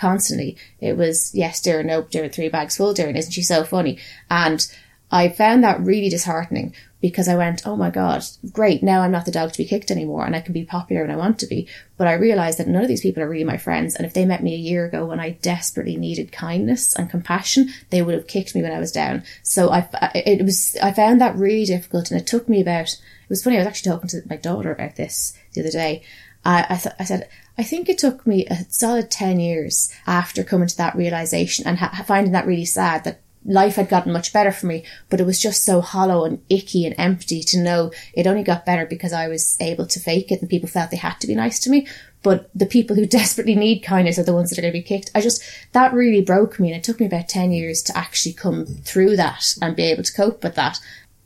[0.00, 3.98] constantly, it was, yes, dear, nope, dear, three bags full, dear, isn't she so funny?
[4.30, 4.66] And
[5.12, 8.22] I found that really disheartening because I went, oh my God,
[8.52, 11.02] great, now I'm not the dog to be kicked anymore and I can be popular
[11.02, 11.66] when I want to be.
[11.96, 13.94] But I realised that none of these people are really my friends.
[13.94, 17.70] And if they met me a year ago when I desperately needed kindness and compassion,
[17.90, 19.22] they would have kicked me when I was down.
[19.42, 23.30] So I, it was, I found that really difficult and it took me about, it
[23.30, 26.02] was funny, I was actually talking to my daughter about this the other day
[26.44, 27.28] I, I, th- I said,
[27.58, 31.78] I think it took me a solid 10 years after coming to that realization and
[31.78, 35.26] ha- finding that really sad that life had gotten much better for me, but it
[35.26, 39.12] was just so hollow and icky and empty to know it only got better because
[39.12, 41.70] I was able to fake it and people felt they had to be nice to
[41.70, 41.86] me.
[42.22, 44.82] But the people who desperately need kindness are the ones that are going to be
[44.82, 45.10] kicked.
[45.14, 48.34] I just, that really broke me and it took me about 10 years to actually
[48.34, 50.78] come through that and be able to cope with that.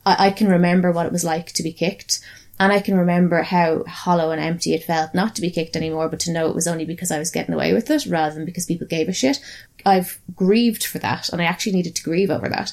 [0.07, 2.21] I, I can remember what it was like to be kicked.
[2.59, 6.09] And I can remember how hollow and empty it felt not to be kicked anymore,
[6.09, 8.44] but to know it was only because I was getting away with it rather than
[8.44, 9.40] because people gave a shit.
[9.85, 12.72] I've grieved for that and I actually needed to grieve over that.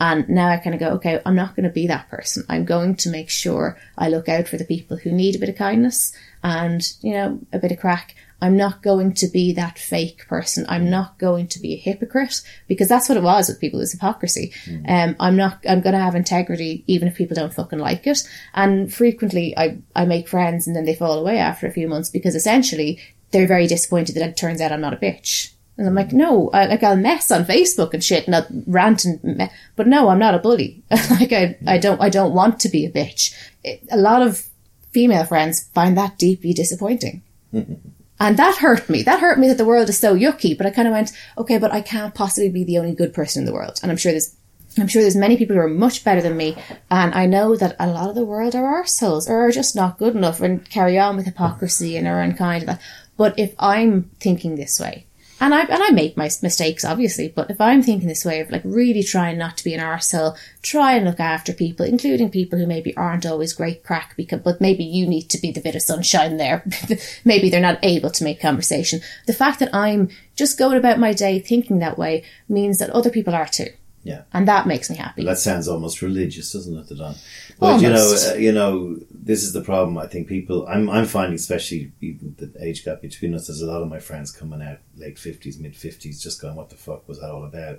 [0.00, 2.44] And now I kind of go, okay, I'm not going to be that person.
[2.48, 5.48] I'm going to make sure I look out for the people who need a bit
[5.48, 8.16] of kindness and, you know, a bit of crack.
[8.42, 10.66] I'm not going to be that fake person.
[10.68, 13.92] I'm not going to be a hypocrite because that's what it was with people is
[13.92, 14.52] hypocrisy.
[14.88, 18.28] Um, I'm not, I'm going to have integrity even if people don't fucking like it.
[18.52, 22.10] And frequently I, I make friends and then they fall away after a few months
[22.10, 23.00] because essentially
[23.30, 25.52] they're very disappointed that it turns out I'm not a bitch.
[25.78, 29.04] And I'm like, no, I, like I'll mess on Facebook and shit and I'll rant
[29.04, 30.82] and, me- but no, I'm not a bully.
[30.90, 33.32] like I, I don't, I don't want to be a bitch.
[33.62, 34.48] It, a lot of
[34.90, 37.22] female friends find that deeply disappointing.
[38.22, 39.02] And that hurt me.
[39.02, 40.56] That hurt me that the world is so yucky.
[40.56, 43.42] But I kind of went, okay, but I can't possibly be the only good person
[43.42, 43.80] in the world.
[43.82, 44.36] And I'm sure there's,
[44.78, 46.56] I'm sure there's many people who are much better than me.
[46.88, 49.98] And I know that a lot of the world are arseholes or are just not
[49.98, 52.78] good enough and carry on with hypocrisy and are unkind.
[53.16, 55.08] But if I'm thinking this way,
[55.42, 58.52] and I, and I make my mistakes, obviously, but if I'm thinking this way of
[58.52, 62.60] like really trying not to be an arsehole, try and look after people, including people
[62.60, 65.74] who maybe aren't always great crack, because, but maybe you need to be the bit
[65.74, 66.64] of sunshine there.
[67.24, 69.00] maybe they're not able to make conversation.
[69.26, 73.10] The fact that I'm just going about my day thinking that way means that other
[73.10, 73.70] people are too.
[74.04, 74.22] Yeah.
[74.32, 75.24] And that makes me happy.
[75.24, 77.14] That sounds almost religious, doesn't it, Don?
[77.60, 79.96] But you know, uh, you know, this is the problem.
[79.96, 80.66] I think people.
[80.66, 83.46] I'm, I'm finding, especially even the age gap between us.
[83.46, 86.70] There's a lot of my friends coming out late fifties, mid fifties, just going, "What
[86.70, 87.78] the fuck was that all about?"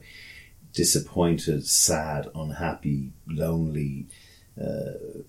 [0.74, 4.08] Disappointed, sad, unhappy, lonely.
[4.60, 5.24] Uh,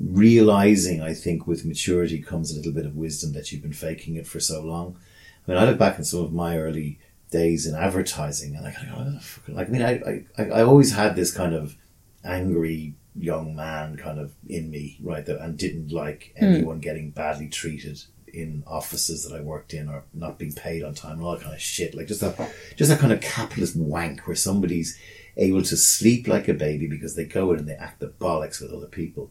[0.00, 4.16] realizing, I think, with maturity comes a little bit of wisdom that you've been faking
[4.16, 4.98] it for so long.
[5.46, 6.98] I mean, I look back on some of my early
[7.34, 10.62] days in advertising, and I kind of go, "Oh, like, I mean, I, I, I
[10.62, 11.76] always had this kind of
[12.24, 16.44] angry young man kind of in me, right, that, and didn't like hmm.
[16.44, 18.02] anyone getting badly treated
[18.32, 21.42] in offices that I worked in or not being paid on time and all that
[21.42, 21.94] kind of shit.
[21.94, 22.36] Like just that,
[22.76, 24.98] just that kind of capitalist wank where somebody's
[25.36, 28.60] able to sleep like a baby because they go in and they act the bollocks
[28.60, 29.30] with other people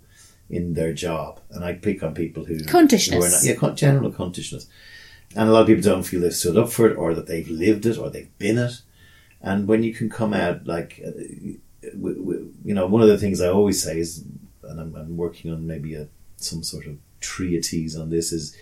[0.49, 1.41] in their job.
[1.51, 3.13] And I pick on people who Cuntishness.
[3.13, 4.67] who are not, yeah, general cuntishness.
[5.35, 7.49] And a lot of people don't feel they've stood up for it or that they've
[7.49, 8.81] lived it or they've been it.
[9.41, 11.11] And when you can come out like, uh,
[11.81, 14.23] you know, one of the things I always say is,
[14.64, 16.07] and I'm, I'm working on maybe a
[16.38, 18.55] some sort of treatise on this is,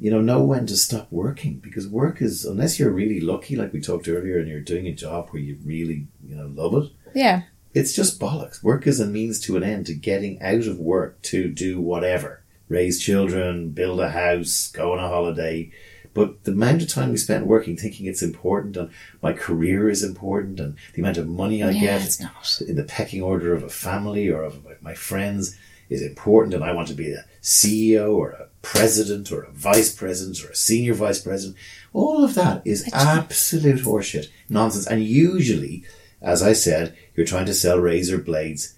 [0.00, 3.72] you know, know when to stop working because work is unless you're really lucky, like
[3.72, 6.90] we talked earlier, and you're doing a job where you really, you know, love it.
[7.14, 7.42] yeah.
[7.74, 8.62] It's just bollocks.
[8.62, 12.42] Work is a means to an end to getting out of work to do whatever.
[12.68, 15.70] Raise children, build a house, go on a holiday.
[16.14, 18.90] But the amount of time we spend working thinking it's important and
[19.22, 22.60] my career is important and the amount of money I Yeah, get it's not.
[22.66, 25.56] in the pecking order of a family or of my- my friends
[25.88, 29.92] is important and I want to be a CEO or a president or a vice
[29.94, 31.56] president or a senior vice president.
[31.92, 34.86] All of that is absolute horseshit, nonsense.
[34.86, 35.84] And usually,
[36.20, 38.74] as I said, you're trying to sell razor blades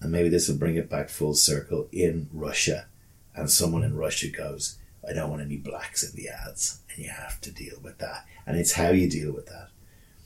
[0.00, 2.86] and maybe this will bring it back full circle in Russia.
[3.34, 4.76] And someone in Russia goes,
[5.08, 6.80] I don't want any blacks in the ads.
[6.94, 8.26] And you have to deal with that.
[8.46, 9.68] And it's how you deal with that.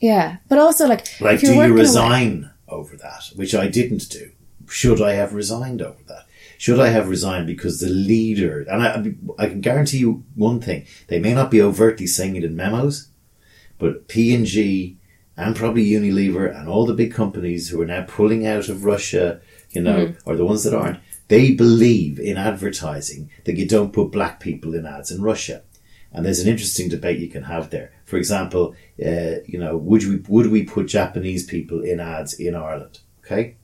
[0.00, 0.36] Yeah.
[0.48, 3.30] But also like, Like, do you working away- resign over that?
[3.36, 4.30] Which I didn't do.
[4.68, 6.26] Should I have resigned over that?
[6.58, 10.86] Should I have resigned because the leader, and I, I can guarantee you one thing,
[11.06, 13.08] they may not be overtly saying it in memos,
[13.78, 14.98] but P&G
[15.36, 19.40] and probably Unilever and all the big companies who are now pulling out of Russia,
[19.70, 20.28] you know, mm-hmm.
[20.28, 20.98] or the ones that aren't,
[21.28, 25.62] they believe in advertising that you don't put black people in ads in Russia.
[26.10, 27.92] And there's an interesting debate you can have there.
[28.06, 28.74] For example,
[29.04, 33.00] uh, you know, would we would we put Japanese people in ads in Ireland?
[33.24, 33.56] Okay,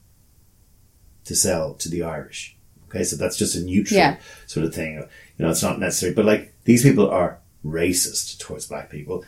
[1.25, 2.55] to sell to the Irish.
[2.87, 4.17] Okay, so that's just a neutral Yeah.
[4.45, 4.93] sort of thing.
[4.95, 9.25] You know, it's not necessary, but like these people are racist towards black people.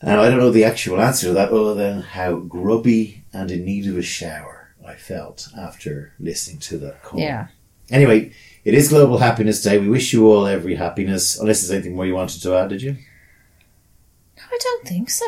[0.00, 3.64] And I don't know the actual answer to that other than how grubby and in
[3.64, 4.55] need of a shower
[4.86, 7.20] I felt after listening to that call.
[7.20, 7.48] Yeah.
[7.90, 8.32] Anyway,
[8.64, 9.78] it is Global Happiness Day.
[9.78, 11.38] We wish you all every happiness.
[11.38, 12.92] Unless there's anything more you wanted to add, did you?
[12.92, 15.26] No, I don't think so.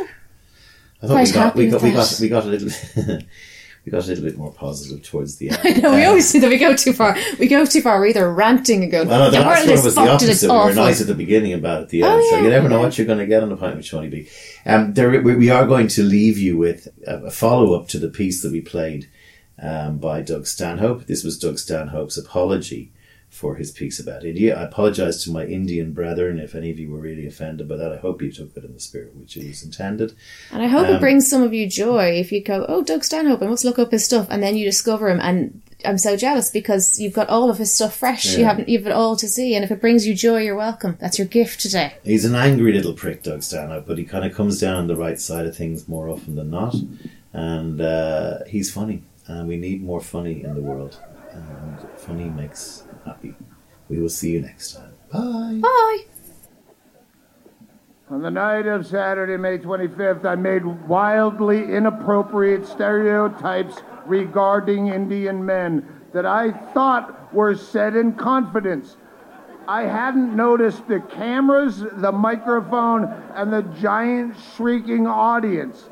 [1.03, 2.69] I thought Quite we got we got we got we got a little
[3.85, 5.59] we got a little bit more positive towards the end.
[5.63, 6.51] I know, we Uh, always do that.
[6.51, 7.17] We go too far.
[7.39, 8.01] We go too far.
[8.01, 10.43] We're either ranting and going, Well, no, the last one was the fucked and it's
[10.45, 10.49] opposite.
[10.53, 12.69] We were nice at the beginning about at the end, Oh, so yeah, you never
[12.69, 14.29] know what you're going to get on the pint with Seaniebee.
[14.67, 17.99] Um, there, we, we are going to leave you with a, a follow up to
[18.01, 19.09] the piece that we played
[19.61, 21.07] um, by Doug Stanhope.
[21.07, 22.93] This was Doug Stanhope's apology
[23.31, 24.59] for his piece about India.
[24.59, 27.93] I apologise to my Indian brethren if any of you were really offended by that.
[27.93, 30.15] I hope you took it in the spirit which it was intended.
[30.51, 33.05] And I hope Um, it brings some of you joy if you go, oh, Doug
[33.05, 35.21] Stanhope, I must look up his stuff, and then you discover him.
[35.21, 38.37] And I'm so jealous because you've got all of his stuff fresh.
[38.37, 39.55] You haven't, you've it all to see.
[39.55, 40.97] And if it brings you joy, you're welcome.
[40.99, 41.95] That's your gift today.
[42.05, 44.97] He's an angry little prick, Doug Stanhope, but he kind of comes down on the
[44.97, 46.75] right side of things more often than not.
[47.35, 50.99] And uh, he's funny, and we need more funny in the world.
[51.33, 53.35] And funny makes happy.
[53.89, 54.95] We will see you next time.
[55.13, 55.61] Bye.
[55.63, 56.05] Bye.
[58.11, 65.87] On the night of Saturday, May 25th, I made wildly inappropriate stereotypes regarding Indian men
[66.15, 68.97] that I thought were said in confidence.
[69.69, 75.91] I hadn't noticed the cameras, the microphone, and the giant shrieking audience.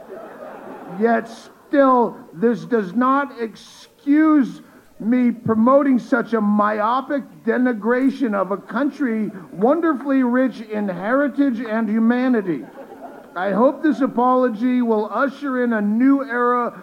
[0.98, 1.28] Yet
[1.68, 4.62] still, this does not excuse
[4.98, 12.64] me promoting such a myopic denigration of a country wonderfully rich in heritage and humanity.
[13.34, 16.80] I hope this apology will usher in a new era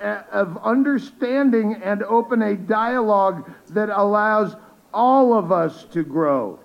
[0.00, 4.56] uh, of understanding and open a dialogue that allows
[4.94, 6.58] all of us to grow.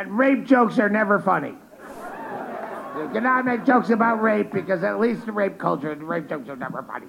[0.00, 1.52] And rape jokes are never funny.
[2.96, 6.56] You cannot make jokes about rape because at least the rape culture, rape jokes are
[6.56, 7.08] never funny.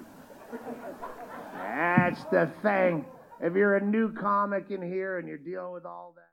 [1.54, 3.06] That's the thing.
[3.40, 6.22] If you're a new comic in here and you're dealing with all that.